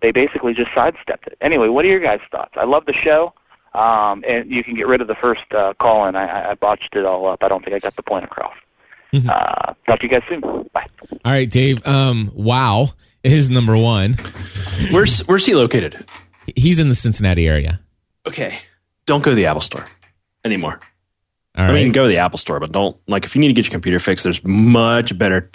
they 0.00 0.12
basically 0.12 0.54
just 0.54 0.70
sidestepped 0.74 1.26
it. 1.26 1.36
Anyway, 1.40 1.68
what 1.68 1.84
are 1.84 1.88
your 1.88 2.00
guys' 2.00 2.20
thoughts? 2.30 2.52
I 2.54 2.64
love 2.64 2.84
the 2.86 2.94
show. 3.04 3.32
Um, 3.74 4.24
and 4.26 4.50
you 4.50 4.64
can 4.64 4.74
get 4.74 4.86
rid 4.86 5.00
of 5.00 5.08
the 5.08 5.14
first 5.20 5.42
uh, 5.56 5.74
call 5.80 6.08
in. 6.08 6.16
I, 6.16 6.52
I 6.52 6.54
botched 6.54 6.94
it 6.94 7.04
all 7.04 7.30
up. 7.30 7.40
I 7.42 7.48
don't 7.48 7.62
think 7.62 7.76
I 7.76 7.78
got 7.78 7.96
the 7.96 8.02
point 8.02 8.24
across. 8.24 8.54
Mm-hmm. 9.12 9.28
Uh, 9.28 9.74
talk 9.86 10.00
to 10.00 10.06
you 10.06 10.08
guys 10.08 10.22
soon. 10.28 10.40
Bye. 10.72 10.84
All 11.24 11.32
right, 11.32 11.48
Dave. 11.48 11.86
Um, 11.86 12.30
wow 12.34 12.90
is 13.36 13.50
number 13.50 13.76
one. 13.76 14.14
Where's 14.90 15.20
Where's 15.26 15.44
he 15.46 15.54
located? 15.54 16.04
He's 16.56 16.78
in 16.78 16.88
the 16.88 16.94
Cincinnati 16.94 17.46
area. 17.46 17.80
Okay, 18.26 18.58
don't 19.06 19.22
go 19.22 19.30
to 19.30 19.34
the 19.34 19.46
Apple 19.46 19.60
Store 19.62 19.86
anymore. 20.44 20.80
All 21.56 21.64
I 21.64 21.68
right. 21.68 21.74
mean, 21.82 21.92
go 21.92 22.02
to 22.02 22.08
the 22.08 22.18
Apple 22.18 22.38
Store, 22.38 22.60
but 22.60 22.72
don't 22.72 22.96
like 23.08 23.24
if 23.24 23.34
you 23.34 23.40
need 23.40 23.48
to 23.48 23.54
get 23.54 23.64
your 23.66 23.72
computer 23.72 23.98
fixed. 23.98 24.22
There's 24.24 24.42
much 24.44 25.16
better 25.18 25.50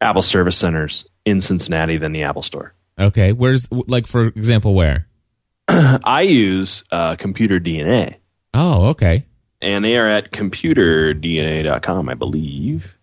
Apple 0.00 0.22
service 0.22 0.56
centers 0.56 1.06
in 1.24 1.40
Cincinnati 1.40 1.96
than 1.96 2.12
the 2.12 2.22
Apple 2.22 2.42
Store. 2.42 2.74
okay. 2.98 3.32
Where's 3.32 3.68
like 3.70 4.06
for 4.06 4.26
example 4.26 4.74
where? 4.74 5.06
I 5.68 6.22
use 6.22 6.84
uh, 6.92 7.16
Computer 7.16 7.58
DNA, 7.58 8.16
Oh, 8.52 8.86
okay. 8.88 9.24
and 9.62 9.84
they 9.84 9.96
are 9.96 10.06
at 10.06 10.30
computerdna.com, 10.30 12.08
I 12.08 12.14
believe. 12.14 12.94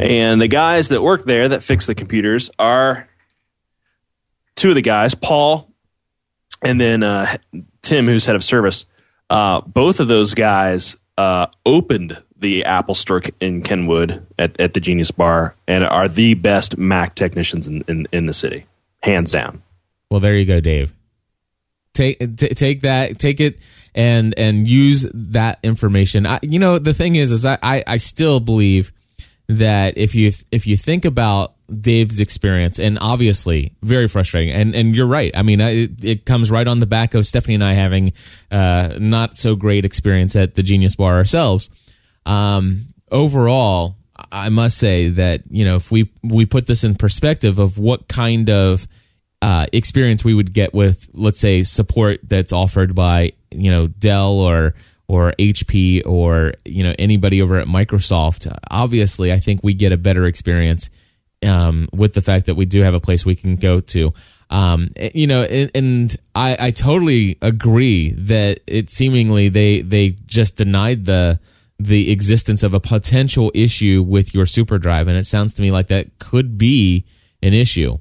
And 0.00 0.40
the 0.40 0.48
guys 0.48 0.88
that 0.88 1.02
work 1.02 1.24
there 1.24 1.48
that 1.48 1.62
fix 1.62 1.86
the 1.86 1.94
computers 1.94 2.50
are 2.58 3.08
two 4.56 4.70
of 4.70 4.74
the 4.74 4.82
guys, 4.82 5.14
Paul 5.14 5.70
and 6.62 6.80
then 6.80 7.02
uh, 7.02 7.36
Tim, 7.82 8.06
who's 8.06 8.26
head 8.26 8.36
of 8.36 8.44
service. 8.44 8.84
Uh, 9.30 9.60
both 9.60 10.00
of 10.00 10.08
those 10.08 10.34
guys 10.34 10.96
uh, 11.18 11.46
opened 11.64 12.22
the 12.38 12.64
Apple 12.64 12.94
Store 12.94 13.22
in 13.40 13.62
Kenwood 13.62 14.26
at, 14.38 14.58
at 14.60 14.74
the 14.74 14.80
Genius 14.80 15.10
Bar 15.10 15.54
and 15.66 15.84
are 15.84 16.08
the 16.08 16.34
best 16.34 16.76
Mac 16.76 17.14
technicians 17.14 17.66
in, 17.66 17.82
in, 17.88 18.06
in 18.12 18.26
the 18.26 18.32
city, 18.32 18.66
hands 19.02 19.30
down. 19.30 19.62
Well, 20.10 20.20
there 20.20 20.36
you 20.36 20.44
go, 20.44 20.60
Dave. 20.60 20.92
Take 21.94 22.18
t- 22.36 22.48
take 22.48 22.82
that, 22.82 23.18
take 23.18 23.40
it, 23.40 23.58
and 23.94 24.34
and 24.36 24.68
use 24.68 25.06
that 25.14 25.58
information. 25.62 26.26
I, 26.26 26.40
you 26.42 26.58
know, 26.58 26.78
the 26.78 26.92
thing 26.92 27.16
is, 27.16 27.32
is 27.32 27.46
I, 27.46 27.58
I 27.62 27.82
I 27.86 27.96
still 27.96 28.38
believe 28.38 28.92
that 29.48 29.96
if 29.96 30.14
you 30.14 30.30
if 30.52 30.66
you 30.66 30.76
think 30.76 31.06
about 31.06 31.55
Dave's 31.80 32.20
experience, 32.20 32.78
and 32.78 32.98
obviously 33.00 33.74
very 33.82 34.08
frustrating, 34.08 34.54
and 34.54 34.74
and 34.74 34.94
you're 34.94 35.06
right. 35.06 35.36
I 35.36 35.42
mean, 35.42 35.60
it, 35.60 36.04
it 36.04 36.26
comes 36.26 36.50
right 36.50 36.66
on 36.66 36.80
the 36.80 36.86
back 36.86 37.14
of 37.14 37.26
Stephanie 37.26 37.54
and 37.54 37.64
I 37.64 37.74
having 37.74 38.12
uh, 38.50 38.96
not 38.98 39.36
so 39.36 39.56
great 39.56 39.84
experience 39.84 40.36
at 40.36 40.54
the 40.54 40.62
Genius 40.62 40.96
Bar 40.96 41.16
ourselves. 41.16 41.68
Um, 42.24 42.86
overall, 43.10 43.96
I 44.30 44.48
must 44.48 44.78
say 44.78 45.08
that 45.10 45.42
you 45.50 45.64
know 45.64 45.76
if 45.76 45.90
we 45.90 46.10
we 46.22 46.46
put 46.46 46.66
this 46.66 46.84
in 46.84 46.94
perspective 46.94 47.58
of 47.58 47.78
what 47.78 48.08
kind 48.08 48.48
of 48.50 48.86
uh, 49.42 49.66
experience 49.72 50.24
we 50.24 50.34
would 50.34 50.52
get 50.52 50.72
with, 50.74 51.08
let's 51.12 51.38
say, 51.38 51.62
support 51.62 52.20
that's 52.24 52.52
offered 52.52 52.94
by 52.94 53.32
you 53.50 53.70
know 53.70 53.86
Dell 53.86 54.38
or 54.38 54.74
or 55.08 55.32
HP 55.38 56.02
or 56.06 56.54
you 56.64 56.82
know 56.82 56.94
anybody 56.98 57.42
over 57.42 57.58
at 57.58 57.66
Microsoft. 57.66 58.52
Obviously, 58.70 59.32
I 59.32 59.40
think 59.40 59.60
we 59.62 59.74
get 59.74 59.92
a 59.92 59.96
better 59.96 60.26
experience 60.26 60.90
um, 61.42 61.88
with 61.92 62.14
the 62.14 62.20
fact 62.20 62.46
that 62.46 62.54
we 62.54 62.66
do 62.66 62.82
have 62.82 62.94
a 62.94 63.00
place 63.00 63.24
we 63.24 63.36
can 63.36 63.56
go 63.56 63.80
to. 63.80 64.12
Um, 64.48 64.90
eh, 64.96 65.10
you 65.14 65.26
know, 65.26 65.42
and, 65.42 65.70
and 65.74 66.16
I, 66.34 66.56
I 66.58 66.70
totally 66.70 67.38
agree 67.42 68.12
that 68.12 68.60
it 68.66 68.90
seemingly 68.90 69.48
they 69.48 69.82
they 69.82 70.10
just 70.26 70.56
denied 70.56 71.04
the 71.04 71.40
the 71.78 72.10
existence 72.10 72.62
of 72.62 72.72
a 72.72 72.80
potential 72.80 73.50
issue 73.54 74.02
with 74.06 74.34
your 74.34 74.46
super 74.46 74.78
drive, 74.78 75.08
and 75.08 75.18
it 75.18 75.26
sounds 75.26 75.54
to 75.54 75.62
me 75.62 75.70
like 75.70 75.88
that 75.88 76.18
could 76.18 76.56
be 76.56 77.04
an 77.42 77.52
issue. 77.52 77.98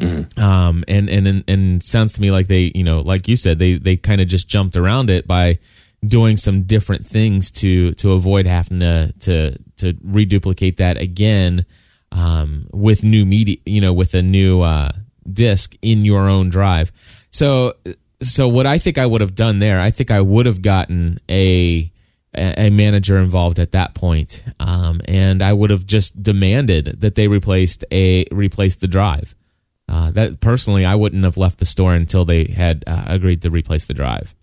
Um, 0.00 0.84
and, 0.86 1.10
and, 1.10 1.26
and, 1.26 1.44
and 1.48 1.82
sounds 1.82 2.12
to 2.12 2.20
me 2.20 2.30
like 2.30 2.46
they, 2.46 2.70
you 2.74 2.84
know, 2.84 3.00
like 3.00 3.26
you 3.26 3.34
said, 3.34 3.58
they, 3.58 3.78
they 3.78 3.96
kind 3.96 4.20
of 4.20 4.28
just 4.28 4.48
jumped 4.48 4.76
around 4.76 5.10
it 5.10 5.26
by 5.26 5.58
doing 6.06 6.36
some 6.36 6.62
different 6.62 7.04
things 7.04 7.50
to, 7.50 7.92
to 7.94 8.12
avoid 8.12 8.46
having 8.46 8.78
to, 8.78 9.12
to, 9.20 9.58
to 9.78 9.94
reduplicate 10.04 10.76
that 10.76 10.96
again, 10.98 11.66
um, 12.12 12.66
with 12.72 13.02
new 13.02 13.24
media, 13.24 13.56
you 13.66 13.80
know, 13.80 13.92
with 13.92 14.14
a 14.14 14.22
new, 14.22 14.62
uh, 14.62 14.92
disk 15.32 15.76
in 15.82 16.04
your 16.04 16.28
own 16.28 16.48
drive. 16.48 16.92
So, 17.30 17.74
so 18.22 18.48
what 18.48 18.66
I 18.66 18.78
think 18.78 18.98
I 18.98 19.06
would 19.06 19.20
have 19.20 19.34
done 19.34 19.58
there, 19.58 19.80
I 19.80 19.90
think 19.90 20.10
I 20.10 20.20
would 20.20 20.46
have 20.46 20.62
gotten 20.62 21.18
a, 21.28 21.92
a 22.34 22.70
manager 22.70 23.18
involved 23.18 23.58
at 23.58 23.72
that 23.72 23.94
point, 23.94 24.42
um, 24.60 25.00
and 25.06 25.42
I 25.42 25.52
would 25.52 25.70
have 25.70 25.86
just 25.86 26.20
demanded 26.22 27.00
that 27.00 27.14
they 27.14 27.28
replaced 27.28 27.84
a 27.92 28.26
replaced 28.30 28.80
the 28.80 28.88
drive. 28.88 29.34
Uh, 29.88 30.10
that 30.10 30.40
personally, 30.40 30.84
I 30.84 30.94
wouldn't 30.94 31.24
have 31.24 31.38
left 31.38 31.58
the 31.58 31.66
store 31.66 31.94
until 31.94 32.24
they 32.24 32.44
had 32.44 32.84
uh, 32.86 33.04
agreed 33.06 33.42
to 33.42 33.50
replace 33.50 33.86
the 33.86 33.94
drive. 33.94 34.34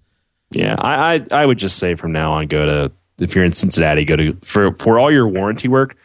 Yeah, 0.52 0.76
I, 0.80 1.16
I 1.16 1.24
I 1.32 1.46
would 1.46 1.58
just 1.58 1.78
say 1.78 1.96
from 1.96 2.12
now 2.12 2.34
on, 2.34 2.48
go 2.48 2.66
to 2.66 2.92
if 3.20 3.36
you're 3.36 3.46
in 3.46 3.54
Cincinnati, 3.54 4.06
go 4.06 4.16
to 4.16 4.38
for 4.44 4.74
for 4.76 5.00
all 5.00 5.12
your 5.12 5.28
warranty 5.28 5.68
work, 5.68 5.96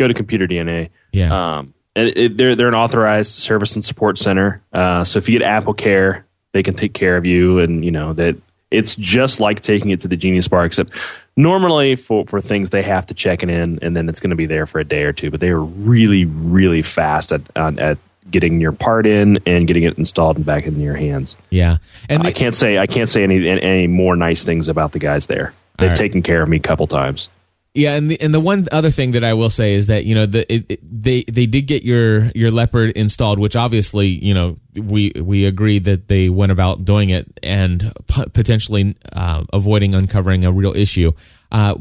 go 0.00 0.08
to 0.08 0.14
Computer 0.14 0.48
DNA. 0.48 0.90
Yeah. 1.12 1.58
Um, 1.58 1.74
and 1.94 2.08
it, 2.16 2.36
they're 2.36 2.56
they're 2.56 2.68
an 2.68 2.74
authorized 2.74 3.32
service 3.32 3.74
and 3.74 3.84
support 3.84 4.18
center. 4.18 4.62
Uh, 4.72 5.04
so 5.04 5.18
if 5.18 5.28
you 5.28 5.38
get 5.38 5.46
Apple 5.46 5.74
Care, 5.74 6.26
they 6.52 6.62
can 6.62 6.74
take 6.74 6.94
care 6.94 7.16
of 7.16 7.26
you, 7.26 7.58
and 7.58 7.84
you 7.84 7.90
know 7.90 8.12
that 8.14 8.36
it's 8.70 8.94
just 8.94 9.40
like 9.40 9.60
taking 9.60 9.90
it 9.90 10.00
to 10.02 10.08
the 10.08 10.16
Genius 10.16 10.48
Bar, 10.48 10.64
except 10.64 10.92
normally 11.36 11.96
for 11.96 12.24
for 12.26 12.40
things 12.40 12.70
they 12.70 12.82
have 12.82 13.06
to 13.06 13.14
check 13.14 13.42
it 13.42 13.50
in, 13.50 13.78
and 13.82 13.96
then 13.96 14.08
it's 14.08 14.20
going 14.20 14.30
to 14.30 14.36
be 14.36 14.46
there 14.46 14.66
for 14.66 14.78
a 14.78 14.84
day 14.84 15.02
or 15.02 15.12
two. 15.12 15.30
But 15.30 15.40
they 15.40 15.50
are 15.50 15.60
really 15.60 16.24
really 16.24 16.82
fast 16.82 17.32
at 17.32 17.42
on, 17.56 17.78
at 17.78 17.98
getting 18.30 18.60
your 18.60 18.72
part 18.72 19.06
in 19.06 19.40
and 19.44 19.66
getting 19.66 19.82
it 19.82 19.98
installed 19.98 20.36
and 20.36 20.46
back 20.46 20.66
in 20.66 20.78
your 20.78 20.94
hands. 20.94 21.36
Yeah, 21.50 21.78
and 22.08 22.24
I 22.24 22.32
can't 22.32 22.54
say 22.54 22.78
I 22.78 22.86
can't 22.86 23.10
say 23.10 23.24
any 23.24 23.48
any 23.48 23.88
more 23.88 24.14
nice 24.14 24.44
things 24.44 24.68
about 24.68 24.92
the 24.92 25.00
guys 25.00 25.26
there. 25.26 25.54
They've 25.78 25.90
right. 25.90 25.98
taken 25.98 26.22
care 26.22 26.42
of 26.42 26.48
me 26.48 26.58
a 26.58 26.60
couple 26.60 26.86
times. 26.86 27.28
Yeah, 27.74 27.94
and 27.94 28.10
the 28.10 28.20
and 28.20 28.34
the 28.34 28.40
one 28.40 28.66
other 28.72 28.90
thing 28.90 29.12
that 29.12 29.22
I 29.22 29.34
will 29.34 29.50
say 29.50 29.74
is 29.74 29.86
that 29.86 30.04
you 30.04 30.14
know 30.16 30.26
the 30.26 30.52
it, 30.52 30.66
it, 30.68 30.80
they 31.02 31.22
they 31.22 31.46
did 31.46 31.62
get 31.62 31.84
your 31.84 32.24
your 32.34 32.50
Leopard 32.50 32.90
installed, 32.90 33.38
which 33.38 33.54
obviously 33.54 34.08
you 34.08 34.34
know 34.34 34.58
we 34.74 35.12
we 35.14 35.46
agreed 35.46 35.84
that 35.84 36.08
they 36.08 36.28
went 36.28 36.50
about 36.50 36.84
doing 36.84 37.10
it 37.10 37.26
and 37.42 37.92
p- 38.08 38.26
potentially 38.32 38.96
uh, 39.12 39.44
avoiding 39.52 39.94
uncovering 39.94 40.44
a 40.44 40.50
real 40.50 40.74
issue. 40.74 41.12
Uh, 41.52 41.76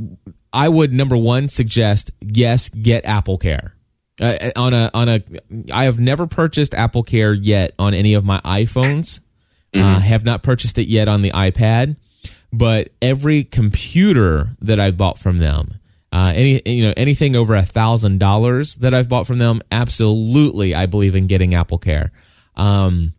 I 0.54 0.70
would 0.70 0.94
number 0.94 1.18
one 1.18 1.50
suggest 1.50 2.12
yes, 2.22 2.70
get 2.70 3.06
Apple 3.06 3.40
Care. 3.40 3.74
Uh, 4.22 4.52
on 4.56 4.74
a 4.74 4.92
on 4.94 5.10
a 5.10 5.24
I 5.72 5.86
have 5.86 6.00
never 6.00 6.28
purchased 6.28 6.76
Apple 6.76 7.04
Care 7.04 7.34
yet 7.34 7.74
on 7.80 7.96
any 7.96 8.14
of 8.14 8.24
my 8.24 8.40
iPhones. 8.42 9.22
Uh, 9.74 10.00
have 10.00 10.26
not 10.26 10.42
purchased 10.42 10.80
it 10.80 10.88
yet 10.88 11.08
on 11.08 11.22
the 11.22 11.32
iPad, 11.32 11.96
but 12.52 12.90
every 13.02 13.44
computer 13.44 14.56
that 14.62 14.80
I've 14.80 14.98
bought 14.98 15.20
from 15.20 15.38
them, 15.38 15.79
uh, 16.12 16.34
any 16.36 16.62
you 16.66 16.88
know 16.88 16.94
anything 16.98 17.36
over 17.36 17.56
a 17.56 17.64
thousand 17.64 18.20
dollars 18.20 18.76
that 18.76 18.94
I've 18.94 19.10
bought 19.10 19.28
from 19.28 19.38
them, 19.38 19.62
absolutely 19.72 20.76
I 20.76 20.86
believe 20.86 21.16
in 21.16 21.28
getting 21.28 21.56
Apple 21.56 21.78
Care. 21.78 22.12
Um, 22.56 23.14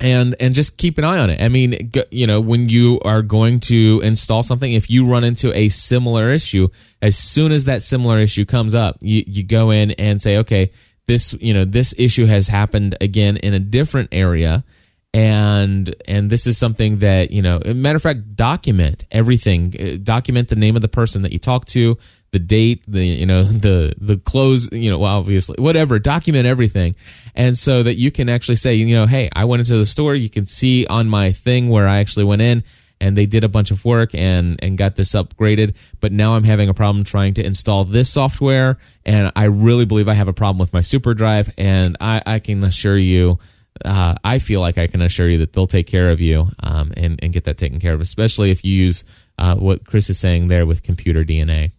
and 0.00 0.36
and 0.38 0.54
just 0.54 0.76
keep 0.76 0.98
an 0.98 1.04
eye 1.04 1.18
on 1.18 1.30
it. 1.30 1.40
I 1.42 1.48
mean, 1.48 1.90
you 2.10 2.26
know, 2.26 2.40
when 2.40 2.68
you 2.68 3.00
are 3.04 3.22
going 3.22 3.60
to 3.60 4.00
install 4.02 4.42
something, 4.42 4.72
if 4.72 4.88
you 4.88 5.06
run 5.06 5.24
into 5.24 5.52
a 5.56 5.68
similar 5.68 6.30
issue, 6.30 6.68
as 7.02 7.16
soon 7.16 7.52
as 7.52 7.64
that 7.64 7.82
similar 7.82 8.18
issue 8.18 8.44
comes 8.44 8.74
up, 8.74 8.98
you 9.00 9.24
you 9.26 9.42
go 9.42 9.70
in 9.70 9.92
and 9.92 10.22
say, 10.22 10.38
okay, 10.38 10.70
this 11.06 11.32
you 11.40 11.52
know 11.52 11.64
this 11.64 11.94
issue 11.98 12.26
has 12.26 12.48
happened 12.48 12.96
again 13.00 13.36
in 13.38 13.54
a 13.54 13.58
different 13.58 14.10
area, 14.12 14.64
and 15.12 15.94
and 16.06 16.30
this 16.30 16.46
is 16.46 16.56
something 16.56 16.98
that 16.98 17.30
you 17.32 17.42
know. 17.42 17.60
Matter 17.64 17.96
of 17.96 18.02
fact, 18.02 18.36
document 18.36 19.04
everything. 19.10 19.74
Uh, 19.78 19.96
Document 20.00 20.48
the 20.48 20.56
name 20.56 20.76
of 20.76 20.82
the 20.82 20.88
person 20.88 21.22
that 21.22 21.32
you 21.32 21.38
talk 21.38 21.64
to, 21.66 21.98
the 22.30 22.38
date, 22.38 22.84
the 22.86 23.04
you 23.04 23.26
know 23.26 23.42
the 23.44 23.94
the 23.98 24.16
close, 24.16 24.70
you 24.72 24.90
know, 24.90 25.02
obviously 25.04 25.56
whatever. 25.58 25.98
Document 25.98 26.46
everything, 26.46 26.96
and 27.34 27.56
so 27.56 27.82
that 27.82 27.96
you 27.96 28.10
can 28.10 28.28
actually 28.28 28.56
say, 28.56 28.74
you 28.74 28.94
know, 28.94 29.06
hey, 29.06 29.30
I 29.34 29.44
went 29.44 29.60
into 29.60 29.76
the 29.76 29.86
store. 29.86 30.14
You 30.14 30.30
can 30.30 30.46
see 30.46 30.86
on 30.86 31.08
my 31.08 31.32
thing 31.32 31.68
where 31.68 31.88
I 31.88 31.98
actually 31.98 32.24
went 32.24 32.42
in. 32.42 32.64
And 33.00 33.16
they 33.16 33.26
did 33.26 33.44
a 33.44 33.48
bunch 33.48 33.70
of 33.70 33.84
work 33.84 34.12
and 34.12 34.58
and 34.60 34.76
got 34.76 34.96
this 34.96 35.12
upgraded, 35.12 35.74
but 36.00 36.10
now 36.10 36.34
I'm 36.34 36.42
having 36.42 36.68
a 36.68 36.74
problem 36.74 37.04
trying 37.04 37.34
to 37.34 37.46
install 37.46 37.84
this 37.84 38.10
software, 38.10 38.76
and 39.06 39.30
I 39.36 39.44
really 39.44 39.84
believe 39.84 40.08
I 40.08 40.14
have 40.14 40.26
a 40.26 40.32
problem 40.32 40.58
with 40.58 40.72
my 40.72 40.80
super 40.80 41.14
drive. 41.14 41.48
And 41.56 41.96
I, 42.00 42.20
I 42.26 42.38
can 42.40 42.64
assure 42.64 42.98
you, 42.98 43.38
uh, 43.84 44.16
I 44.24 44.40
feel 44.40 44.60
like 44.60 44.78
I 44.78 44.88
can 44.88 45.00
assure 45.00 45.28
you 45.28 45.38
that 45.38 45.52
they'll 45.52 45.68
take 45.68 45.86
care 45.86 46.10
of 46.10 46.20
you 46.20 46.48
um, 46.58 46.92
and 46.96 47.20
and 47.22 47.32
get 47.32 47.44
that 47.44 47.56
taken 47.56 47.78
care 47.78 47.94
of, 47.94 48.00
especially 48.00 48.50
if 48.50 48.64
you 48.64 48.74
use 48.74 49.04
uh, 49.38 49.54
what 49.54 49.86
Chris 49.86 50.10
is 50.10 50.18
saying 50.18 50.48
there 50.48 50.66
with 50.66 50.82
computer 50.82 51.24
DNA. 51.24 51.70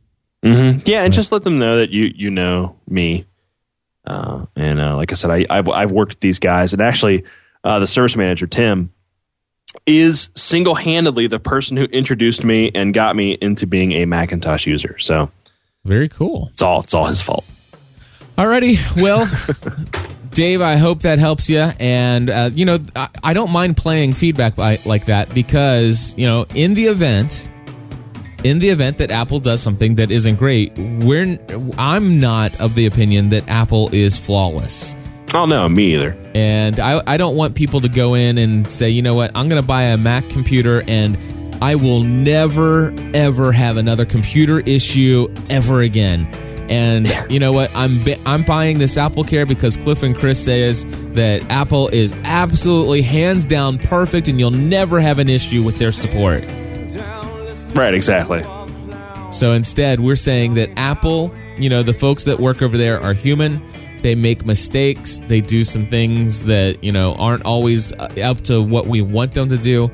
Mm-hmm. 0.43 0.79
Yeah, 0.85 1.03
and 1.03 1.13
just 1.13 1.31
let 1.31 1.43
them 1.43 1.59
know 1.59 1.77
that 1.77 1.89
you 1.89 2.11
you 2.15 2.31
know 2.31 2.77
me. 2.87 3.25
Uh, 4.05 4.45
and 4.55 4.79
uh, 4.79 4.95
like 4.95 5.11
I 5.11 5.15
said, 5.15 5.29
I, 5.29 5.45
I've, 5.49 5.67
I've 5.69 5.91
worked 5.91 6.13
with 6.13 6.19
these 6.21 6.39
guys, 6.39 6.73
and 6.73 6.81
actually, 6.81 7.25
uh, 7.63 7.79
the 7.79 7.87
service 7.87 8.15
manager 8.15 8.47
Tim 8.47 8.91
is 9.85 10.29
single 10.35 10.75
handedly 10.75 11.27
the 11.27 11.39
person 11.39 11.77
who 11.77 11.83
introduced 11.83 12.43
me 12.43 12.71
and 12.73 12.93
got 12.93 13.15
me 13.15 13.37
into 13.39 13.67
being 13.67 13.91
a 13.91 14.05
Macintosh 14.05 14.65
user. 14.65 14.97
So 14.97 15.29
Very 15.85 16.09
cool. 16.09 16.49
it's 16.53 16.61
all 16.61 16.81
it's 16.81 16.93
all 16.93 17.05
his 17.05 17.21
fault. 17.21 17.45
Alrighty, 18.37 18.77
well, 19.01 19.27
Dave, 20.31 20.61
I 20.61 20.77
hope 20.77 21.01
that 21.01 21.19
helps 21.19 21.49
you. 21.49 21.59
And, 21.59 22.29
uh, 22.29 22.49
you 22.53 22.65
know, 22.65 22.79
I, 22.95 23.09
I 23.21 23.33
don't 23.33 23.51
mind 23.51 23.75
playing 23.75 24.13
feedback 24.13 24.55
by, 24.55 24.79
like 24.85 25.05
that 25.05 25.33
because, 25.33 26.15
you 26.17 26.25
know, 26.25 26.45
in 26.55 26.73
the 26.73 26.85
event, 26.85 27.49
in 28.43 28.59
the 28.59 28.69
event 28.69 28.97
that 28.99 29.11
Apple 29.11 29.39
does 29.39 29.61
something 29.61 29.95
that 29.95 30.11
isn't 30.11 30.35
great, 30.35 30.77
we're, 30.77 31.37
I'm 31.77 32.19
not 32.19 32.59
of 32.59 32.75
the 32.75 32.85
opinion 32.85 33.29
that 33.29 33.47
Apple 33.47 33.93
is 33.93 34.17
flawless. 34.17 34.95
Oh, 35.33 35.45
no, 35.45 35.69
me 35.69 35.93
either. 35.93 36.17
And 36.33 36.79
I, 36.79 37.01
I 37.05 37.17
don't 37.17 37.35
want 37.35 37.55
people 37.55 37.81
to 37.81 37.89
go 37.89 38.15
in 38.15 38.37
and 38.37 38.69
say, 38.69 38.89
you 38.89 39.01
know 39.01 39.13
what, 39.13 39.31
I'm 39.35 39.47
going 39.47 39.61
to 39.61 39.67
buy 39.67 39.83
a 39.83 39.97
Mac 39.97 40.27
computer 40.29 40.83
and 40.87 41.17
I 41.61 41.75
will 41.75 42.01
never, 42.01 42.93
ever 43.13 43.51
have 43.51 43.77
another 43.77 44.05
computer 44.05 44.59
issue 44.59 45.33
ever 45.49 45.81
again. 45.81 46.25
And 46.69 47.11
you 47.31 47.39
know 47.39 47.51
what? 47.51 47.75
I'm 47.75 47.99
I'm 48.27 48.43
buying 48.43 48.77
this 48.77 48.95
Apple 48.95 49.23
Care 49.23 49.47
because 49.47 49.75
Cliff 49.75 50.03
and 50.03 50.15
Chris 50.15 50.43
says 50.43 50.85
that 51.15 51.49
Apple 51.49 51.87
is 51.87 52.13
absolutely 52.23 53.01
hands 53.01 53.43
down 53.43 53.79
perfect, 53.79 54.27
and 54.27 54.39
you'll 54.39 54.51
never 54.51 54.99
have 54.99 55.17
an 55.17 55.29
issue 55.29 55.63
with 55.63 55.79
their 55.79 55.91
support. 55.91 56.43
Right, 57.75 57.93
exactly. 57.93 58.43
So 59.31 59.51
instead, 59.51 59.99
we're 59.99 60.15
saying 60.15 60.55
that 60.55 60.69
Apple, 60.77 61.35
you 61.57 61.69
know, 61.69 61.83
the 61.83 61.93
folks 61.93 62.23
that 62.25 62.39
work 62.39 62.61
over 62.61 62.77
there 62.77 62.99
are 62.99 63.13
human. 63.13 63.61
They 64.01 64.15
make 64.15 64.45
mistakes. 64.45 65.19
They 65.27 65.41
do 65.41 65.63
some 65.63 65.87
things 65.87 66.43
that 66.43 66.83
you 66.83 66.91
know 66.91 67.15
aren't 67.15 67.43
always 67.43 67.91
uh, 67.93 68.07
up 68.23 68.41
to 68.41 68.61
what 68.61 68.87
we 68.87 69.01
want 69.01 69.33
them 69.33 69.49
to 69.49 69.57
do. 69.57 69.91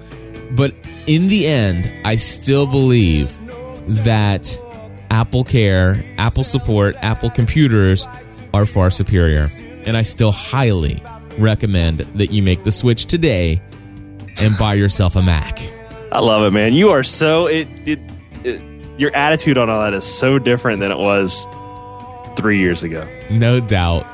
But 0.51 0.75
in 1.07 1.27
the 1.27 1.47
end, 1.47 1.89
I 2.05 2.15
still 2.15 2.67
believe 2.67 3.35
that 4.03 4.59
Apple 5.09 5.43
Care, 5.43 6.03
Apple 6.17 6.43
support, 6.43 6.95
Apple 7.01 7.29
computers 7.29 8.07
are 8.53 8.65
far 8.65 8.89
superior. 8.91 9.49
And 9.85 9.97
I 9.97 10.03
still 10.03 10.31
highly 10.31 11.03
recommend 11.37 11.99
that 11.99 12.31
you 12.31 12.41
make 12.41 12.63
the 12.63 12.71
switch 12.71 13.05
today 13.05 13.61
and 14.37 14.57
buy 14.57 14.75
yourself 14.75 15.15
a 15.15 15.21
Mac. 15.21 15.59
I 16.15 16.19
love 16.19 16.45
it, 16.45 16.51
man. 16.51 16.71
You 16.71 16.91
are 16.91 17.03
so 17.03 17.47
it, 17.47 17.67
it, 17.85 17.99
it 18.45 18.61
your 18.97 19.13
attitude 19.13 19.57
on 19.57 19.69
all 19.69 19.81
that 19.81 19.93
is 19.93 20.05
so 20.05 20.39
different 20.39 20.79
than 20.79 20.89
it 20.89 20.97
was 20.97 21.45
three 22.37 22.59
years 22.59 22.83
ago. 22.83 23.05
No 23.29 23.59
doubt. 23.59 24.07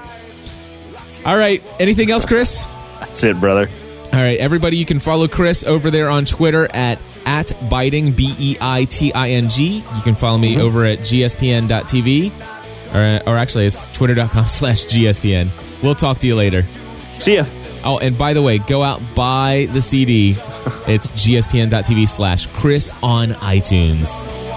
All 1.24 1.38
right. 1.38 1.64
Anything 1.80 2.10
else, 2.10 2.26
Chris? 2.26 2.66
That's 3.00 3.24
it, 3.24 3.40
brother. 3.40 3.70
All 4.12 4.20
right, 4.20 4.40
everybody, 4.40 4.78
you 4.78 4.86
can 4.86 5.00
follow 5.00 5.28
Chris 5.28 5.64
over 5.64 5.92
there 5.92 6.10
on 6.10 6.26
Twitter 6.26 6.68
at 6.76 7.00
at 7.24 7.48
beiting 7.70 8.16
b 8.16 8.34
e 8.40 8.58
i 8.60 8.86
t 8.86 9.14
i 9.14 9.30
n 9.30 9.48
g. 9.48 9.76
You 9.76 10.02
can 10.02 10.16
follow 10.16 10.40
me 10.40 10.56
mm-hmm. 10.56 10.64
over 10.64 10.86
at 10.86 11.00
gspn.tv, 11.00 12.32
or 12.96 13.30
or 13.30 13.38
actually 13.38 13.68
it's 13.68 13.86
twitter.com 13.94 14.46
slash 14.50 14.86
gspn. 14.86 15.50
We'll 15.84 15.96
talk 15.96 16.18
to 16.20 16.28
you 16.28 16.36
later. 16.36 16.64
See 17.20 17.36
ya. 17.36 17.46
Oh, 17.84 17.98
and 18.00 18.18
by 18.18 18.34
the 18.34 18.42
way, 18.42 18.60
go 18.60 18.84
out 18.84 19.02
buy 19.16 19.68
the 19.72 19.82
CD. 19.82 20.32
It's 20.88 21.10
gspn.tv 21.12 22.08
slash 22.08 22.48
Chris 22.48 22.94
on 23.02 23.30
iTunes. 23.30 24.51